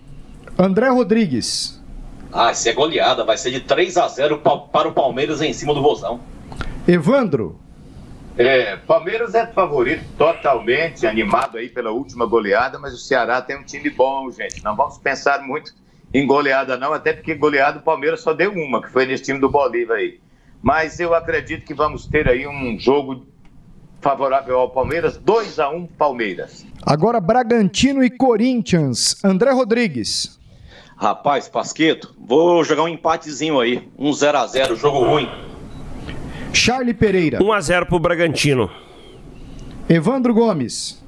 André 0.58 0.90
Rodrigues. 0.90 1.84
Ah, 2.32 2.52
isso 2.52 2.68
é 2.68 2.74
goleada, 2.74 3.24
vai 3.24 3.38
ser 3.38 3.52
de 3.52 3.60
3 3.60 3.96
a 3.98 4.08
0 4.08 4.40
para 4.40 4.88
o 4.88 4.92
Palmeiras 4.92 5.40
em 5.40 5.54
cima 5.54 5.72
do 5.72 5.84
Vozão. 5.84 6.20
Evandro. 6.88 7.63
É, 8.38 8.78
Palmeiras 8.78 9.36
é 9.36 9.46
favorito 9.46 10.04
totalmente, 10.18 11.06
animado 11.06 11.58
aí 11.58 11.70
pela 11.70 11.92
última 11.92 12.26
goleada, 12.26 12.80
mas 12.80 12.94
o 12.94 12.98
Ceará 12.98 13.42
tem 13.42 13.58
um 13.58 13.64
time 13.64 13.90
bom, 13.92 14.32
gente. 14.32 14.64
Não 14.64 14.76
vamos 14.76 14.98
pensar 14.98 15.44
muito 15.44 15.74
em 16.12 16.26
goleada 16.26 16.76
não, 16.78 16.94
até 16.94 17.14
porque 17.14 17.36
goleada 17.36 17.80
o 17.80 17.84
Palmeiras 17.84 18.22
só 18.22 18.34
deu 18.34 18.52
uma, 18.52 18.82
que 18.82 18.90
foi 18.90 19.06
nesse 19.06 19.24
time 19.24 19.40
do 19.40 19.50
Bolívar 19.50 19.98
aí. 19.98 20.20
Mas 20.62 21.00
eu 21.00 21.14
acredito 21.14 21.66
que 21.66 21.74
vamos 21.74 22.08
ter 22.08 22.28
aí 22.28 22.48
um 22.48 22.78
jogo 22.80 23.26
favorável 24.02 24.58
ao 24.58 24.70
Palmeiras, 24.70 25.16
2 25.18 25.60
a 25.60 25.70
1 25.70 25.88
Palmeiras. 25.88 26.66
Agora 26.86 27.20
Bragantino 27.20 28.04
e 28.04 28.10
Corinthians, 28.10 29.24
André 29.24 29.52
Rodrigues. 29.52 30.40
Rapaz, 30.98 31.48
Pasqueto, 31.48 32.16
vou 32.20 32.64
jogar 32.64 32.84
um 32.84 32.88
empatezinho 32.88 33.60
aí, 33.60 33.90
um 33.98 34.12
0 34.12 34.38
a 34.38 34.48
0 34.48 34.76
jogo 34.76 35.00
ruim. 35.04 35.30
Charlie 36.54 36.94
Pereira. 36.94 37.44
1 37.44 37.52
a 37.52 37.62
0 37.62 37.86
pro 37.86 38.00
Bragantino. 38.00 38.70
Evandro 39.90 40.34
Gomes. 40.34 41.04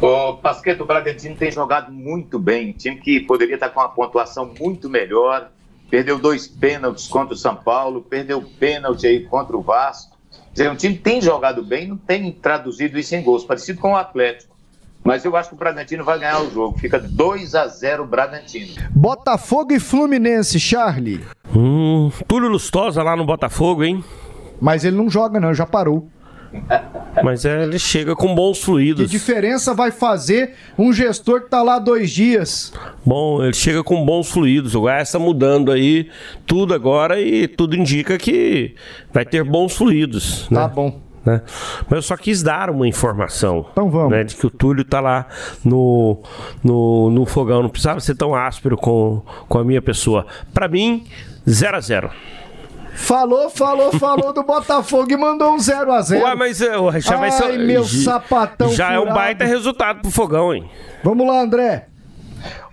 O 0.00 0.34
Pasqueto, 0.34 0.84
Bragantino 0.84 1.36
tem 1.36 1.50
jogado 1.50 1.92
muito 1.92 2.38
bem, 2.38 2.72
time 2.72 2.96
que 2.96 3.20
poderia 3.20 3.54
estar 3.54 3.68
com 3.70 3.80
uma 3.80 3.88
pontuação 3.88 4.54
muito 4.58 4.88
melhor, 4.88 5.50
perdeu 5.90 6.18
dois 6.18 6.46
pênaltis 6.46 7.08
contra 7.08 7.34
o 7.34 7.36
São 7.36 7.56
Paulo, 7.56 8.00
perdeu 8.00 8.40
pênalti 8.60 9.06
aí 9.06 9.24
contra 9.24 9.56
o 9.56 9.60
Vasco 9.60 10.18
dizer, 10.58 10.70
o 10.72 10.76
time 10.76 10.96
tem 10.96 11.20
jogado 11.20 11.62
bem, 11.62 11.86
não 11.86 11.96
tem 11.96 12.32
traduzido 12.32 12.98
isso 12.98 13.14
em 13.14 13.22
gols, 13.22 13.44
parecido 13.44 13.80
com 13.80 13.92
o 13.92 13.96
Atlético. 13.96 14.56
Mas 15.04 15.24
eu 15.24 15.34
acho 15.36 15.50
que 15.50 15.54
o 15.54 15.58
Bragantino 15.58 16.04
vai 16.04 16.18
ganhar 16.18 16.42
o 16.42 16.50
jogo. 16.50 16.76
Fica 16.78 16.98
2 16.98 17.54
a 17.54 17.66
0 17.68 18.04
Bragantino. 18.04 18.74
Botafogo 18.90 19.72
e 19.72 19.80
Fluminense, 19.80 20.58
Charlie. 20.58 21.24
Hum, 21.54 22.10
Túlio 22.26 22.48
Lustosa 22.48 23.02
lá 23.02 23.16
no 23.16 23.24
Botafogo, 23.24 23.84
hein? 23.84 24.04
Mas 24.60 24.84
ele 24.84 24.96
não 24.96 25.08
joga, 25.08 25.38
não, 25.40 25.54
já 25.54 25.66
parou. 25.66 26.08
Mas 27.22 27.44
é, 27.44 27.62
ele 27.62 27.78
chega 27.78 28.14
com 28.14 28.34
bons 28.34 28.62
fluidos. 28.62 29.04
Que 29.04 29.10
diferença 29.10 29.74
vai 29.74 29.90
fazer 29.90 30.54
um 30.78 30.92
gestor 30.92 31.42
que 31.42 31.50
tá 31.50 31.62
lá 31.62 31.78
dois 31.78 32.10
dias? 32.10 32.72
Bom, 33.04 33.42
ele 33.42 33.52
chega 33.52 33.82
com 33.82 34.04
bons 34.04 34.30
fluidos. 34.30 34.74
O 34.74 34.80
Goiás 34.80 35.08
está 35.08 35.18
mudando 35.18 35.70
aí 35.70 36.08
tudo 36.46 36.74
agora 36.74 37.20
e 37.20 37.46
tudo 37.46 37.76
indica 37.76 38.16
que 38.16 38.74
vai 39.12 39.24
ter 39.24 39.44
bons 39.44 39.76
fluidos. 39.76 40.48
Né? 40.50 40.60
Tá 40.60 40.68
bom. 40.68 41.00
Né? 41.24 41.42
Mas 41.88 41.96
eu 41.96 42.02
só 42.02 42.16
quis 42.16 42.42
dar 42.42 42.70
uma 42.70 42.88
informação. 42.88 43.66
Então 43.72 43.90
vamos. 43.90 44.10
Né, 44.10 44.24
de 44.24 44.34
que 44.34 44.46
o 44.46 44.50
Túlio 44.50 44.84
tá 44.84 45.00
lá 45.00 45.26
no, 45.64 46.22
no, 46.64 47.10
no 47.10 47.26
fogão. 47.26 47.62
Não 47.62 47.68
precisava 47.68 48.00
ser 48.00 48.14
tão 48.14 48.34
áspero 48.34 48.76
com, 48.76 49.22
com 49.48 49.58
a 49.58 49.64
minha 49.64 49.82
pessoa. 49.82 50.26
Para 50.54 50.68
mim, 50.68 51.04
0 51.48 51.76
a 51.76 51.80
0 51.80 52.10
Falou, 52.98 53.48
falou, 53.48 53.92
falou 53.92 54.32
do 54.32 54.42
Botafogo 54.42 55.10
e 55.10 55.16
mandou 55.16 55.52
um 55.54 55.58
0 55.58 55.92
a 55.92 56.02
0 56.02 56.24
Ué, 56.24 56.34
mas 56.34 56.60
uh, 56.60 56.98
já 56.98 57.14
Ai, 57.14 57.20
vai 57.20 57.30
ser. 57.30 57.58
meu 57.58 57.84
sapatão 57.84 58.68
Já 58.70 58.88
furado. 58.88 59.06
é 59.06 59.10
um 59.10 59.14
baita 59.14 59.44
resultado 59.44 60.02
pro 60.02 60.10
fogão, 60.10 60.52
hein? 60.52 60.68
Vamos 61.04 61.26
lá, 61.26 61.40
André. 61.40 61.86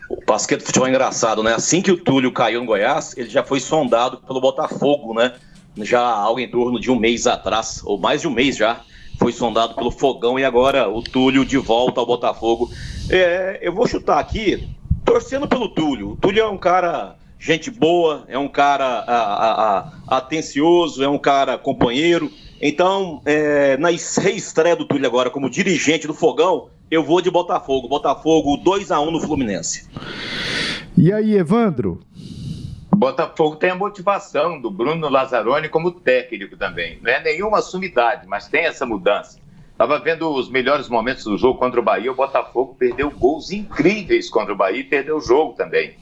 O 0.09 0.17
basquete 0.25 0.61
do 0.61 0.65
futebol 0.65 0.87
é 0.87 0.89
engraçado, 0.89 1.43
né? 1.43 1.53
Assim 1.53 1.79
que 1.81 1.91
o 1.91 1.97
Túlio 1.97 2.31
caiu 2.31 2.59
no 2.59 2.65
Goiás, 2.65 3.15
ele 3.15 3.29
já 3.29 3.43
foi 3.43 3.59
sondado 3.59 4.17
pelo 4.17 4.41
Botafogo, 4.41 5.13
né? 5.13 5.33
Já 5.77 6.01
algo 6.01 6.39
em 6.39 6.49
torno 6.49 6.79
de 6.79 6.89
um 6.89 6.99
mês 6.99 7.27
atrás, 7.27 7.81
ou 7.85 7.97
mais 7.97 8.21
de 8.21 8.27
um 8.27 8.31
mês 8.31 8.57
já, 8.57 8.81
foi 9.19 9.31
sondado 9.31 9.75
pelo 9.75 9.91
Fogão 9.91 10.39
e 10.39 10.43
agora 10.43 10.89
o 10.89 11.03
Túlio 11.03 11.45
de 11.45 11.57
volta 11.57 11.99
ao 11.99 12.05
Botafogo. 12.05 12.69
É, 13.09 13.59
eu 13.61 13.71
vou 13.73 13.87
chutar 13.87 14.19
aqui, 14.19 14.67
torcendo 15.05 15.47
pelo 15.47 15.69
Túlio. 15.69 16.11
O 16.11 16.15
Túlio 16.17 16.41
é 16.41 16.47
um 16.49 16.57
cara 16.57 17.15
gente 17.45 17.69
boa, 17.69 18.25
é 18.27 18.39
um 18.39 18.47
cara 18.47 18.83
a, 18.85 19.21
a, 19.21 19.79
a, 19.79 20.17
atencioso, 20.17 21.03
é 21.03 21.07
um 21.07 21.19
cara 21.19 21.59
companheiro. 21.59 22.31
Então, 22.59 23.21
é, 23.23 23.77
na 23.77 23.89
reestreia 23.89 24.75
do 24.75 24.85
Túlio 24.85 25.05
agora 25.05 25.29
como 25.29 25.47
dirigente 25.47 26.07
do 26.07 26.13
Fogão, 26.13 26.69
eu 26.89 27.03
vou 27.03 27.21
de 27.21 27.29
Botafogo. 27.29 27.87
Botafogo 27.87 28.57
2 28.57 28.89
a 28.89 28.99
1 28.99 29.11
no 29.11 29.19
Fluminense. 29.21 29.87
E 30.97 31.13
aí, 31.13 31.35
Evandro? 31.35 31.99
Botafogo 32.95 33.57
tem 33.57 33.69
a 33.69 33.75
motivação 33.75 34.59
do 34.59 34.71
Bruno 34.71 35.07
Lazzaroni 35.07 35.69
como 35.69 35.91
técnico 35.91 36.57
também. 36.57 36.97
Não 37.03 37.11
é 37.11 37.21
nenhuma 37.21 37.61
sumidade, 37.61 38.25
mas 38.25 38.47
tem 38.47 38.65
essa 38.65 38.87
mudança. 38.87 39.37
Estava 39.71 39.99
vendo 39.99 40.33
os 40.33 40.49
melhores 40.49 40.89
momentos 40.89 41.25
do 41.25 41.37
jogo 41.37 41.59
contra 41.59 41.79
o 41.79 41.83
Bahia. 41.83 42.11
O 42.11 42.15
Botafogo 42.15 42.75
perdeu 42.79 43.11
gols 43.11 43.51
incríveis 43.51 44.29
contra 44.29 44.53
o 44.53 44.57
Bahia 44.57 44.79
e 44.79 44.85
perdeu 44.85 45.17
o 45.17 45.21
jogo 45.21 45.53
também. 45.53 45.95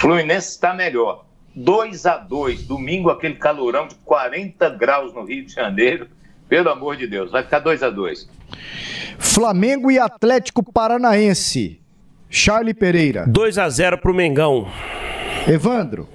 Fluminense 0.00 0.48
está 0.48 0.72
melhor. 0.72 1.26
2 1.54 2.06
a 2.06 2.16
2 2.16 2.62
domingo 2.62 3.10
aquele 3.10 3.34
calorão 3.34 3.86
de 3.86 3.96
40 3.96 4.70
graus 4.70 5.12
no 5.12 5.24
Rio 5.24 5.44
de 5.44 5.52
Janeiro. 5.52 6.08
Pelo 6.48 6.70
amor 6.70 6.96
de 6.96 7.06
Deus, 7.06 7.30
vai 7.30 7.42
ficar 7.42 7.58
2 7.58 7.82
a 7.82 7.90
2 7.90 8.28
Flamengo 9.18 9.90
e 9.90 9.98
Atlético 9.98 10.62
Paranaense. 10.62 11.82
Charlie 12.30 12.72
Pereira. 12.72 13.26
2 13.28 13.58
a 13.58 13.68
0 13.68 13.98
pro 13.98 14.14
Mengão. 14.14 14.66
Evandro. 15.46 16.08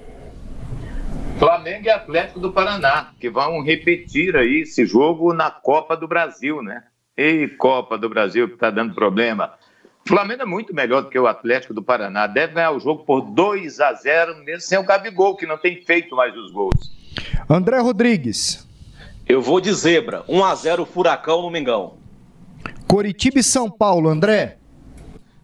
Flamengo 1.38 1.86
e 1.86 1.90
Atlético 1.90 2.40
do 2.40 2.52
Paraná, 2.52 3.12
que 3.20 3.30
vão 3.30 3.62
repetir 3.62 4.34
aí 4.34 4.62
esse 4.62 4.84
jogo 4.84 5.32
na 5.32 5.50
Copa 5.50 5.96
do 5.96 6.08
Brasil, 6.08 6.60
né? 6.60 6.82
Ei, 7.16 7.46
Copa 7.46 7.96
do 7.96 8.08
Brasil, 8.08 8.48
que 8.48 8.54
está 8.54 8.68
dando 8.68 8.94
problema. 8.94 9.52
O 10.06 10.08
Flamengo 10.08 10.42
é 10.42 10.46
muito 10.46 10.72
melhor 10.72 11.02
do 11.02 11.10
que 11.10 11.18
o 11.18 11.26
Atlético 11.26 11.74
do 11.74 11.82
Paraná. 11.82 12.28
Deve 12.28 12.54
ganhar 12.54 12.70
o 12.70 12.78
jogo 12.78 13.02
por 13.02 13.22
2 13.22 13.80
a 13.80 13.92
0 13.92 14.36
mesmo 14.44 14.60
sem 14.60 14.78
o 14.78 14.84
Gabigol, 14.84 15.34
que 15.34 15.44
não 15.44 15.58
tem 15.58 15.82
feito 15.82 16.14
mais 16.14 16.32
os 16.36 16.52
gols. 16.52 16.92
André 17.50 17.80
Rodrigues. 17.80 18.64
Eu 19.28 19.42
vou 19.42 19.60
de 19.60 19.72
zebra. 19.72 20.22
1 20.28 20.44
a 20.44 20.54
0 20.54 20.86
Furacão 20.86 21.42
no 21.42 21.50
Mengão. 21.50 21.94
Coritiba 22.86 23.40
e 23.40 23.42
São 23.42 23.68
Paulo, 23.68 24.08
André. 24.08 24.58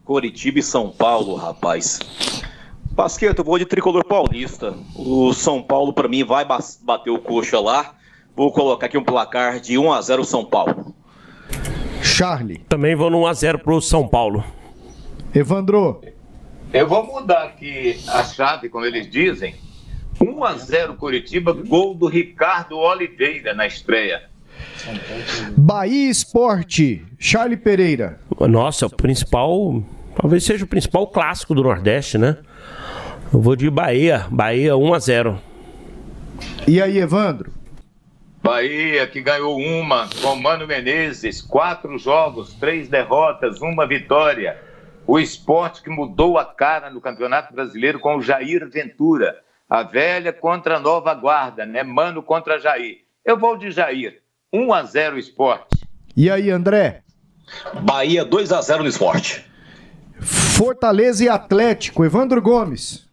Coritiba 0.05 0.61
e 0.61 0.63
São 0.63 0.91
Paulo, 0.91 1.35
rapaz. 1.35 1.99
Pasqueto, 2.95 3.41
eu 3.41 3.45
vou 3.45 3.59
de 3.59 3.67
tricolor 3.67 4.05
paulista. 4.05 4.77
O 4.95 5.33
São 5.33 5.61
Paulo, 5.61 5.93
para 5.93 6.07
mim, 6.07 6.23
vai 6.23 6.47
bater 6.83 7.11
o 7.11 7.19
coxa 7.19 7.59
lá. 7.59 7.97
Vou 8.37 8.53
colocar 8.53 8.87
aqui 8.87 8.97
um 8.97 9.03
placar 9.03 9.59
de 9.59 9.77
1 9.77 9.93
a 9.93 10.01
0 10.01 10.25
São 10.25 10.45
Paulo. 10.45 10.95
Charlie. 12.23 12.59
Também 12.69 12.95
vou 12.95 13.11
no 13.11 13.23
1x0 13.23 13.59
pro 13.59 13.81
São 13.81 14.07
Paulo. 14.07 14.45
Evandro. 15.35 16.01
Eu 16.73 16.89
vou 16.89 17.05
mudar 17.05 17.43
aqui 17.43 17.99
a 18.07 18.23
chave, 18.23 18.69
como 18.69 18.85
eles 18.85 19.11
dizem. 19.11 19.57
1x0 20.21 20.97
Curitiba, 20.97 21.53
gol 21.53 21.97
do 21.97 22.07
Ricardo 22.07 22.79
Oliveira 22.79 23.53
na 23.55 23.67
estreia. 23.67 24.23
Bahia 25.57 26.09
Esporte, 26.09 27.05
Charlie 27.19 27.57
Pereira. 27.57 28.21
Nossa, 28.49 28.87
o 28.87 28.91
principal. 28.91 29.83
Talvez 30.15 30.45
seja 30.45 30.65
o 30.65 30.69
principal 30.69 31.09
clássico 31.09 31.57
do 31.57 31.65
Nordeste, 31.65 32.19
né? 32.19 32.37
Eu 33.33 33.41
vou 33.41 33.57
de 33.57 33.69
Bahia. 33.69 34.29
Bahia 34.31 34.75
1x0. 34.75 35.39
E 36.69 36.81
aí, 36.81 36.99
Evandro? 36.99 37.62
Bahia 38.43 39.07
que 39.07 39.21
ganhou 39.21 39.57
uma 39.57 40.09
com 40.21 40.35
Mano 40.35 40.67
Menezes, 40.67 41.41
quatro 41.41 41.97
jogos, 41.97 42.53
três 42.55 42.89
derrotas, 42.89 43.61
uma 43.61 43.87
vitória. 43.87 44.61
O 45.07 45.19
esporte 45.21 45.81
que 45.81 45.89
mudou 45.89 46.37
a 46.37 46.45
cara 46.45 46.91
no 46.91 47.01
Campeonato 47.01 47.55
Brasileiro 47.55 48.01
com 48.01 48.17
o 48.17 48.23
Jair 48.23 48.69
Ventura. 48.69 49.39
A 49.71 49.85
velha 49.85 50.33
contra 50.33 50.77
a 50.77 50.81
nova 50.81 51.15
guarda, 51.15 51.65
né? 51.65 51.85
Mano 51.85 52.21
contra 52.21 52.59
Jair. 52.59 52.99
Eu 53.25 53.39
vou 53.39 53.57
de 53.57 53.71
Jair. 53.71 54.21
1 54.53 54.73
a 54.75 54.83
0 54.83 55.19
esporte. 55.19 55.87
E 56.17 56.29
aí, 56.29 56.51
André? 56.51 57.03
Bahia 57.81 58.25
2 58.25 58.53
a 58.53 58.61
0 58.61 58.83
no 58.83 58.89
esporte. 58.89 59.47
Fortaleza 60.21 61.25
e 61.25 61.29
Atlético, 61.29 62.05
Evandro 62.05 62.43
Gomes. 62.43 63.09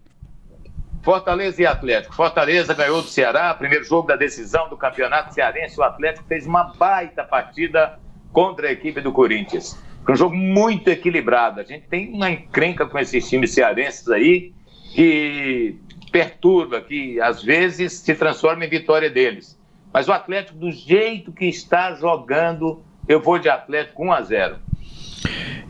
Fortaleza 1.09 1.59
e 1.59 1.65
Atlético. 1.65 2.13
Fortaleza 2.13 2.71
ganhou 2.75 3.01
do 3.01 3.07
Ceará, 3.07 3.51
primeiro 3.55 3.83
jogo 3.83 4.07
da 4.07 4.15
decisão 4.15 4.69
do 4.69 4.77
Campeonato 4.77 5.33
Cearense. 5.33 5.79
O 5.79 5.81
Atlético 5.81 6.27
fez 6.27 6.45
uma 6.45 6.65
baita 6.65 7.23
partida 7.23 7.97
contra 8.31 8.67
a 8.67 8.71
equipe 8.71 9.01
do 9.01 9.11
Corinthians. 9.11 9.75
Foi 10.05 10.13
um 10.13 10.17
jogo 10.17 10.35
muito 10.35 10.87
equilibrado. 10.87 11.61
A 11.61 11.63
gente 11.63 11.87
tem 11.87 12.13
uma 12.13 12.29
encrenca 12.29 12.85
com 12.85 12.99
esses 12.99 13.27
times 13.27 13.51
cearenses 13.51 14.07
aí 14.07 14.53
que 14.93 15.79
perturba, 16.11 16.79
que 16.79 17.19
às 17.19 17.41
vezes 17.41 17.93
se 17.93 18.13
transforma 18.13 18.63
em 18.63 18.69
vitória 18.69 19.09
deles. 19.09 19.59
Mas 19.91 20.07
o 20.07 20.13
Atlético, 20.13 20.59
do 20.59 20.71
jeito 20.71 21.31
que 21.31 21.45
está 21.45 21.95
jogando, 21.95 22.83
eu 23.07 23.19
vou 23.19 23.39
de 23.39 23.49
Atlético 23.49 24.05
1 24.05 24.11
a 24.11 24.21
0. 24.21 24.55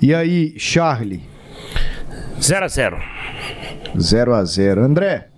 E 0.02 0.14
aí, 0.14 0.60
Charlie? 0.60 1.24
0 2.42 2.66
a 2.66 2.68
0. 2.68 3.02
0 3.98 4.34
a 4.34 4.44
0. 4.44 4.82
André? 4.82 5.29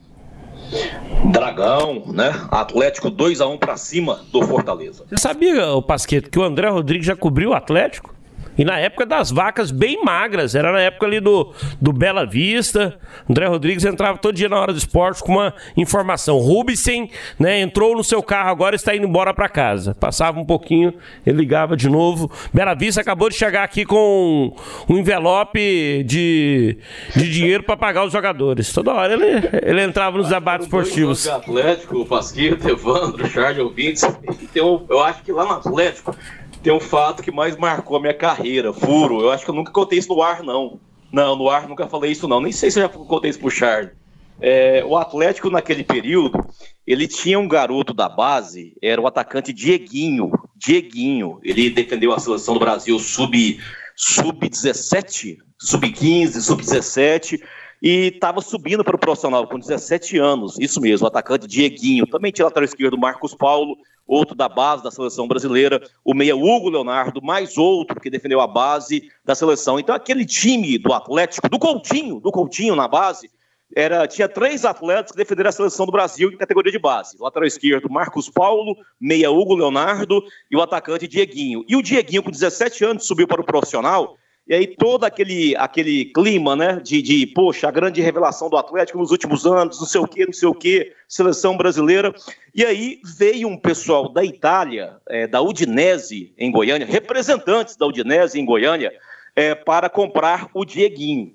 Dragão, 1.31 2.03
né? 2.07 2.33
Atlético 2.49 3.09
2 3.09 3.41
a 3.41 3.47
1 3.47 3.57
para 3.57 3.77
cima 3.77 4.21
do 4.31 4.41
Fortaleza. 4.43 5.05
Você 5.07 5.17
sabia, 5.17 5.71
o 5.73 5.81
Pasqueto, 5.81 6.29
que 6.29 6.39
o 6.39 6.43
André 6.43 6.69
Rodrigues 6.69 7.05
já 7.05 7.15
cobriu 7.15 7.51
o 7.51 7.53
Atlético? 7.53 8.13
E 8.57 8.65
na 8.65 8.77
época 8.77 9.05
das 9.05 9.31
vacas 9.31 9.71
bem 9.71 10.03
magras, 10.03 10.55
era 10.55 10.71
na 10.71 10.81
época 10.81 11.05
ali 11.05 11.19
do, 11.19 11.53
do 11.79 11.93
Bela 11.93 12.25
Vista. 12.25 12.97
André 13.29 13.47
Rodrigues 13.47 13.85
entrava 13.85 14.17
todo 14.17 14.35
dia 14.35 14.49
na 14.49 14.59
hora 14.59 14.73
do 14.73 14.77
esporte 14.77 15.23
com 15.23 15.33
uma 15.33 15.53
informação. 15.77 16.37
Rubicem, 16.37 17.09
né, 17.39 17.59
entrou 17.61 17.95
no 17.95 18.03
seu 18.03 18.21
carro 18.21 18.49
agora 18.49 18.75
está 18.75 18.95
indo 18.95 19.07
embora 19.07 19.33
para 19.33 19.47
casa. 19.47 19.95
Passava 19.95 20.39
um 20.39 20.45
pouquinho, 20.45 20.93
ele 21.25 21.37
ligava 21.37 21.75
de 21.75 21.89
novo. 21.89 22.31
Bela 22.53 22.73
Vista 22.73 23.01
acabou 23.01 23.29
de 23.29 23.35
chegar 23.35 23.63
aqui 23.63 23.85
com 23.85 24.53
um 24.89 24.97
envelope 24.97 26.03
de, 26.03 26.77
de 27.15 27.31
dinheiro 27.31 27.63
para 27.63 27.77
pagar 27.77 28.05
os 28.05 28.11
jogadores. 28.11 28.71
Toda 28.71 28.93
hora 28.93 29.13
ele, 29.13 29.49
ele 29.63 29.81
entrava 29.81 30.17
nos 30.17 30.29
debates 30.29 30.65
esportivos. 30.65 31.27
Atlético, 31.27 32.05
Pasquito, 32.05 32.67
Evandro, 32.69 33.27
Charles 33.27 33.59
Ouvintes. 33.59 34.03
Então, 34.41 34.85
eu 34.89 35.01
acho 35.01 35.23
que 35.23 35.31
lá 35.31 35.45
no 35.45 35.53
Atlético 35.53 36.15
tem 36.61 36.71
um 36.71 36.79
fato 36.79 37.23
que 37.23 37.31
mais 37.31 37.57
marcou 37.57 37.97
a 37.97 37.99
minha 37.99 38.13
carreira, 38.13 38.71
furo. 38.73 39.21
Eu 39.21 39.31
acho 39.31 39.43
que 39.43 39.49
eu 39.49 39.55
nunca 39.55 39.71
contei 39.71 39.99
isso 39.99 40.13
no 40.13 40.21
ar, 40.21 40.43
não. 40.43 40.79
Não, 41.11 41.35
no 41.35 41.49
ar 41.49 41.67
nunca 41.67 41.87
falei 41.87 42.11
isso, 42.11 42.27
não. 42.27 42.39
Nem 42.39 42.51
sei 42.51 42.71
se 42.71 42.79
eu 42.79 42.83
já 42.83 42.89
contei 42.89 43.29
isso 43.29 43.39
pro 43.39 43.49
Charles. 43.49 43.91
É, 44.39 44.83
o 44.85 44.97
Atlético, 44.97 45.49
naquele 45.49 45.83
período, 45.83 46.43
ele 46.85 47.07
tinha 47.07 47.37
um 47.37 47.47
garoto 47.47 47.93
da 47.93 48.09
base, 48.09 48.75
era 48.81 48.99
o 48.99 49.07
atacante 49.07 49.53
Dieguinho. 49.53 50.31
Dieguinho. 50.55 51.39
Ele 51.43 51.69
defendeu 51.69 52.11
a 52.13 52.19
seleção 52.19 52.55
do 52.55 52.59
Brasil 52.59 52.97
sub-17, 52.97 53.59
sub 53.97 55.37
sub-15, 55.59 56.41
sub-17 56.41 57.41
e 57.81 58.11
estava 58.13 58.41
subindo 58.41 58.83
para 58.83 58.95
o 58.95 58.99
profissional 58.99 59.47
com 59.47 59.57
17 59.57 60.17
anos, 60.17 60.59
isso 60.59 60.79
mesmo, 60.79 61.05
o 61.05 61.07
atacante 61.07 61.47
Dieguinho, 61.47 62.05
também 62.05 62.31
tinha 62.31 62.45
lateral 62.45 62.65
esquerdo 62.65 62.97
Marcos 62.97 63.33
Paulo, 63.33 63.75
outro 64.05 64.35
da 64.35 64.47
base 64.47 64.83
da 64.83 64.91
seleção 64.91 65.27
brasileira, 65.27 65.81
o 66.03 66.13
meia 66.13 66.35
Hugo 66.35 66.69
Leonardo, 66.69 67.21
mais 67.21 67.57
outro 67.57 67.99
que 67.99 68.09
defendeu 68.09 68.39
a 68.39 68.47
base 68.47 69.09
da 69.25 69.33
seleção. 69.33 69.79
Então 69.79 69.95
aquele 69.95 70.25
time 70.25 70.77
do 70.77 70.93
Atlético, 70.93 71.49
do 71.49 71.57
Coutinho, 71.57 72.19
do 72.19 72.31
Coutinho 72.31 72.75
na 72.75 72.87
base, 72.87 73.31
era, 73.73 74.05
tinha 74.05 74.27
três 74.27 74.65
atletas 74.65 75.11
que 75.11 75.17
defenderam 75.17 75.49
a 75.49 75.53
seleção 75.53 75.85
do 75.85 75.93
Brasil 75.93 76.29
em 76.29 76.37
categoria 76.37 76.71
de 76.71 76.77
base. 76.77 77.15
O 77.17 77.23
lateral 77.23 77.47
esquerdo, 77.47 77.89
Marcos 77.89 78.29
Paulo, 78.29 78.75
meia 78.99 79.31
Hugo 79.31 79.55
Leonardo 79.55 80.21
e 80.51 80.57
o 80.57 80.61
atacante 80.61 81.07
Dieguinho. 81.07 81.63
E 81.67 81.75
o 81.75 81.81
Dieguinho, 81.81 82.21
com 82.21 82.31
17 82.31 82.83
anos, 82.83 83.07
subiu 83.07 83.27
para 83.27 83.41
o 83.41 83.45
profissional 83.45 84.17
e 84.47 84.53
aí 84.53 84.67
todo 84.67 85.03
aquele, 85.03 85.55
aquele 85.55 86.05
clima, 86.05 86.55
né, 86.55 86.79
de, 86.83 87.01
de, 87.01 87.27
poxa, 87.27 87.67
a 87.67 87.71
grande 87.71 88.01
revelação 88.01 88.49
do 88.49 88.57
Atlético 88.57 88.97
nos 88.97 89.11
últimos 89.11 89.45
anos, 89.45 89.79
não 89.79 89.87
sei 89.87 90.01
o 90.01 90.07
quê, 90.07 90.25
não 90.25 90.33
sei 90.33 90.49
o 90.49 90.53
quê, 90.53 90.93
seleção 91.07 91.55
brasileira. 91.55 92.13
E 92.53 92.65
aí 92.65 92.99
veio 93.17 93.47
um 93.47 93.57
pessoal 93.57 94.09
da 94.09 94.25
Itália, 94.25 94.97
é, 95.07 95.27
da 95.27 95.41
Udinese 95.41 96.33
em 96.37 96.51
Goiânia, 96.51 96.87
representantes 96.87 97.77
da 97.77 97.85
Udinese 97.85 98.39
em 98.39 98.45
Goiânia, 98.45 98.91
é, 99.35 99.55
para 99.55 99.89
comprar 99.89 100.49
o 100.53 100.65
Dieguinho. 100.65 101.33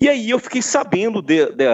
E 0.00 0.08
aí 0.08 0.30
eu 0.30 0.38
fiquei 0.38 0.62
sabendo 0.62 1.20
de, 1.20 1.46
de, 1.52 1.64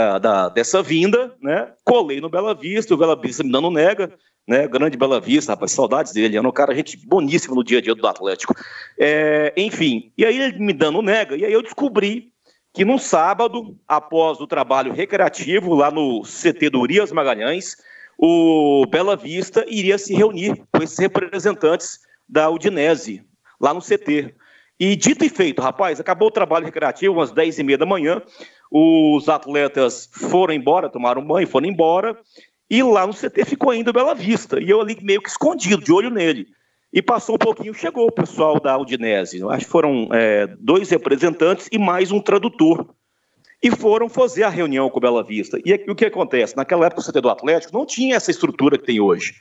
dessa 0.54 0.82
vinda, 0.82 1.32
né? 1.40 1.72
Colei 1.84 2.20
no 2.20 2.28
Bela 2.28 2.54
Vista, 2.54 2.92
o 2.92 2.96
Bela 2.96 3.20
Vista 3.20 3.44
me 3.44 3.52
dando 3.52 3.70
nega, 3.70 4.12
né? 4.46 4.68
Grande 4.68 4.96
Bela 4.96 5.20
Vista, 5.20 5.52
rapaz, 5.52 5.72
saudades 5.72 6.12
dele. 6.12 6.36
Era 6.36 6.48
um 6.48 6.52
cara, 6.52 6.74
gente 6.74 6.96
boníssima 7.06 7.54
no 7.54 7.64
dia 7.64 7.78
a 7.78 7.82
dia 7.82 7.94
do 7.94 8.06
Atlético. 8.06 8.54
É, 8.98 9.52
enfim, 9.56 10.12
e 10.16 10.24
aí 10.24 10.38
ele 10.38 10.58
me 10.58 10.72
dando 10.72 11.02
nega, 11.02 11.36
e 11.36 11.44
aí 11.44 11.52
eu 11.52 11.62
descobri 11.62 12.32
que 12.72 12.84
num 12.84 12.98
sábado, 12.98 13.76
após 13.88 14.38
o 14.38 14.46
trabalho 14.46 14.92
recreativo 14.92 15.74
lá 15.74 15.90
no 15.90 16.22
CT 16.22 16.70
do 16.70 16.80
Urias 16.80 17.10
Magalhães, 17.10 17.76
o 18.18 18.86
Bela 18.86 19.16
Vista 19.16 19.64
iria 19.66 19.98
se 19.98 20.14
reunir 20.14 20.62
com 20.72 20.82
esses 20.82 20.98
representantes 20.98 22.00
da 22.28 22.50
Udinese, 22.50 23.22
lá 23.60 23.72
no 23.72 23.80
CT. 23.80 24.34
E 24.78 24.94
dito 24.94 25.24
e 25.24 25.30
feito, 25.30 25.62
rapaz, 25.62 25.98
acabou 25.98 26.28
o 26.28 26.30
trabalho 26.30 26.66
recreativo, 26.66 27.14
umas 27.14 27.32
10 27.32 27.58
e 27.58 27.62
meia 27.62 27.78
da 27.78 27.86
manhã. 27.86 28.20
Os 28.70 29.26
atletas 29.26 30.10
foram 30.12 30.52
embora, 30.52 30.90
tomaram 30.90 31.26
banho, 31.26 31.46
foram 31.46 31.66
embora. 31.66 32.18
E 32.68 32.82
lá 32.82 33.06
no 33.06 33.14
CT 33.14 33.44
ficou 33.44 33.70
ainda 33.70 33.92
Bela 33.92 34.14
Vista. 34.14 34.60
E 34.60 34.68
eu 34.68 34.80
ali 34.80 34.98
meio 35.02 35.22
que 35.22 35.28
escondido, 35.28 35.82
de 35.82 35.92
olho 35.92 36.10
nele. 36.10 36.48
E 36.92 37.00
passou 37.02 37.34
um 37.36 37.38
pouquinho, 37.38 37.74
chegou 37.74 38.06
o 38.06 38.12
pessoal 38.12 38.60
da 38.60 38.76
Udinese. 38.76 39.42
Acho 39.48 39.64
que 39.64 39.70
foram 39.70 40.08
é, 40.12 40.46
dois 40.58 40.88
representantes 40.90 41.68
e 41.70 41.78
mais 41.78 42.10
um 42.10 42.20
tradutor. 42.20 42.88
E 43.62 43.70
foram 43.70 44.08
fazer 44.08 44.42
a 44.42 44.48
reunião 44.48 44.90
com 44.90 44.98
o 44.98 45.00
Bela 45.00 45.22
Vista. 45.22 45.58
E 45.64 45.72
o 45.90 45.94
que 45.94 46.06
acontece? 46.06 46.56
Naquela 46.56 46.86
época 46.86 47.00
o 47.00 47.04
CT 47.04 47.20
do 47.20 47.30
Atlético 47.30 47.72
não 47.76 47.86
tinha 47.86 48.16
essa 48.16 48.30
estrutura 48.30 48.78
que 48.78 48.84
tem 48.84 49.00
hoje. 49.00 49.34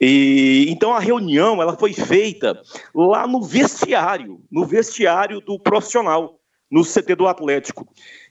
E, 0.00 0.66
então 0.68 0.92
a 0.92 1.00
reunião 1.00 1.60
ela 1.62 1.76
foi 1.76 1.92
feita 1.92 2.60
lá 2.94 3.26
no 3.26 3.42
vestiário, 3.42 4.40
no 4.50 4.66
vestiário 4.66 5.40
do 5.40 5.58
profissional, 5.58 6.38
no 6.70 6.84
CT 6.84 7.14
do 7.14 7.26
Atlético. 7.26 7.88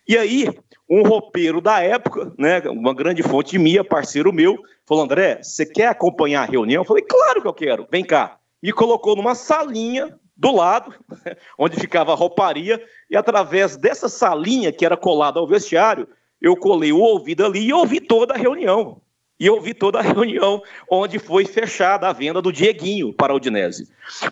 E 0.08 0.18
aí, 0.18 0.48
um 0.90 1.04
roupeiro 1.04 1.60
da 1.60 1.82
época, 1.82 2.34
né, 2.38 2.60
uma 2.70 2.94
grande 2.94 3.24
fonte 3.24 3.58
minha, 3.58 3.84
parceiro 3.84 4.32
meu, 4.32 4.58
falou: 4.86 5.04
André, 5.04 5.40
você 5.42 5.66
quer 5.66 5.88
acompanhar 5.88 6.44
a 6.44 6.52
reunião? 6.52 6.82
Eu 6.82 6.88
falei: 6.88 7.04
claro 7.04 7.42
que 7.42 7.48
eu 7.48 7.54
quero, 7.54 7.88
vem 7.92 8.04
cá. 8.04 8.38
Me 8.62 8.72
colocou 8.72 9.16
numa 9.16 9.36
salinha 9.36 10.18
do 10.36 10.52
lado, 10.52 10.94
onde 11.58 11.80
ficava 11.80 12.12
a 12.12 12.16
rouparia, 12.16 12.84
e 13.10 13.16
através 13.16 13.78
dessa 13.78 14.10
salinha 14.10 14.72
que 14.72 14.86
era 14.86 14.98
colada 14.98 15.40
ao 15.40 15.48
vestiário, 15.48 16.08
eu 16.42 16.56
colei 16.56 16.92
o 16.92 17.00
ouvido 17.00 17.46
ali 17.46 17.68
e 17.68 17.74
ouvi 17.74 18.00
toda 18.00 18.34
a 18.34 18.38
reunião 18.38 19.02
e 19.40 19.46
eu 19.46 19.60
vi 19.60 19.74
toda 19.74 20.00
a 20.00 20.02
reunião 20.04 20.62
onde 20.90 21.20
foi 21.20 21.46
fechada 21.46 22.08
a 22.08 22.14
venda 22.14 22.42
do 22.42 22.52
Dieguinho 22.52 23.14
para 23.14 23.34
a 23.34 23.36
Udinese. 23.36 23.90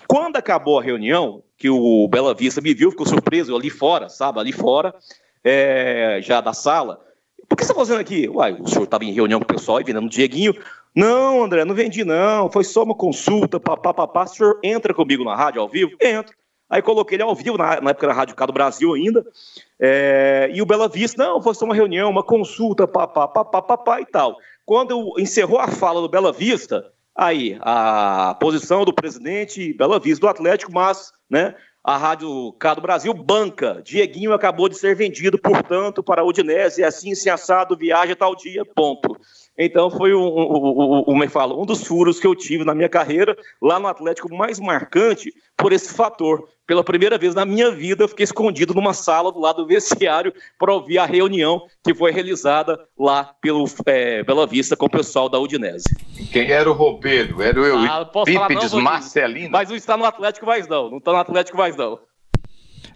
Quando 0.07 0.37
acabou 0.37 0.79
a 0.79 0.83
reunião, 0.83 1.43
que 1.57 1.69
o 1.69 2.07
Bela 2.07 2.33
Vista 2.33 2.61
me 2.61 2.73
viu, 2.73 2.91
ficou 2.91 3.05
surpreso 3.05 3.55
ali 3.55 3.69
fora, 3.69 4.09
sabe, 4.09 4.39
ali 4.39 4.51
fora, 4.51 4.93
é, 5.43 6.19
já 6.21 6.41
da 6.41 6.53
sala. 6.53 7.01
Por 7.47 7.57
que 7.57 7.63
você 7.63 7.71
está 7.71 7.79
fazendo 7.79 7.99
aqui? 7.99 8.27
Uai, 8.29 8.53
o 8.59 8.67
senhor 8.67 8.83
estava 8.83 9.03
em 9.03 9.11
reunião 9.11 9.39
com 9.39 9.45
o 9.45 9.55
pessoal 9.55 9.81
e 9.81 9.83
vendendo 9.83 10.09
Dieguinho. 10.09 10.55
Não, 10.95 11.43
André, 11.43 11.65
não 11.65 11.75
vendi 11.75 12.03
não, 12.03 12.49
foi 12.49 12.63
só 12.63 12.83
uma 12.83 12.95
consulta, 12.95 13.59
papapá. 13.59 14.23
O 14.23 14.27
senhor 14.27 14.59
entra 14.63 14.93
comigo 14.93 15.23
na 15.23 15.35
rádio 15.35 15.61
ao 15.61 15.67
vivo? 15.67 15.91
Entro. 15.99 16.33
Aí 16.73 16.81
coloquei 16.81 17.15
ele 17.15 17.23
ao 17.23 17.35
vivo, 17.35 17.55
na, 17.55 17.79
na 17.81 17.91
época 17.91 18.07
era 18.07 18.13
Rádio 18.15 18.35
Cado 18.35 18.51
Brasil 18.51 18.93
ainda, 18.95 19.23
é, 19.79 20.49
e 20.51 20.59
o 20.59 20.65
Bela 20.65 20.89
Vista, 20.89 21.23
não, 21.23 21.39
foi 21.39 21.53
só 21.53 21.65
uma 21.65 21.75
reunião, 21.75 22.09
uma 22.09 22.23
consulta, 22.23 22.87
papapá 22.87 24.01
e 24.01 24.05
tal. 24.07 24.37
Quando 24.65 25.13
encerrou 25.19 25.59
a 25.59 25.67
fala 25.67 26.01
do 26.01 26.09
Bela 26.09 26.31
Vista, 26.31 26.91
aí 27.15 27.59
a 27.61 28.35
posição 28.39 28.83
do 28.85 28.91
presidente 28.91 29.71
Bela 29.73 29.99
Vista 29.99 30.21
do 30.21 30.29
Atlético, 30.29 30.71
mas 30.73 31.11
né, 31.29 31.53
a 31.83 31.97
Rádio 31.97 32.53
Cado 32.53 32.81
Brasil 32.81 33.13
banca. 33.13 33.81
Dieguinho 33.83 34.33
acabou 34.33 34.69
de 34.69 34.77
ser 34.77 34.95
vendido, 34.95 35.37
portanto, 35.37 36.01
para 36.01 36.21
a 36.21 36.25
Udinese, 36.25 36.83
assim 36.83 37.13
se 37.13 37.29
assado, 37.29 37.75
viaja 37.75 38.15
tal 38.15 38.35
dia, 38.35 38.63
ponto. 38.63 39.17
Então 39.57 39.89
foi 39.89 40.13
um, 40.15 40.23
um, 40.23 41.03
um, 41.07 41.23
um, 41.23 41.29
falo, 41.29 41.61
um 41.61 41.65
dos 41.65 41.85
furos 41.85 42.19
que 42.19 42.25
eu 42.25 42.35
tive 42.35 42.63
na 42.63 42.73
minha 42.73 42.89
carreira 42.89 43.37
lá 43.61 43.79
no 43.79 43.87
Atlético 43.87 44.33
mais 44.33 44.59
marcante 44.59 45.31
por 45.55 45.71
esse 45.71 45.93
fator. 45.93 46.47
Pela 46.65 46.83
primeira 46.83 47.17
vez 47.17 47.35
na 47.35 47.45
minha 47.45 47.69
vida, 47.71 48.05
eu 48.05 48.07
fiquei 48.07 48.23
escondido 48.23 48.73
numa 48.73 48.93
sala 48.93 49.31
do 49.31 49.39
lado 49.39 49.57
do 49.57 49.67
vestiário 49.67 50.33
para 50.57 50.73
ouvir 50.73 50.97
a 50.97 51.05
reunião 51.05 51.67
que 51.83 51.93
foi 51.93 52.11
realizada 52.11 52.79
lá 52.97 53.35
pelo 53.41 53.65
é, 53.85 54.23
Bela 54.23 54.47
Vista 54.47 54.75
com 54.75 54.85
o 54.85 54.89
pessoal 54.89 55.27
da 55.27 55.37
Udinese. 55.37 55.83
Quem 56.31 56.49
era 56.49 56.69
o 56.69 56.73
roupeiro? 56.73 57.41
Era 57.41 57.61
o 57.61 57.85
ah, 57.85 58.05
Pípides 58.25 58.73
Marcelino? 58.73 59.51
Mas 59.51 59.69
não 59.69 59.75
está 59.75 59.97
no 59.97 60.05
Atlético 60.05 60.45
mais 60.45 60.67
não, 60.67 60.89
não 60.89 60.97
está 60.97 61.11
no 61.11 61.17
Atlético 61.17 61.57
mais 61.57 61.75
não. 61.75 61.99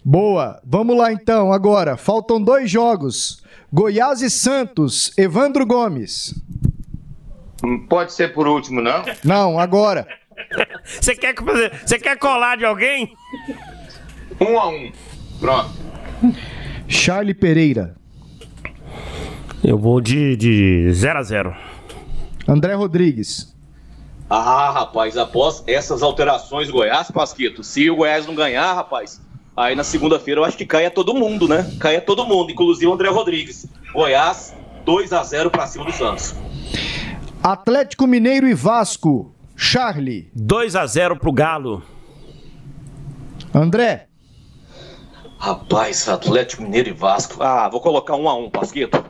Boa, 0.04 0.62
vamos 0.66 0.98
lá 0.98 1.12
então 1.12 1.52
agora. 1.52 1.98
Faltam 1.98 2.42
dois 2.42 2.70
jogos. 2.70 3.44
Goiás 3.72 4.22
e 4.22 4.30
Santos, 4.30 5.12
Evandro 5.18 5.66
Gomes. 5.66 6.34
Pode 7.90 8.14
ser 8.14 8.34
por 8.34 8.48
último, 8.48 8.82
não? 8.82 9.04
Não, 9.24 9.60
agora. 9.60 10.08
Você 10.86 11.16
quer, 11.16 11.36
você 11.86 12.00
quer 12.00 12.18
colar 12.18 12.58
de 12.58 12.66
alguém? 12.66 13.14
Um 14.40 14.58
a 14.58 14.70
um. 14.70 14.92
Pronto. 15.40 15.72
Charlie 16.88 17.34
Pereira. 17.34 17.96
Eu 19.64 19.78
vou 19.78 20.00
de 20.00 20.92
0 20.94 21.20
a 21.20 21.24
0 21.24 21.56
André 22.48 22.74
Rodrigues. 22.76 23.54
Ah, 24.30 24.72
rapaz, 24.72 25.18
após 25.18 25.64
essas 25.68 26.02
alterações 26.02 26.70
Goiás, 26.70 27.10
Pasquito, 27.12 27.64
se 27.64 27.90
o 27.90 27.96
Goiás 27.96 28.26
não 28.26 28.36
ganhar, 28.36 28.74
rapaz, 28.74 29.22
aí 29.58 29.76
na 29.76 29.84
segunda-feira 29.84 30.40
eu 30.40 30.46
acho 30.46 30.56
que 30.56 30.66
caia 30.66 30.92
todo 30.92 31.16
mundo, 31.16 31.48
né? 31.48 31.70
Caia 31.80 32.00
todo 32.00 32.26
mundo, 32.26 32.52
inclusive 32.52 32.86
o 32.86 32.94
André 32.94 33.10
Rodrigues. 33.10 33.66
Goiás, 33.92 34.56
2 34.86 35.12
a 35.12 35.24
0 35.24 35.50
para 35.50 35.66
cima 35.66 35.86
do 35.86 35.92
Santos. 35.92 36.36
Atlético 37.42 38.06
Mineiro 38.06 38.48
e 38.48 38.54
Vasco. 38.54 39.34
Charlie. 39.56 40.30
2 40.36 40.76
a 40.76 40.86
0 40.86 41.18
pro 41.18 41.32
Galo. 41.32 41.84
André. 43.54 44.08
Rapaz, 45.40 46.08
Atlético 46.08 46.62
Mineiro 46.62 46.90
e 46.90 46.94
Vasco. 46.94 47.42
Ah, 47.42 47.68
vou 47.70 47.82
colocar 47.82 48.16
um 48.16 48.30
a 48.30 48.36
um, 48.36 48.50
Pasquito. 48.50 49.04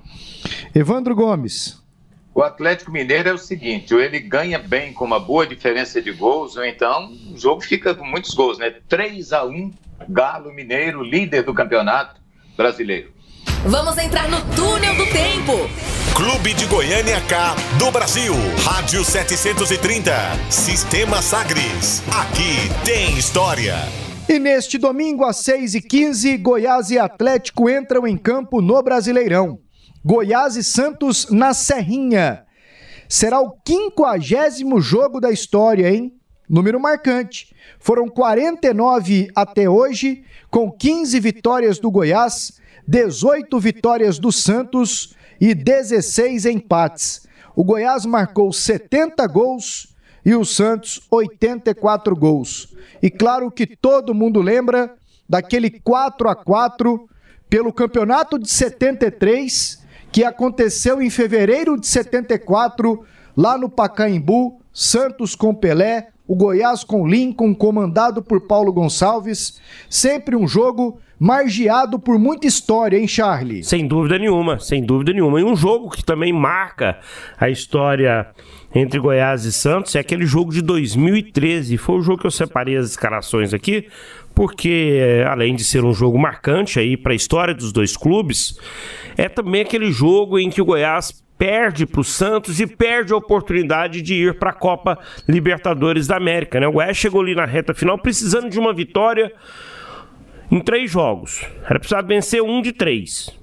Evandro 0.73 1.15
Gomes. 1.15 1.81
O 2.33 2.41
Atlético 2.41 2.91
Mineiro 2.91 3.29
é 3.29 3.33
o 3.33 3.37
seguinte, 3.37 3.93
ou 3.93 3.99
ele 3.99 4.19
ganha 4.19 4.59
bem 4.59 4.93
com 4.93 5.03
uma 5.03 5.19
boa 5.19 5.47
diferença 5.47 5.99
de 6.01 6.11
gols, 6.11 6.55
ou 6.55 6.63
então 6.63 7.11
o 7.33 7.37
jogo 7.37 7.61
fica 7.61 7.95
com 7.95 8.05
muitos 8.05 8.33
gols, 8.35 8.59
né? 8.59 8.75
3 8.87 9.33
a 9.33 9.43
1 9.43 9.73
Galo 10.09 10.53
Mineiro, 10.53 11.03
líder 11.03 11.43
do 11.43 11.53
campeonato 11.53 12.19
brasileiro. 12.55 13.11
Vamos 13.65 13.97
entrar 13.97 14.29
no 14.29 14.39
túnel 14.55 14.95
do 14.95 15.05
tempo. 15.11 15.53
Clube 16.15 16.53
de 16.53 16.65
Goiânia 16.65 17.19
K 17.21 17.55
do 17.77 17.91
Brasil. 17.91 18.33
Rádio 18.63 19.03
730. 19.03 20.13
Sistema 20.49 21.21
Sagres. 21.21 22.03
Aqui 22.07 22.69
tem 22.85 23.17
história. 23.17 23.75
E 24.29 24.39
neste 24.39 24.77
domingo, 24.77 25.23
às 25.23 25.37
6h15, 25.43 26.41
Goiás 26.41 26.91
e 26.91 26.99
Atlético 26.99 27.69
entram 27.69 28.07
em 28.07 28.17
campo 28.17 28.61
no 28.61 28.81
Brasileirão. 28.81 29.59
Goiás 30.03 30.55
e 30.55 30.63
Santos 30.63 31.29
na 31.29 31.53
Serrinha. 31.53 32.43
Será 33.09 33.39
o 33.39 33.51
quinquagésimo 33.65 34.81
jogo 34.81 35.19
da 35.19 35.31
história, 35.31 35.89
hein? 35.89 36.16
Número 36.49 36.79
marcante. 36.79 37.53
Foram 37.79 38.07
49 38.07 39.29
até 39.35 39.69
hoje, 39.69 40.23
com 40.49 40.71
15 40.71 41.19
vitórias 41.19 41.79
do 41.79 41.91
Goiás 41.91 42.59
18 42.87 43.59
vitórias 43.59 44.17
do 44.17 44.31
Santos 44.31 45.13
e 45.41 45.53
16 45.53 46.45
empates. 46.45 47.27
O 47.53 47.63
Goiás 47.63 48.05
marcou 48.05 48.53
70 48.53 49.27
gols 49.27 49.93
e 50.25 50.33
o 50.33 50.45
Santos 50.45 51.01
84 51.11 52.15
gols. 52.15 52.73
E 53.01 53.09
claro 53.09 53.51
que 53.51 53.67
todo 53.67 54.13
mundo 54.13 54.41
lembra 54.41 54.95
daquele 55.27 55.69
4 55.69 56.29
a 56.29 56.35
4 56.35 57.09
pelo 57.49 57.73
Campeonato 57.73 58.39
de 58.39 58.49
73 58.49 59.85
que 60.09 60.23
aconteceu 60.23 61.01
em 61.01 61.09
fevereiro 61.09 61.77
de 61.77 61.87
74 61.87 63.05
lá 63.35 63.57
no 63.57 63.69
Pacaembu, 63.69 64.61
Santos 64.71 65.35
com 65.35 65.53
Pelé, 65.53 66.07
o 66.27 66.35
Goiás 66.35 66.83
com 66.83 67.07
Lincoln, 67.07 67.55
comandado 67.55 68.21
por 68.21 68.41
Paulo 68.41 68.73
Gonçalves. 68.73 69.59
Sempre 69.89 70.35
um 70.35 70.47
jogo 70.47 70.99
margeado 71.19 71.97
por 71.97 72.19
muita 72.19 72.45
história, 72.45 72.97
hein, 72.97 73.07
Charlie? 73.07 73.63
Sem 73.63 73.87
dúvida 73.87 74.19
nenhuma, 74.19 74.59
sem 74.59 74.83
dúvida 74.83 75.13
nenhuma. 75.13 75.39
E 75.39 75.43
um 75.43 75.55
jogo 75.55 75.89
que 75.89 76.03
também 76.03 76.31
marca 76.31 76.99
a 77.39 77.49
história 77.49 78.27
entre 78.75 78.99
Goiás 78.99 79.45
e 79.45 79.51
Santos 79.51 79.95
é 79.95 79.99
aquele 79.99 80.25
jogo 80.25 80.51
de 80.51 80.61
2013. 80.61 81.77
Foi 81.77 81.97
o 81.97 82.01
jogo 82.01 82.21
que 82.21 82.27
eu 82.27 82.31
separei 82.31 82.75
as 82.75 82.91
escalações 82.91 83.53
aqui, 83.53 83.87
porque 84.35 85.23
além 85.27 85.55
de 85.55 85.63
ser 85.63 85.83
um 85.83 85.93
jogo 85.93 86.19
marcante 86.19 86.79
aí 86.79 86.95
para 86.95 87.13
a 87.13 87.15
história 87.15 87.53
dos 87.53 87.71
dois 87.71 87.97
clubes, 87.97 88.59
é 89.17 89.27
também 89.27 89.61
aquele 89.61 89.91
jogo 89.91 90.37
em 90.37 90.49
que 90.49 90.61
o 90.61 90.65
Goiás 90.65 91.11
perde 91.37 91.85
para 91.85 92.01
o 92.01 92.03
Santos 92.03 92.59
e 92.59 92.67
perde 92.67 93.13
a 93.13 93.17
oportunidade 93.17 94.01
de 94.01 94.15
ir 94.15 94.39
para 94.39 94.49
a 94.49 94.53
Copa 94.53 94.97
Libertadores 95.27 96.07
da 96.07 96.17
América. 96.17 96.59
Né? 96.59 96.67
O 96.67 96.71
Goiás 96.71 96.97
chegou 96.97 97.21
ali 97.21 97.35
na 97.35 97.45
reta 97.45 97.73
final 97.73 97.97
precisando 97.97 98.49
de 98.49 98.59
uma 98.59 98.73
vitória 98.73 99.31
em 100.49 100.59
três 100.59 100.89
jogos. 100.89 101.45
Era 101.65 101.79
precisar 101.79 102.01
vencer 102.01 102.41
um 102.41 102.61
de 102.61 102.71
três. 102.71 103.37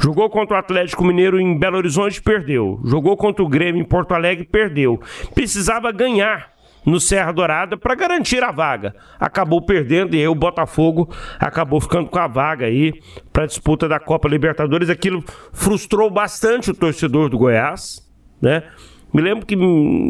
Jogou 0.00 0.30
contra 0.30 0.56
o 0.56 0.58
Atlético 0.58 1.04
Mineiro 1.04 1.38
em 1.38 1.58
Belo 1.58 1.76
Horizonte, 1.76 2.22
perdeu. 2.22 2.80
Jogou 2.84 3.16
contra 3.16 3.44
o 3.44 3.48
Grêmio 3.48 3.80
em 3.80 3.84
Porto 3.84 4.12
Alegre, 4.12 4.44
perdeu. 4.44 5.00
Precisava 5.34 5.92
ganhar 5.92 6.51
no 6.84 7.00
Serra 7.00 7.32
Dourada 7.32 7.76
para 7.76 7.94
garantir 7.94 8.42
a 8.42 8.50
vaga. 8.50 8.94
Acabou 9.18 9.62
perdendo 9.62 10.14
e 10.14 10.20
aí 10.20 10.28
o 10.28 10.34
Botafogo 10.34 11.08
acabou 11.38 11.80
ficando 11.80 12.08
com 12.08 12.18
a 12.18 12.26
vaga 12.26 12.66
aí 12.66 12.92
para 13.32 13.44
a 13.44 13.46
disputa 13.46 13.88
da 13.88 14.00
Copa 14.00 14.28
Libertadores. 14.28 14.90
Aquilo 14.90 15.24
frustrou 15.52 16.10
bastante 16.10 16.70
o 16.70 16.74
torcedor 16.74 17.28
do 17.28 17.38
Goiás, 17.38 18.00
né? 18.40 18.64
Me 19.12 19.20
lembro 19.20 19.44
que 19.44 19.54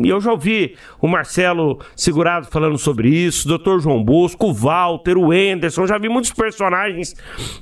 eu 0.05 0.21
já 0.21 0.31
ouvi 0.31 0.77
o 1.01 1.09
Marcelo 1.09 1.81
Segurado 1.97 2.47
falando 2.47 2.79
sobre 2.79 3.09
isso, 3.09 3.47
o 3.47 3.49
doutor 3.49 3.81
João 3.81 4.03
Bosco, 4.03 4.47
o 4.47 4.55
Walter, 4.55 5.19
o 5.19 5.35
Enderson, 5.35 5.89
já 5.89 5.99
vi 5.99 6.09
muitos 6.09 6.33
personagens 6.33 7.13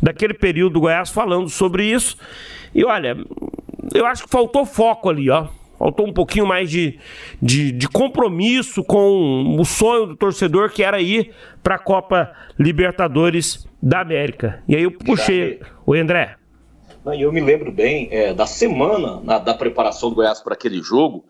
daquele 0.02 0.34
período 0.34 0.74
do 0.74 0.80
Goiás 0.80 1.08
falando 1.08 1.48
sobre 1.48 1.86
isso. 1.86 2.18
E 2.74 2.84
olha, 2.84 3.16
eu 3.94 4.04
acho 4.04 4.24
que 4.24 4.30
faltou 4.30 4.66
foco 4.66 5.08
ali, 5.08 5.30
ó. 5.30 5.48
Faltou 5.80 6.06
um 6.06 6.12
pouquinho 6.12 6.44
mais 6.44 6.68
de, 6.68 6.98
de, 7.40 7.72
de 7.72 7.88
compromisso 7.88 8.84
com 8.84 9.56
o 9.58 9.64
sonho 9.64 10.04
do 10.04 10.14
torcedor 10.14 10.68
que 10.68 10.82
era 10.82 11.00
ir 11.00 11.32
para 11.62 11.76
a 11.76 11.78
Copa 11.78 12.30
Libertadores 12.58 13.66
da 13.82 14.02
América. 14.02 14.62
E 14.68 14.76
aí 14.76 14.82
eu 14.82 14.92
puxei. 14.92 15.58
o 15.86 15.94
André. 15.94 16.36
Eu 17.18 17.32
me 17.32 17.40
lembro 17.40 17.72
bem 17.72 18.08
é, 18.10 18.34
da 18.34 18.44
semana 18.44 19.22
na, 19.24 19.38
da 19.38 19.54
preparação 19.54 20.10
do 20.10 20.16
Goiás 20.16 20.42
para 20.42 20.52
aquele 20.52 20.82
jogo. 20.82 21.24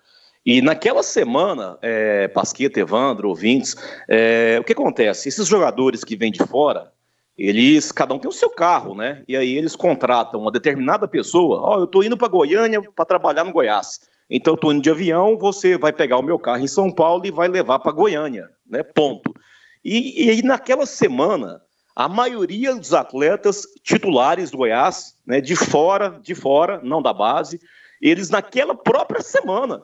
E 0.44 0.60
naquela 0.60 1.04
semana, 1.04 1.78
é, 1.80 2.26
Pasqueta, 2.26 2.80
Evandro, 2.80 3.28
ouvintes, 3.28 3.76
é, 4.08 4.58
o 4.60 4.64
que 4.64 4.72
acontece? 4.72 5.28
Esses 5.28 5.46
jogadores 5.46 6.02
que 6.02 6.16
vêm 6.16 6.32
de 6.32 6.44
fora, 6.44 6.90
eles, 7.38 7.92
cada 7.92 8.12
um 8.14 8.18
tem 8.18 8.28
o 8.28 8.32
seu 8.32 8.50
carro, 8.50 8.96
né? 8.96 9.22
E 9.28 9.36
aí 9.36 9.56
eles 9.56 9.76
contratam 9.76 10.40
uma 10.40 10.50
determinada 10.50 11.06
pessoa. 11.06 11.60
Ó, 11.60 11.76
oh, 11.76 11.80
eu 11.82 11.86
tô 11.86 12.02
indo 12.02 12.16
para 12.16 12.26
Goiânia 12.26 12.82
para 12.82 13.04
trabalhar 13.04 13.44
no 13.44 13.52
Goiás. 13.52 14.10
Então 14.30 14.56
indo 14.64 14.80
de 14.80 14.90
avião, 14.90 15.36
você 15.36 15.76
vai 15.76 15.92
pegar 15.92 16.18
o 16.18 16.22
meu 16.22 16.38
carro 16.38 16.62
em 16.62 16.68
São 16.68 16.92
Paulo 16.92 17.26
e 17.26 17.32
vai 17.32 17.48
levar 17.48 17.80
para 17.80 17.90
Goiânia, 17.90 18.48
né? 18.64 18.82
Ponto. 18.82 19.34
E, 19.84 20.26
e 20.26 20.30
aí 20.30 20.42
naquela 20.42 20.86
semana, 20.86 21.60
a 21.96 22.08
maioria 22.08 22.74
dos 22.74 22.94
atletas 22.94 23.66
titulares 23.82 24.50
do 24.50 24.58
Goiás, 24.58 25.16
né, 25.26 25.40
de 25.40 25.56
fora, 25.56 26.20
de 26.22 26.34
fora, 26.34 26.80
não 26.82 27.02
da 27.02 27.12
base, 27.12 27.60
eles 28.00 28.30
naquela 28.30 28.74
própria 28.74 29.20
semana, 29.20 29.82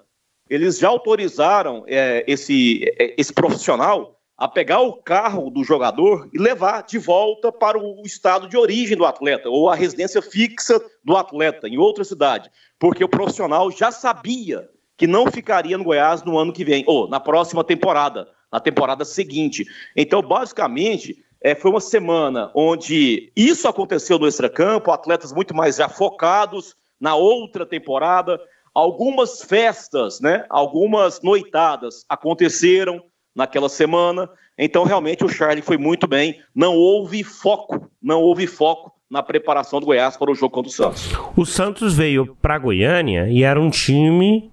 eles 0.49 0.78
já 0.78 0.88
autorizaram 0.88 1.84
é, 1.86 2.24
esse, 2.26 2.84
é, 2.99 3.14
esse 3.18 3.32
profissional 3.32 4.16
a 4.38 4.47
pegar 4.47 4.80
o 4.80 4.92
carro 4.92 5.51
do 5.51 5.64
jogador 5.64 6.28
e 6.32 6.38
levar 6.38 6.82
de 6.82 6.99
volta 6.99 7.51
para 7.51 7.78
o 7.78 8.03
estado 8.05 8.49
de 8.49 8.57
origem 8.57 8.97
do 8.97 9.07
atleta, 9.07 9.49
ou 9.49 9.70
a 9.70 9.74
residência 9.74 10.20
fixa 10.20 10.80
do 11.03 11.16
atleta, 11.16 11.66
em 11.66 11.78
outra 11.78 12.05
cidade, 12.05 12.51
porque 12.79 13.05
o 13.05 13.09
profissional 13.09 13.70
já 13.70 13.91
sabia 13.91 14.68
que 14.97 15.07
não 15.07 15.31
ficaria 15.31 15.77
no 15.77 15.85
Goiás 15.85 16.22
no 16.22 16.39
ano 16.39 16.53
que 16.53 16.64
vem, 16.64 16.85
ou 16.87 17.09
na 17.09 17.20
próxima 17.20 17.62
temporada, 17.62 18.29
na 18.51 18.59
temporada 18.59 19.05
seguinte. 19.05 19.66
Então, 19.95 20.22
basicamente, 20.22 21.22
é, 21.41 21.55
foi 21.55 21.70
uma 21.70 21.81
semana 21.81 22.51
onde 22.55 23.31
isso 23.37 23.68
aconteceu 23.68 24.18
no 24.18 24.27
extracampo, 24.27 24.91
atletas 24.91 25.33
muito 25.33 25.55
mais 25.55 25.77
já 25.77 25.89
focados 25.89 26.74
na 26.99 27.14
outra 27.14 27.66
temporada. 27.66 28.41
Algumas 28.74 29.43
festas, 29.43 30.20
né, 30.20 30.47
algumas 30.49 31.20
noitadas 31.22 32.05
aconteceram 32.09 33.03
naquela 33.35 33.68
semana. 33.68 34.31
Então, 34.59 34.85
realmente, 34.85 35.24
o 35.24 35.29
Charlie 35.29 35.62
foi 35.62 35.77
muito 35.77 36.07
bem. 36.07 36.43
Não 36.55 36.74
houve 36.74 37.22
foco, 37.22 37.91
não 38.03 38.22
houve 38.22 38.47
foco 38.47 38.95
na 39.11 39.22
preparação 39.22 39.78
do 39.80 39.86
Goiás 39.86 40.16
para 40.16 40.30
o 40.30 40.34
jogo 40.34 40.52
contra 40.52 40.68
o 40.68 40.72
Santos. 40.72 41.12
O 41.36 41.44
Santos 41.44 41.94
veio 41.94 42.36
para 42.42 42.59
Goiânia 42.59 43.28
e 43.28 43.44
era 43.44 43.61
um 43.61 43.70
time 43.70 44.50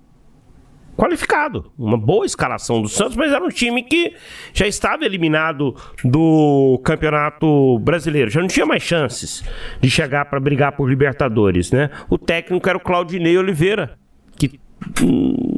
qualificado. 0.96 1.72
Uma 1.78 1.98
boa 1.98 2.26
escalação 2.26 2.82
do 2.82 2.88
Santos, 2.88 3.16
mas 3.16 3.32
era 3.32 3.44
um 3.44 3.50
time 3.50 3.82
que 3.82 4.14
já 4.54 4.68
estava 4.68 5.06
eliminado 5.06 5.76
do 6.04 6.80
Campeonato 6.84 7.80
Brasileiro. 7.80 8.30
Já 8.30 8.42
não 8.42 8.48
tinha 8.48 8.66
mais 8.66 8.84
chances 8.84 9.44
de 9.82 9.90
chegar 9.90 10.26
para 10.26 10.40
brigar 10.40 10.74
por 10.74 10.88
Libertadores, 10.88 11.72
né? 11.72 11.90
O 12.08 12.18
técnico 12.18 12.70
era 12.70 12.78
o 12.78 12.82
Claudinei 12.82 13.36
Oliveira, 13.38 13.98
que 14.38 14.60
hum, 15.02 15.53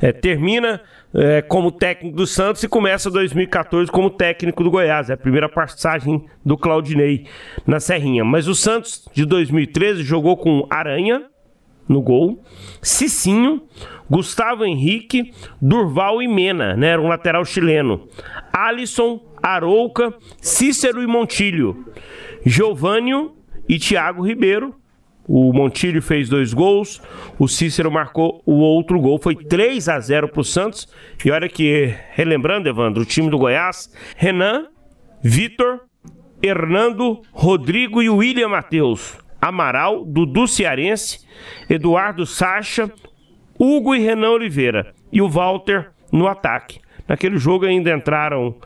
é, 0.00 0.12
termina 0.12 0.80
é, 1.14 1.42
como 1.42 1.72
técnico 1.72 2.16
do 2.16 2.26
Santos 2.26 2.62
e 2.62 2.68
começa 2.68 3.10
2014 3.10 3.90
como 3.90 4.10
técnico 4.10 4.62
do 4.62 4.70
Goiás. 4.70 5.10
É 5.10 5.14
a 5.14 5.16
primeira 5.16 5.48
passagem 5.48 6.24
do 6.44 6.56
Claudinei 6.56 7.26
na 7.66 7.80
Serrinha. 7.80 8.24
Mas 8.24 8.48
o 8.48 8.54
Santos 8.54 9.08
de 9.12 9.24
2013 9.24 10.02
jogou 10.02 10.36
com 10.36 10.66
Aranha 10.70 11.24
no 11.88 12.02
gol, 12.02 12.42
Cicinho, 12.82 13.62
Gustavo 14.10 14.64
Henrique, 14.64 15.32
Durval 15.60 16.22
e 16.22 16.28
Mena, 16.28 16.76
né? 16.76 16.88
Era 16.88 17.02
um 17.02 17.08
lateral 17.08 17.44
chileno. 17.44 18.06
Alisson, 18.52 19.20
Arouca, 19.42 20.14
Cícero 20.40 21.02
e 21.02 21.06
Montilho. 21.06 21.86
Giovânio 22.44 23.34
e 23.68 23.78
Thiago 23.78 24.26
Ribeiro. 24.26 24.74
O 25.28 25.52
Montilho 25.52 26.00
fez 26.00 26.30
dois 26.30 26.54
gols, 26.54 27.02
o 27.38 27.46
Cícero 27.46 27.90
marcou 27.90 28.42
o 28.46 28.54
outro 28.54 28.98
gol. 28.98 29.18
Foi 29.18 29.36
3 29.36 29.86
a 29.86 30.00
0 30.00 30.28
para 30.28 30.40
o 30.40 30.44
Santos. 30.44 30.88
E 31.22 31.30
olha 31.30 31.48
que, 31.50 31.94
relembrando, 32.12 32.66
Evandro, 32.66 33.02
o 33.02 33.06
time 33.06 33.28
do 33.28 33.36
Goiás: 33.36 33.92
Renan, 34.16 34.68
Vitor, 35.22 35.80
Hernando, 36.42 37.20
Rodrigo 37.30 38.02
e 38.02 38.08
William 38.08 38.48
Matheus. 38.48 39.18
Amaral, 39.40 40.04
Dudu 40.04 40.48
Cearense, 40.48 41.20
Eduardo 41.70 42.26
Sacha, 42.26 42.90
Hugo 43.58 43.94
e 43.94 44.00
Renan 44.00 44.30
Oliveira 44.30 44.94
e 45.12 45.20
o 45.20 45.28
Walter 45.28 45.90
no 46.10 46.26
ataque. 46.26 46.80
Naquele 47.06 47.38
jogo 47.38 47.64
ainda 47.64 47.92
entraram 47.92 48.56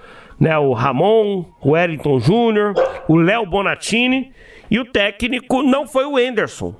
né, 0.41 0.57
o 0.59 0.73
Ramon, 0.73 1.45
o 1.61 1.71
Wellington 1.71 2.19
Júnior, 2.21 2.75
o 3.07 3.17
Léo 3.17 3.45
Bonatini 3.47 4.33
e 4.73 4.79
o 4.81 4.87
técnico 4.87 5.63
não 5.63 5.87
foi 5.87 6.07
o 6.07 6.19
Enderson, 6.19 6.75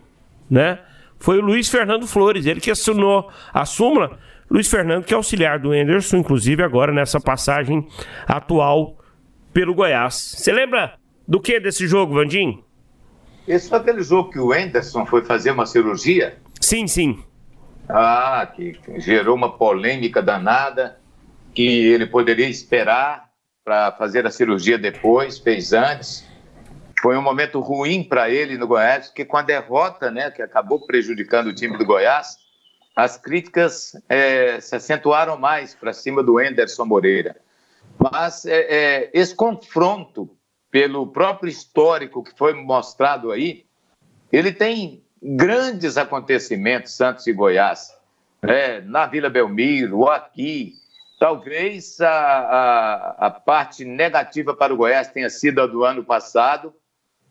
né? 0.49 0.79
Foi 1.19 1.37
o 1.37 1.43
Luiz 1.43 1.69
Fernando 1.69 2.07
Flores, 2.07 2.47
ele 2.47 2.59
que 2.59 2.71
assinou 2.71 3.31
a 3.53 3.67
súmula. 3.67 4.19
Luiz 4.51 4.67
Fernando, 4.67 5.05
que 5.05 5.13
é 5.13 5.17
auxiliar 5.17 5.59
do 5.59 5.75
Enderson, 5.75 6.17
inclusive 6.17 6.63
agora 6.63 6.91
nessa 6.91 7.21
passagem 7.21 7.87
atual 8.27 8.97
pelo 9.53 9.75
Goiás. 9.75 10.15
Você 10.15 10.51
lembra 10.51 10.95
do 11.29 11.39
que 11.39 11.61
desse 11.61 11.87
jogo, 11.87 12.15
Vandim? 12.15 12.65
Esse 13.47 13.69
foi 13.69 13.77
aquele 13.77 14.03
jogo 14.03 14.31
que 14.31 14.39
o 14.39 14.55
Enderson 14.55 15.05
foi 15.05 15.23
fazer 15.23 15.51
uma 15.51 15.67
cirurgia? 15.67 16.39
Sim, 16.63 16.87
sim. 16.87 17.23
Ah, 17.91 18.51
que 18.57 18.73
gerou 19.01 19.37
uma 19.37 19.53
polêmica 19.59 20.23
danada, 20.23 20.99
que 21.55 21.89
ele 21.89 22.07
poderia 22.07 22.49
esperar 22.49 23.29
para 23.63 23.93
fazer 23.93 24.27
a 24.27 24.31
cirurgia 24.31 24.79
depois, 24.79 25.39
fez 25.39 25.75
antes. 25.75 26.32
Foi 27.03 27.17
um 27.17 27.23
momento 27.23 27.59
ruim 27.59 28.05
para 28.05 28.31
ele 28.31 28.57
no 28.57 28.69
Goiás, 28.69 29.09
porque 29.09 29.25
com 29.25 29.37
a 29.37 29.43
derrota, 29.43 30.09
né, 30.09 30.31
que 30.31 30.41
acabou 30.41 30.87
prejudicando 30.87 31.49
o 31.49 31.55
time 31.55 31.77
do 31.77 31.85
Goiás, 31.85 32.37
as 32.95 33.17
críticas 33.17 34.01
é, 34.09 34.61
se 34.61 34.77
acentuaram 34.77 35.37
mais 35.37 35.75
para 35.75 35.93
cima 35.93 36.23
do 36.23 36.41
Enderson 36.41 36.85
Moreira. 36.85 37.35
Mas 37.99 38.47
é, 38.47 38.61
é, 38.61 39.11
esse 39.13 39.35
confronto, 39.35 40.31
pelo 40.71 41.09
próprio 41.09 41.51
histórico 41.51 42.23
que 42.23 42.39
foi 42.39 42.55
mostrado 42.55 43.33
aí, 43.33 43.67
ele 44.31 44.53
tem 44.53 45.03
grandes 45.21 45.97
acontecimentos, 45.97 46.97
Santos 46.97 47.27
e 47.27 47.33
Goiás, 47.33 47.93
né? 48.41 48.81
na 48.83 49.07
Vila 49.07 49.29
Belmiro, 49.29 50.09
aqui. 50.09 50.75
Talvez 51.19 52.01
a, 52.01 52.11
a, 52.11 53.27
a, 53.27 53.31
parte 53.31 53.85
negativa 53.85 54.55
para 54.55 54.75
o 54.75 54.77
Goiás 54.77 55.09
tenha 55.09 55.31
sido 55.31 55.61
a 55.61 55.67
do 55.67 55.85
ano 55.85 56.05
passado, 56.05 56.75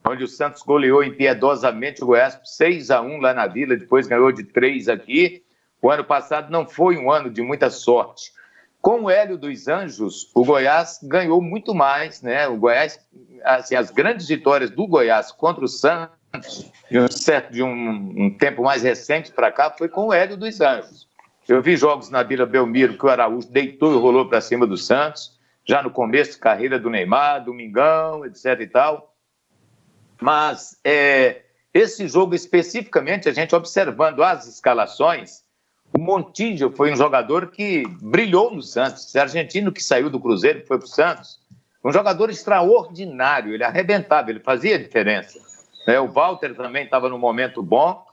onde 0.06 0.24
o 0.24 0.28
Santos 0.28 0.62
goleou 0.62 1.04
impiedosamente 1.04 2.04
o 2.04 2.08
Goiás 2.08 2.36
por 2.36 2.46
6 2.46 2.92
a 2.92 3.02
1 3.02 3.18
lá 3.20 3.34
na 3.34 3.48
Vila, 3.48 3.76
depois 3.76 4.08
ganhou 4.08 4.32
de 4.32 4.44
3 4.44 4.90
aqui. 4.90 5.44
O 5.82 5.90
ano 5.90 6.04
passado 6.04 6.52
não 6.52 6.68
foi 6.68 6.98
um 6.98 7.12
ano 7.12 7.30
de 7.30 7.42
muita 7.42 7.70
sorte. 7.70 8.32
Com 8.82 9.04
o 9.04 9.10
Hélio 9.10 9.38
dos 9.38 9.68
Anjos, 9.68 10.32
o 10.34 10.44
Goiás 10.44 11.00
ganhou 11.04 11.42
muito 11.42 11.74
mais, 11.74 12.22
né? 12.22 12.48
O 12.48 12.58
Goiás, 12.58 13.00
assim, 13.44 13.76
as 13.76 13.92
grandes 13.92 14.28
vitórias 14.28 14.72
do 14.72 14.88
Goiás 14.88 15.32
contra 15.32 15.64
o 15.64 15.68
Santos 15.68 16.72
de 16.90 17.00
um 17.00 17.08
certo 17.08 17.52
de 17.52 17.62
um, 17.62 17.70
um 17.70 18.38
tempo 18.38 18.64
mais 18.64 18.82
recente 18.82 19.32
para 19.32 19.52
cá 19.52 19.70
foi 19.70 19.88
com 19.88 20.08
o 20.08 20.14
Hélio 20.14 20.38
dos 20.38 20.62
Anjos. 20.62 21.08
Eu 21.48 21.62
vi 21.62 21.76
jogos 21.76 22.10
na 22.10 22.24
Vila 22.24 22.46
Belmiro 22.46 22.98
que 22.98 23.06
o 23.06 23.10
Araújo 23.10 23.48
deitou 23.52 23.94
e 23.94 24.00
rolou 24.00 24.28
para 24.28 24.42
cima 24.42 24.66
do 24.66 24.78
Santos, 24.78 25.38
já 25.66 25.84
no 25.84 25.92
começo 25.92 26.34
de 26.34 26.38
carreira 26.40 26.80
do 26.80 26.90
Neymar, 26.90 27.44
Domingão, 27.44 28.26
etc 28.26 28.60
e 28.62 28.68
tal. 28.68 29.11
Mas 30.22 30.80
é, 30.84 31.42
esse 31.74 32.08
jogo 32.08 32.36
especificamente, 32.36 33.28
a 33.28 33.34
gente 33.34 33.56
observando 33.56 34.24
as 34.24 34.48
escalações, 34.48 35.42
o 35.94 36.00
Montijo 36.00 36.72
foi 36.72 36.92
um 36.94 36.96
jogador 36.96 37.48
que 37.48 37.84
brilhou 38.02 38.54
no 38.54 38.62
Santos. 38.62 39.08
Esse 39.08 39.20
argentino 39.20 39.72
que 39.72 39.84
saiu 39.84 40.10
do 40.10 40.20
Cruzeiro, 40.20 40.66
foi 40.66 40.78
para 40.78 40.86
o 40.86 40.90
Santos, 40.90 41.40
um 41.84 41.92
jogador 41.92 42.30
extraordinário, 42.30 43.54
ele 43.54 43.64
arrebentava, 43.64 44.30
ele 44.30 44.40
fazia 44.40 44.78
diferença. 44.78 45.40
É, 45.88 46.00
o 46.00 46.08
Walter 46.08 46.56
também 46.56 46.86
estava 46.86 47.10
num 47.10 47.18
momento 47.18 47.64
bom, 47.64 48.06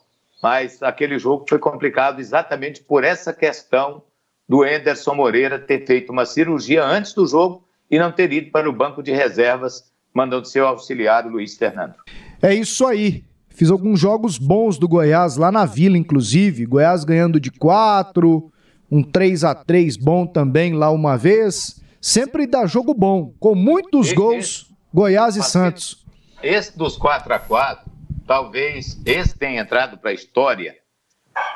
mas 0.43 0.83
aquele 0.83 1.19
jogo 1.19 1.45
foi 1.47 1.59
complicado 1.59 2.21
exatamente 2.21 2.83
por 2.83 3.05
essa 3.05 3.33
questão 3.33 4.03
do 4.49 4.65
Enderson 4.65 5.15
Moreira 5.15 5.59
ter 5.59 5.87
feito 5.87 6.11
uma 6.11 6.25
cirurgia 6.25 6.83
antes 6.83 7.13
do 7.13 7.27
jogo 7.27 7.69
e 7.91 7.99
não 7.99 8.11
ter 8.11 8.33
ido 8.33 8.51
para 8.51 8.69
o 8.69 8.73
banco 8.73 9.03
de 9.03 9.13
reservas, 9.13 9.93
mandando 10.15 10.47
seu 10.47 10.67
auxiliar, 10.67 11.27
Luiz 11.27 11.57
Fernando. 11.57 11.95
É 12.43 12.55
isso 12.55 12.87
aí. 12.87 13.25
Fiz 13.49 13.71
alguns 13.71 13.99
jogos 13.99 14.39
bons 14.39 14.79
do 14.79 14.87
Goiás 14.87 15.37
lá 15.37 15.51
na 15.51 15.65
Vila, 15.65 15.99
inclusive. 15.99 16.65
Goiás 16.65 17.05
ganhando 17.05 17.41
de 17.41 17.51
quatro, 17.51 18.53
um 18.91 19.03
3 19.03 19.45
a 19.45 19.55
3 19.55 19.97
bom 19.97 20.27
também 20.27 20.75
lá 20.75 20.91
uma 20.91 21.17
vez. 21.17 21.83
Sempre 22.01 22.47
dá 22.47 22.67
jogo 22.67 22.95
bom, 22.95 23.35
com 23.41 23.55
muitos 23.55 24.13
gols, 24.13 24.73
Goiás 24.95 25.37
e 25.37 25.43
Santos. 25.43 26.07
Esse 26.43 26.79
dos 26.79 26.97
4 26.97 27.35
a 27.35 27.39
4 27.39 27.91
talvez 28.29 29.01
esse 29.07 29.37
tenha 29.37 29.63
entrado 29.63 29.97
para 29.97 30.11
a 30.11 30.15
história, 30.15 30.77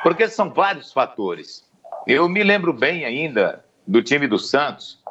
porque 0.03 0.27
são 0.29 0.51
vários 0.51 0.91
fatores. 0.91 1.63
Eu 2.07 2.29
me 2.29 2.43
lembro 2.43 2.73
bem 2.73 3.05
ainda 3.05 3.65
do 3.87 4.03
time 4.03 4.27
do 4.27 4.39
Santos, 4.39 5.02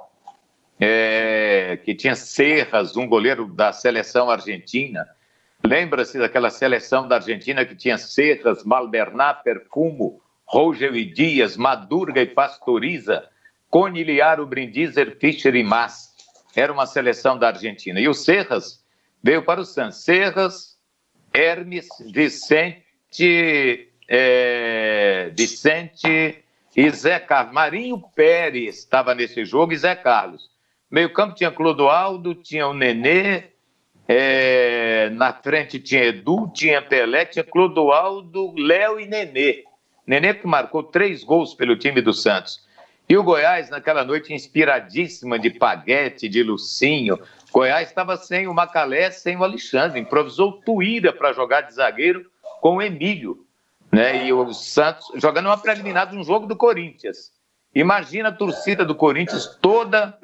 é, 0.84 1.77
que 1.86 1.93
tinha 1.93 2.15
Serras, 2.15 2.97
um 2.97 3.07
goleiro 3.07 3.45
da 3.45 3.71
seleção 3.71 4.32
argentina. 4.32 5.07
Lembra-se 5.63 6.17
daquela 6.17 6.49
seleção 6.49 7.07
da 7.07 7.17
Argentina 7.17 7.63
que 7.63 7.75
tinha 7.75 7.99
Serras, 7.99 8.63
Malberná, 8.63 9.32
Perfumo, 9.32 10.19
Roger 10.43 10.95
e 10.95 11.05
Dias, 11.05 11.55
Madurga 11.55 12.19
e 12.19 12.25
Pastoriza, 12.25 13.29
Coniliaro, 13.69 14.47
Brindizzer, 14.47 15.17
Fischer 15.19 15.55
e 15.55 15.63
Mas. 15.63 16.09
Era 16.55 16.73
uma 16.73 16.88
seleção 16.88 17.38
da 17.38 17.49
Argentina. 17.49 17.99
E 17.99 18.09
o 18.09 18.13
Serras 18.15 18.84
veio 19.21 19.43
para 19.43 19.61
o 19.61 19.65
Santos. 19.65 20.03
Serras, 20.03 20.79
Hermes, 21.32 21.88
Vicente, 22.11 23.88
é, 24.09 25.32
Vicente 25.38 26.43
e 26.75 26.89
Zé 26.89 27.19
Carlos. 27.19 27.53
Marinho 27.53 28.01
Pérez 28.15 28.79
estava 28.79 29.13
nesse 29.13 29.45
jogo 29.45 29.73
e 29.73 29.77
Zé 29.77 29.95
Carlos. 29.95 30.51
Meio 30.91 31.13
campo 31.13 31.33
tinha 31.33 31.49
Clodoaldo, 31.49 32.35
tinha 32.35 32.67
o 32.67 32.73
Nenê, 32.73 33.45
é, 34.05 35.09
na 35.11 35.31
frente 35.31 35.79
tinha 35.79 36.03
Edu, 36.03 36.51
tinha 36.53 36.81
Pelé, 36.81 37.23
tinha 37.23 37.45
Clodoaldo, 37.45 38.53
Léo 38.57 38.99
e 38.99 39.05
Nenê. 39.05 39.63
Nenê 40.05 40.33
que 40.33 40.45
marcou 40.45 40.83
três 40.83 41.23
gols 41.23 41.53
pelo 41.53 41.77
time 41.77 42.01
do 42.01 42.13
Santos. 42.13 42.67
E 43.07 43.15
o 43.15 43.23
Goiás, 43.23 43.69
naquela 43.69 44.03
noite 44.03 44.33
inspiradíssima 44.33 45.39
de 45.39 45.49
Paguete, 45.49 46.27
de 46.27 46.43
Lucinho. 46.43 47.17
Goiás 47.53 47.87
estava 47.87 48.17
sem 48.17 48.47
o 48.47 48.53
Macalé, 48.53 49.11
sem 49.11 49.37
o 49.37 49.43
Alexandre. 49.45 49.99
Improvisou 49.99 50.61
Tuíra 50.61 51.13
para 51.13 51.31
jogar 51.31 51.61
de 51.61 51.73
zagueiro 51.73 52.29
com 52.59 52.75
o 52.75 52.81
Emílio. 52.81 53.45
Né? 53.89 54.25
E 54.25 54.33
o 54.33 54.53
Santos 54.53 55.07
jogando 55.15 55.45
uma 55.45 55.57
preliminar 55.57 56.09
de 56.09 56.17
um 56.17 56.23
jogo 56.23 56.47
do 56.47 56.55
Corinthians. 56.55 57.31
Imagina 57.74 58.30
a 58.30 58.34
torcida 58.34 58.84
do 58.84 58.93
Corinthians 58.93 59.57
toda 59.61 60.17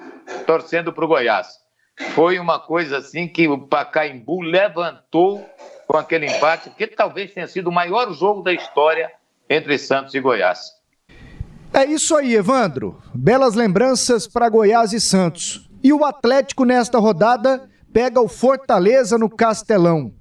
torcendo 0.46 0.92
para 0.92 1.06
o 1.06 1.08
Goiás. 1.08 1.48
Foi 2.14 2.38
uma 2.40 2.60
coisa 2.60 2.98
assim 2.98 3.28
que 3.28 3.48
o 3.48 3.58
Pacaembu 3.58 4.42
levantou 4.42 5.48
com 5.88 5.98
aquele 5.98 6.26
empate, 6.26 6.70
que 6.72 6.86
talvez 6.88 7.34
tenha 7.34 7.48
sido 7.48 7.68
o 7.68 7.74
maior 7.74 8.12
jogo 8.14 8.42
da 8.42 8.54
história 8.54 9.10
entre 9.50 9.78
Santos 9.78 10.14
e 10.14 10.20
Goiás. 10.20 10.78
É 11.74 11.86
isso 11.86 12.16
aí, 12.16 12.36
Evandro. 12.36 13.02
Belas 13.14 13.56
lembranças 13.56 14.28
para 14.28 14.50
Goiás 14.50 14.92
e 14.92 15.00
Santos. 15.00 15.70
E 15.82 15.94
o 15.94 16.04
Atlético 16.04 16.66
nesta 16.66 17.00
rodada 17.00 17.70
pega 17.94 18.20
o 18.20 18.28
Fortaleza 18.28 19.18
no 19.18 19.30
Castelão. 19.30 20.12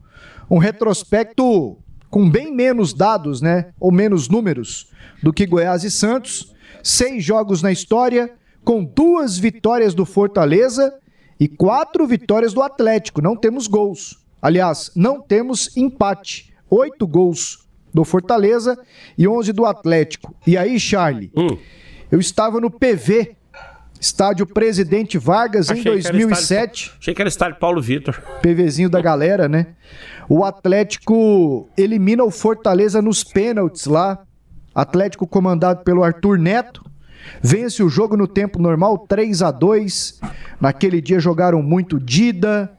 Um 0.49 0.59
retrospecto 0.59 1.77
com 2.09 2.31
bem 2.31 2.55
menos 2.55 2.95
dados, 2.95 3.43
né? 3.43 3.73
Ou 3.81 3.91
menos 3.91 4.29
números 4.29 4.93
do 5.23 5.33
que 5.33 5.45
Goiás 5.45 5.83
e 5.83 5.91
Santos. 5.91 6.55
Seis 6.87 7.25
jogos 7.25 7.63
na 7.63 7.73
história, 7.73 8.31
com 8.63 8.85
duas 8.85 9.37
vitórias 9.37 9.93
do 9.93 10.07
Fortaleza 10.07 10.95
e 11.39 11.49
quatro 11.49 12.07
vitórias 12.07 12.55
do 12.55 12.63
Atlético. 12.63 13.21
Não 13.21 13.35
temos 13.35 13.67
gols. 13.67 14.25
Aliás, 14.41 14.93
não 14.95 15.21
temos 15.21 15.77
empate. 15.77 16.55
Oito 16.71 17.05
gols 17.05 17.67
do 17.93 18.05
Fortaleza 18.05 18.79
e 19.19 19.27
11 19.27 19.53
do 19.53 19.67
Atlético. 19.67 20.33
E 20.47 20.57
aí, 20.57 20.79
Charlie, 20.79 21.33
hum. 21.37 21.59
eu 22.09 22.21
estava 22.21 22.61
no 22.61 22.71
PV, 22.71 23.35
estádio 24.01 24.47
Presidente 24.47 25.19
Vargas, 25.19 25.69
Achei 25.69 25.81
em 25.81 25.85
2007. 26.01 26.41
Estádio, 26.41 26.99
achei 27.01 27.15
que 27.15 27.21
era 27.21 27.29
estádio 27.29 27.59
Paulo 27.59 27.83
Vitor. 27.83 28.23
PVzinho 28.41 28.89
da 28.89 29.01
galera, 29.03 29.49
né? 29.49 29.75
O 30.29 30.45
Atlético 30.45 31.69
elimina 31.77 32.23
o 32.23 32.31
Fortaleza 32.31 33.03
nos 33.03 33.25
pênaltis 33.25 33.87
lá. 33.87 34.25
Atlético 34.77 35.27
comandado 35.27 35.83
pelo 35.83 36.05
Arthur 36.05 36.39
Neto. 36.39 36.85
Vence 37.43 37.83
o 37.83 37.89
jogo 37.89 38.15
no 38.15 38.29
tempo 38.29 38.61
normal, 38.61 38.99
3 38.99 39.43
a 39.43 39.51
2 39.51 40.21
Naquele 40.61 41.01
dia 41.01 41.19
jogaram 41.19 41.63
muito 41.63 41.99
Dida, 41.99 42.71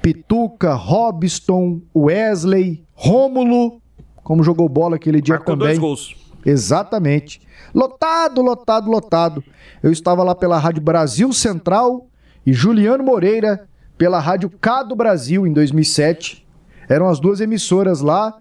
Pituca, 0.00 0.74
Robson, 0.74 1.80
Wesley, 1.94 2.84
Rômulo, 2.94 3.82
como 4.22 4.42
jogou 4.42 4.68
bola 4.68 4.96
aquele 4.96 5.20
dia 5.20 5.34
Marcou 5.34 5.54
também. 5.56 5.68
Dois 5.68 5.78
gols. 5.78 6.16
Exatamente. 6.44 7.40
Lotado, 7.74 8.40
lotado, 8.40 8.88
lotado. 8.88 9.42
Eu 9.82 9.90
estava 9.90 10.22
lá 10.22 10.34
pela 10.34 10.58
Rádio 10.58 10.82
Brasil 10.82 11.32
Central 11.32 12.06
e 12.46 12.52
Juliano 12.52 13.02
Moreira 13.02 13.66
pela 13.98 14.20
Rádio 14.20 14.48
K 14.48 14.84
do 14.84 14.94
Brasil 14.94 15.46
em 15.46 15.52
2007. 15.52 16.46
Eram 16.88 17.08
as 17.08 17.18
duas 17.18 17.40
emissoras 17.40 18.00
lá. 18.00 18.34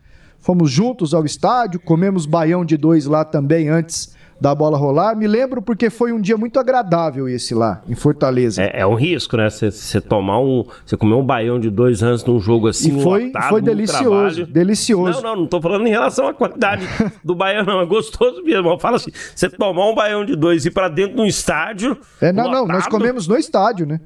Fomos 0.45 0.69
juntos 0.69 1.15
ao 1.15 1.25
estádio, 1.25 1.79
comemos 1.79 2.27
baião 2.27 2.63
de 2.63 2.77
dois 2.77 3.07
lá 3.07 3.25
também 3.25 3.67
antes 3.67 4.13
da 4.39 4.53
bola 4.53 4.77
rolar. 4.77 5.15
Me 5.15 5.25
lembro 5.25 5.59
porque 5.59 5.89
foi 5.89 6.11
um 6.11 6.21
dia 6.21 6.37
muito 6.37 6.59
agradável 6.59 7.27
esse 7.27 7.55
lá, 7.55 7.81
em 7.89 7.95
Fortaleza. 7.95 8.61
É, 8.61 8.81
é 8.81 8.85
um 8.85 8.93
risco, 8.93 9.35
né? 9.37 9.49
Você 9.49 9.99
tomar 9.99 10.39
um. 10.39 10.63
Você 10.85 10.95
comer 10.95 11.15
um 11.15 11.25
baião 11.25 11.59
de 11.59 11.71
dois 11.71 12.03
anos 12.03 12.23
num 12.23 12.39
jogo 12.39 12.67
assim. 12.67 12.95
E 12.95 13.01
foi, 13.01 13.25
lotado, 13.25 13.49
foi 13.49 13.59
delicioso. 13.59 14.45
Delicioso. 14.45 15.19
Não, 15.23 15.31
não, 15.31 15.41
não 15.41 15.47
tô 15.47 15.59
falando 15.59 15.87
em 15.87 15.89
relação 15.89 16.27
à 16.27 16.33
qualidade 16.35 16.87
do 17.25 17.33
baião, 17.33 17.65
não. 17.65 17.81
É 17.81 17.85
gostoso 17.87 18.43
mesmo. 18.43 18.77
Fala 18.77 18.97
assim: 18.97 19.09
você 19.33 19.49
tomar 19.49 19.89
um 19.89 19.95
baião 19.95 20.23
de 20.23 20.35
dois 20.35 20.63
e 20.63 20.67
ir 20.67 20.71
pra 20.71 20.89
dentro 20.89 21.15
de 21.15 21.21
um 21.23 21.25
estádio. 21.25 21.97
É, 22.21 22.31
não, 22.31 22.43
lotado, 22.43 22.67
não. 22.67 22.75
Nós 22.75 22.85
comemos 22.85 23.27
no 23.27 23.35
estádio, 23.35 23.87
né? 23.87 23.99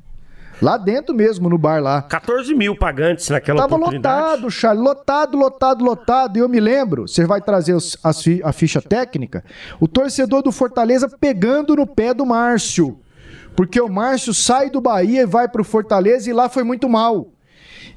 Lá 0.62 0.78
dentro 0.78 1.16
mesmo, 1.16 1.50
no 1.50 1.58
bar 1.58 1.82
lá. 1.82 2.02
14 2.02 2.54
mil 2.54 2.76
pagantes 2.76 3.30
naquela 3.30 3.62
Tava 3.62 3.78
lotado, 3.78 4.52
Charles, 4.52 4.84
lotado, 4.84 5.38
lotado, 5.38 5.84
lotado. 5.84 6.38
E 6.38 6.40
eu 6.40 6.50
me 6.50 6.60
lembro, 6.60 7.08
você 7.08 7.26
vai 7.26 7.42
trazer 7.42 7.78
a 8.44 8.52
ficha 8.52 8.82
técnica, 8.82 9.44
o 9.80 9.88
torcedor 9.88 10.42
do 10.42 10.52
Fortaleza 10.52 11.10
pegando 11.20 11.76
no 11.76 11.88
pé 11.88 12.14
do 12.14 12.26
Márcio. 12.26 13.00
Porque 13.56 13.80
o 13.80 13.90
Márcio 13.90 14.34
sai 14.34 14.70
do 14.70 14.82
Bahia 14.82 15.22
e 15.22 15.26
vai 15.26 15.48
pro 15.48 15.64
Fortaleza 15.64 16.30
e 16.30 16.34
lá 16.34 16.50
foi 16.50 16.64
muito 16.64 16.88
mal. 16.88 17.28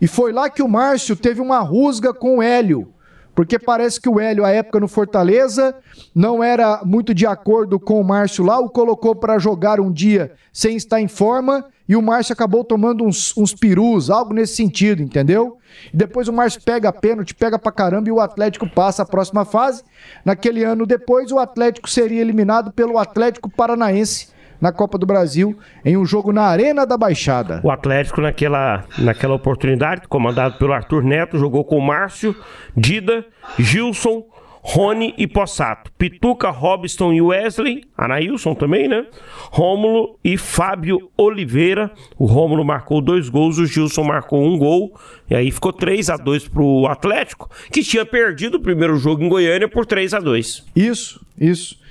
E 0.01 0.07
foi 0.07 0.33
lá 0.33 0.51
que 0.51 0.63
o 0.63 0.69
Márcio 0.69 1.15
teve 1.15 1.41
uma 1.41 1.61
rusga 1.61 2.13
com 2.13 2.39
o 2.39 2.43
Hélio. 2.43 2.93
Porque 3.35 3.59
parece 3.59 4.01
que 4.01 4.09
o 4.09 4.20
Hélio, 4.20 4.45
à 4.45 4.51
época 4.51 4.78
no 4.78 4.89
Fortaleza, 4.89 5.74
não 6.14 6.43
era 6.43 6.83
muito 6.85 7.14
de 7.14 7.26
acordo 7.26 7.80
com 7.80 8.01
o 8.01 8.05
Márcio 8.05 8.45
lá, 8.45 8.59
o 8.59 8.68
colocou 8.68 9.14
para 9.14 9.39
jogar 9.39 9.80
um 9.80 9.91
dia 9.91 10.33
sem 10.53 10.76
estar 10.76 11.01
em 11.01 11.09
forma 11.09 11.64
e 11.89 11.97
o 11.97 12.03
Márcio 12.03 12.33
acabou 12.33 12.62
tomando 12.62 13.05
uns, 13.05 13.37
uns 13.37 13.55
perus, 13.55 14.11
algo 14.11 14.33
nesse 14.33 14.55
sentido, 14.55 15.03
entendeu? 15.03 15.59
E 15.93 15.97
depois 15.97 16.28
o 16.28 16.33
Márcio 16.33 16.61
pega 16.62 16.93
pênalti, 16.93 17.35
pega 17.35 17.59
pra 17.59 17.72
caramba 17.72 18.09
e 18.09 18.12
o 18.12 18.20
Atlético 18.20 18.68
passa 18.68 19.03
a 19.03 19.07
próxima 19.07 19.45
fase. 19.45 19.83
Naquele 20.24 20.62
ano 20.62 20.87
depois, 20.87 21.33
o 21.33 21.39
Atlético 21.39 21.91
seria 21.91 22.20
eliminado 22.20 22.70
pelo 22.72 22.99
Atlético 22.99 23.51
Paranaense 23.51 24.32
na 24.63 24.71
Copa 24.71 24.97
do 24.97 25.05
Brasil 25.05 25.59
em 25.85 25.97
um 25.97 26.07
jogo 26.07 26.33
na 26.33 26.45
Arena 26.45 26.87
da 26.87 26.97
Baixada. 26.97 27.61
O 27.65 27.71
Atlético, 27.71 28.21
naquela, 28.21 28.85
naquela 28.97 29.35
oportunidade, 29.35 30.07
comandado 30.07 30.57
pelo 30.57 30.73
Arthur 30.73 31.03
Neto, 31.03 31.37
jogou 31.37 31.65
com 31.65 31.81
Márcio, 31.81 32.37
Dida, 32.77 33.27
Gilson, 33.59 34.25
Rony 34.65 35.13
e 35.19 35.27
Possato. 35.27 35.91
Pituca, 35.99 36.49
Robson 36.51 37.13
e 37.13 37.21
Wesley. 37.21 37.83
Anailson 37.99 38.55
também, 38.55 38.87
né? 38.87 39.05
Rômulo 39.51 40.17
e 40.23 40.39
Fábio 40.39 41.11
Oliveira. 41.17 41.91
O 42.17 42.27
Rômulo 42.27 42.65
marcou 42.65 43.01
dois 43.01 43.29
gols, 43.29 43.59
o 43.59 43.67
Gilson 43.67 44.05
marcou 44.05 44.41
um 44.45 44.57
gol. 44.57 44.97
E 45.29 45.35
aí 45.35 45.51
ficou 45.51 45.73
3 45.73 46.09
a 46.11 46.17
2 46.17 46.47
pro 46.47 46.87
Atlético, 46.87 47.51
que 47.73 47.83
tinha 47.83 48.07
perdido 48.07 48.59
o 48.59 48.61
primeiro 48.61 48.97
jogo 48.97 49.25
em 49.25 49.29
Goiânia 49.29 49.69
por 49.69 49.85
3 49.85 50.15
a 50.15 50.21
2 50.21 50.67
Isso, 50.77 51.27
isso. 51.37 51.82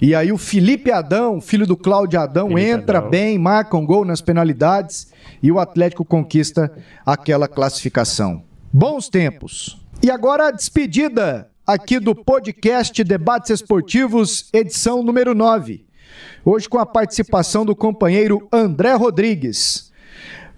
E 0.00 0.14
aí 0.14 0.32
o 0.32 0.38
Felipe 0.38 0.90
Adão, 0.90 1.42
filho 1.42 1.66
do 1.66 1.76
Cláudio 1.76 2.18
Adão, 2.18 2.48
Felipe 2.48 2.68
entra 2.68 2.98
Adão. 2.98 3.10
bem, 3.10 3.38
marca 3.38 3.76
um 3.76 3.84
gol 3.84 4.02
nas 4.02 4.22
penalidades 4.22 5.12
e 5.42 5.52
o 5.52 5.58
Atlético 5.58 6.06
conquista 6.06 6.72
aquela 7.04 7.46
classificação. 7.46 8.42
Bons 8.72 9.10
tempos. 9.10 9.78
E 10.02 10.10
agora 10.10 10.48
a 10.48 10.50
despedida 10.50 11.50
aqui 11.66 12.00
do 12.00 12.14
podcast 12.14 13.04
Debates 13.04 13.50
Esportivos, 13.50 14.48
edição 14.54 15.02
número 15.02 15.34
9. 15.34 15.84
Hoje 16.44 16.66
com 16.66 16.78
a 16.78 16.86
participação 16.86 17.66
do 17.66 17.76
companheiro 17.76 18.48
André 18.50 18.94
Rodrigues. 18.94 19.92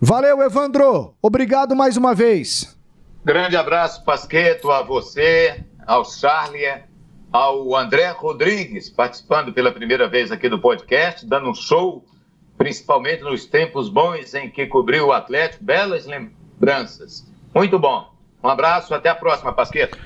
Valeu, 0.01 0.40
Evandro. 0.40 1.14
Obrigado 1.20 1.74
mais 1.74 1.97
uma 1.97 2.14
vez. 2.14 2.76
Grande 3.24 3.57
abraço, 3.57 4.05
Pasqueto, 4.05 4.70
a 4.70 4.82
você, 4.84 5.64
ao 5.84 6.05
Charlie, 6.05 6.84
ao 7.33 7.74
André 7.74 8.11
Rodrigues, 8.11 8.91
participando 8.91 9.53
pela 9.53 9.72
primeira 9.72 10.07
vez 10.09 10.30
aqui 10.30 10.49
do 10.49 10.61
podcast, 10.61 11.26
dando 11.26 11.49
um 11.49 11.55
show, 11.55 12.05
principalmente 12.59 13.22
nos 13.22 13.47
tempos 13.47 13.89
bons 13.89 14.35
em 14.35 14.51
que 14.51 14.66
cobriu 14.66 15.07
o 15.07 15.12
Atlético. 15.12 15.64
Belas 15.64 16.07
lembranças. 16.07 17.26
Muito 17.55 17.78
bom. 17.78 18.12
Um 18.45 18.49
abraço, 18.49 18.95
até 18.95 19.09
a 19.09 19.14
próxima, 19.14 19.53
Pasqueto. 19.53 19.97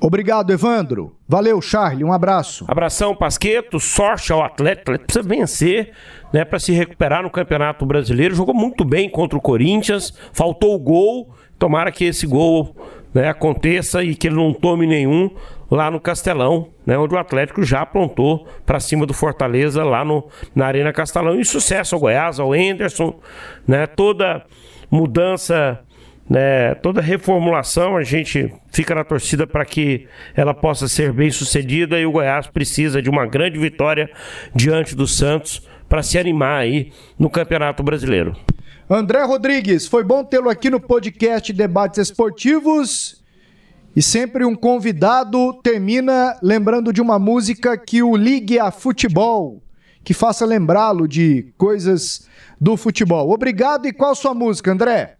Obrigado, 0.00 0.50
Evandro. 0.50 1.14
Valeu, 1.28 1.60
Charlie. 1.60 2.02
Um 2.02 2.12
abraço. 2.12 2.64
Abração, 2.66 3.14
Pasqueto. 3.14 3.78
Sorte 3.78 4.32
ao 4.32 4.42
Atlético. 4.42 4.90
O 4.90 4.94
Atlético 4.94 5.06
precisa 5.06 5.28
vencer, 5.28 5.92
né, 6.32 6.44
para 6.44 6.58
se 6.58 6.72
recuperar 6.72 7.22
no 7.22 7.30
Campeonato 7.30 7.86
Brasileiro. 7.86 8.34
Jogou 8.34 8.54
muito 8.54 8.84
bem 8.84 9.08
contra 9.08 9.38
o 9.38 9.40
Corinthians. 9.40 10.12
Faltou 10.32 10.74
o 10.74 10.78
gol. 10.78 11.32
Tomara 11.56 11.92
que 11.92 12.04
esse 12.04 12.26
gol 12.26 12.74
né, 13.14 13.28
aconteça 13.28 14.02
e 14.02 14.14
que 14.14 14.28
ele 14.28 14.36
não 14.36 14.52
tome 14.52 14.86
nenhum 14.86 15.30
lá 15.70 15.90
no 15.90 16.00
Castelão, 16.00 16.68
né, 16.84 16.98
onde 16.98 17.14
o 17.14 17.18
Atlético 17.18 17.62
já 17.62 17.80
aprontou 17.80 18.46
para 18.66 18.80
cima 18.80 19.06
do 19.06 19.14
Fortaleza 19.14 19.84
lá 19.84 20.04
no, 20.04 20.28
na 20.54 20.66
Arena 20.66 20.92
Castelão. 20.92 21.38
E 21.38 21.44
sucesso 21.44 21.94
ao 21.94 22.00
Goiás, 22.00 22.38
ao 22.38 22.54
Enderson, 22.54 23.18
né, 23.66 23.86
toda 23.86 24.44
mudança 24.90 25.80
né, 26.28 26.74
toda 26.76 27.00
reformulação 27.00 27.96
a 27.96 28.02
gente 28.02 28.52
fica 28.70 28.94
na 28.94 29.04
torcida 29.04 29.46
para 29.46 29.64
que 29.64 30.06
ela 30.34 30.54
possa 30.54 30.88
ser 30.88 31.12
bem 31.12 31.30
sucedida 31.30 31.98
e 31.98 32.06
o 32.06 32.12
Goiás 32.12 32.46
precisa 32.46 33.02
de 33.02 33.10
uma 33.10 33.26
grande 33.26 33.58
vitória 33.58 34.08
diante 34.54 34.94
do 34.94 35.06
Santos 35.06 35.66
para 35.88 36.02
se 36.02 36.18
animar 36.18 36.60
aí 36.60 36.90
no 37.18 37.28
Campeonato 37.28 37.82
Brasileiro. 37.82 38.34
André 38.94 39.22
Rodrigues, 39.22 39.86
foi 39.86 40.04
bom 40.04 40.22
tê-lo 40.22 40.50
aqui 40.50 40.68
no 40.68 40.78
podcast 40.78 41.50
Debates 41.50 41.98
Esportivos. 41.98 43.24
E 43.96 44.02
sempre 44.02 44.44
um 44.44 44.54
convidado 44.54 45.54
termina 45.62 46.38
lembrando 46.42 46.92
de 46.92 47.00
uma 47.00 47.18
música 47.18 47.74
que 47.74 48.02
o 48.02 48.14
ligue 48.14 48.58
a 48.58 48.70
futebol, 48.70 49.62
que 50.04 50.12
faça 50.12 50.44
lembrá-lo 50.44 51.08
de 51.08 51.54
coisas 51.56 52.28
do 52.60 52.76
futebol. 52.76 53.30
Obrigado 53.30 53.86
e 53.86 53.94
qual 53.94 54.14
sua 54.14 54.34
música, 54.34 54.70
André? 54.70 55.16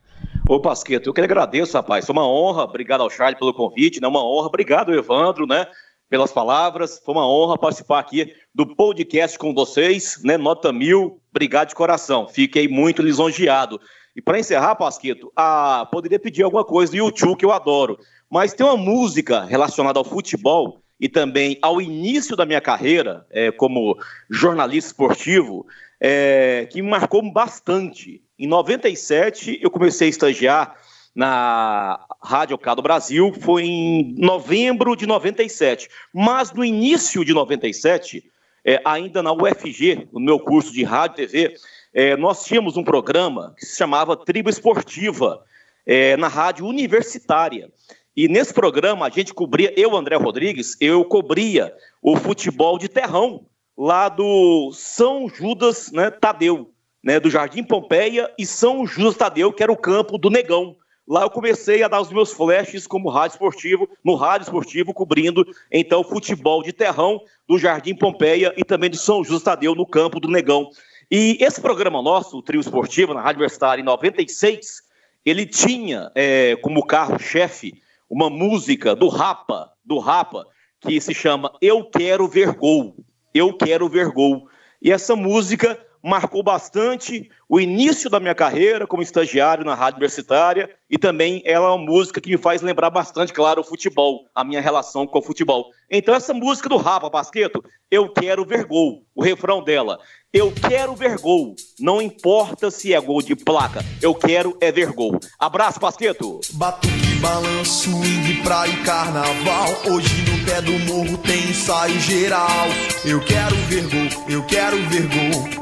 Ô, 0.46 0.60
Pasqueto, 0.60 1.08
eu 1.08 1.14
que 1.14 1.22
agradeço, 1.22 1.72
rapaz. 1.72 2.04
Foi 2.04 2.12
uma 2.12 2.28
honra. 2.28 2.64
Obrigado 2.64 3.00
ao 3.00 3.08
Charles 3.08 3.38
pelo 3.38 3.54
convite, 3.54 4.02
né? 4.02 4.06
Uma 4.06 4.22
honra. 4.22 4.48
Obrigado, 4.48 4.92
Evandro, 4.92 5.46
né? 5.46 5.66
Pelas 6.10 6.30
palavras. 6.30 7.00
Foi 7.02 7.14
uma 7.14 7.26
honra 7.26 7.56
participar 7.56 8.00
aqui 8.00 8.34
do 8.54 8.66
podcast 8.66 9.38
com 9.38 9.54
vocês, 9.54 10.20
né? 10.22 10.36
Nota 10.36 10.72
mil. 10.72 11.20
Obrigado 11.30 11.68
de 11.68 11.74
coração. 11.74 12.28
Fiquei 12.28 12.68
muito 12.68 13.02
lisonjeado. 13.02 13.80
E 14.14 14.20
para 14.20 14.38
encerrar, 14.38 14.74
Pasqueto, 14.74 15.32
ah, 15.34 15.88
poderia 15.90 16.18
pedir 16.18 16.42
alguma 16.42 16.64
coisa 16.64 16.92
do 16.92 16.98
YouTube 16.98 17.38
que 17.38 17.44
eu 17.44 17.52
adoro. 17.52 17.98
Mas 18.30 18.52
tem 18.52 18.66
uma 18.66 18.76
música 18.76 19.44
relacionada 19.44 19.98
ao 19.98 20.04
futebol 20.04 20.82
e 21.00 21.08
também 21.08 21.58
ao 21.62 21.80
início 21.80 22.36
da 22.36 22.44
minha 22.44 22.60
carreira 22.60 23.26
é, 23.30 23.50
como 23.50 23.96
jornalista 24.30 24.90
esportivo 24.90 25.66
é, 26.00 26.68
que 26.70 26.82
me 26.82 26.90
marcou 26.90 27.22
bastante. 27.32 28.22
Em 28.38 28.46
97, 28.46 29.60
eu 29.62 29.70
comecei 29.70 30.08
a 30.08 30.10
estagiar 30.10 30.76
na 31.14 32.00
Rádio 32.22 32.58
K 32.58 32.74
Brasil, 32.76 33.32
foi 33.40 33.64
em 33.64 34.14
novembro 34.18 34.94
de 34.96 35.06
97. 35.06 35.88
Mas 36.12 36.52
no 36.52 36.64
início 36.64 37.24
de 37.24 37.32
97, 37.32 38.24
é, 38.64 38.80
ainda 38.84 39.22
na 39.22 39.32
UFG, 39.32 40.08
no 40.12 40.20
meu 40.20 40.38
curso 40.38 40.72
de 40.72 40.84
rádio 40.84 41.24
e 41.24 41.26
TV, 41.26 41.54
é, 41.94 42.16
nós 42.16 42.44
tínhamos 42.44 42.76
um 42.76 42.84
programa 42.84 43.54
que 43.58 43.66
se 43.66 43.76
chamava 43.76 44.16
Tribo 44.16 44.48
Esportiva, 44.48 45.42
é, 45.84 46.16
na 46.16 46.28
rádio 46.28 46.66
universitária. 46.66 47.70
E 48.16 48.28
nesse 48.28 48.52
programa 48.54 49.06
a 49.06 49.10
gente 49.10 49.34
cobria, 49.34 49.72
eu, 49.76 49.96
André 49.96 50.16
Rodrigues, 50.16 50.76
eu 50.80 51.04
cobria 51.04 51.74
o 52.00 52.16
futebol 52.16 52.78
de 52.78 52.88
terrão, 52.88 53.46
lá 53.76 54.08
do 54.08 54.70
São 54.72 55.28
Judas 55.28 55.90
né, 55.90 56.10
Tadeu 56.10 56.72
né, 57.02 57.18
do 57.18 57.30
Jardim 57.30 57.64
Pompeia 57.64 58.32
e 58.38 58.46
São 58.46 58.86
Justo 58.86 59.18
Tadeu, 59.18 59.52
que 59.52 59.62
era 59.62 59.72
o 59.72 59.76
campo 59.76 60.16
do 60.16 60.30
Negão. 60.30 60.76
Lá 61.06 61.22
eu 61.22 61.30
comecei 61.30 61.82
a 61.82 61.88
dar 61.88 62.00
os 62.00 62.12
meus 62.12 62.32
flashes 62.32 62.86
como 62.86 63.10
rádio 63.10 63.34
esportivo, 63.34 63.88
no 64.04 64.14
rádio 64.14 64.44
esportivo, 64.44 64.94
cobrindo 64.94 65.44
então 65.70 66.04
futebol 66.04 66.62
de 66.62 66.72
terrão 66.72 67.20
do 67.48 67.58
Jardim 67.58 67.94
Pompeia 67.94 68.54
e 68.56 68.64
também 68.64 68.88
do 68.88 68.96
São 68.96 69.24
Justo 69.24 69.44
Tadeu 69.44 69.74
no 69.74 69.86
campo 69.86 70.20
do 70.20 70.28
Negão. 70.28 70.70
E 71.10 71.36
esse 71.40 71.60
programa 71.60 72.00
nosso, 72.00 72.38
o 72.38 72.42
Trio 72.42 72.60
Esportivo, 72.60 73.12
na 73.12 73.20
Rádio 73.20 73.40
Universitária, 73.40 73.82
em 73.82 73.84
96, 73.84 74.82
ele 75.26 75.44
tinha 75.44 76.10
é, 76.14 76.56
como 76.56 76.86
carro-chefe 76.86 77.82
uma 78.08 78.30
música 78.30 78.94
do 78.94 79.08
Rapa, 79.08 79.70
do 79.84 79.98
Rapa, 79.98 80.46
que 80.80 81.00
se 81.00 81.12
chama 81.12 81.52
Eu 81.60 81.84
Quero 81.84 82.26
Ver 82.26 82.52
Gol. 82.52 82.96
Eu 83.34 83.52
Quero 83.56 83.88
Ver 83.88 84.10
Gol. 84.10 84.48
E 84.80 84.90
essa 84.90 85.14
música 85.14 85.78
marcou 86.02 86.42
bastante 86.42 87.30
o 87.48 87.60
início 87.60 88.10
da 88.10 88.18
minha 88.18 88.34
carreira 88.34 88.86
como 88.86 89.02
estagiário 89.02 89.64
na 89.64 89.74
rádio 89.74 89.98
universitária 89.98 90.68
e 90.90 90.98
também 90.98 91.42
ela 91.44 91.66
é 91.66 91.70
uma 91.70 91.78
música 91.78 92.20
que 92.20 92.30
me 92.30 92.36
faz 92.36 92.60
lembrar 92.60 92.90
bastante, 92.90 93.32
claro, 93.32 93.60
o 93.60 93.64
futebol, 93.64 94.26
a 94.34 94.42
minha 94.42 94.60
relação 94.60 95.06
com 95.06 95.18
o 95.18 95.22
futebol. 95.22 95.70
Então 95.90 96.14
essa 96.14 96.34
música 96.34 96.68
do 96.68 96.76
Rafa 96.76 97.08
Basqueto, 97.08 97.62
Eu 97.90 98.08
Quero 98.08 98.44
Ver 98.44 98.64
Gol, 98.64 99.04
o 99.14 99.22
refrão 99.22 99.62
dela, 99.62 99.98
eu 100.32 100.50
quero 100.50 100.94
ver 100.94 101.18
gol, 101.18 101.54
não 101.78 102.00
importa 102.00 102.70
se 102.70 102.94
é 102.94 103.00
gol 103.00 103.20
de 103.20 103.36
placa, 103.36 103.84
eu 104.00 104.14
quero 104.14 104.56
é 104.62 104.72
ver 104.72 104.90
gol. 104.92 105.20
Abraço, 105.38 105.78
Basqueto! 105.78 106.40
Batuque, 106.54 107.16
balanço, 107.20 107.90
swing, 107.90 108.42
praia 108.42 108.70
e 108.70 108.82
carnaval. 108.82 109.68
Hoje 109.90 110.22
no 110.22 110.46
pé 110.46 110.62
do 110.62 110.72
morro 110.90 111.18
tem 111.18 111.50
ensaio 111.50 112.00
geral. 112.00 112.66
Eu 113.04 113.20
quero 113.20 113.54
ver 113.68 113.82
gol, 113.82 114.24
eu 114.26 114.46
quero 114.46 114.78
ver 114.88 115.02
gol. 115.02 115.61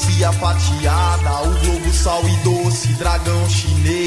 melancia 0.00 0.32
fatiada. 0.32 1.42
O 1.42 1.60
globo, 1.60 1.92
sal 1.92 2.22
e 2.26 2.36
doce, 2.38 2.88
dragão 2.94 3.48
chinês. 3.48 3.99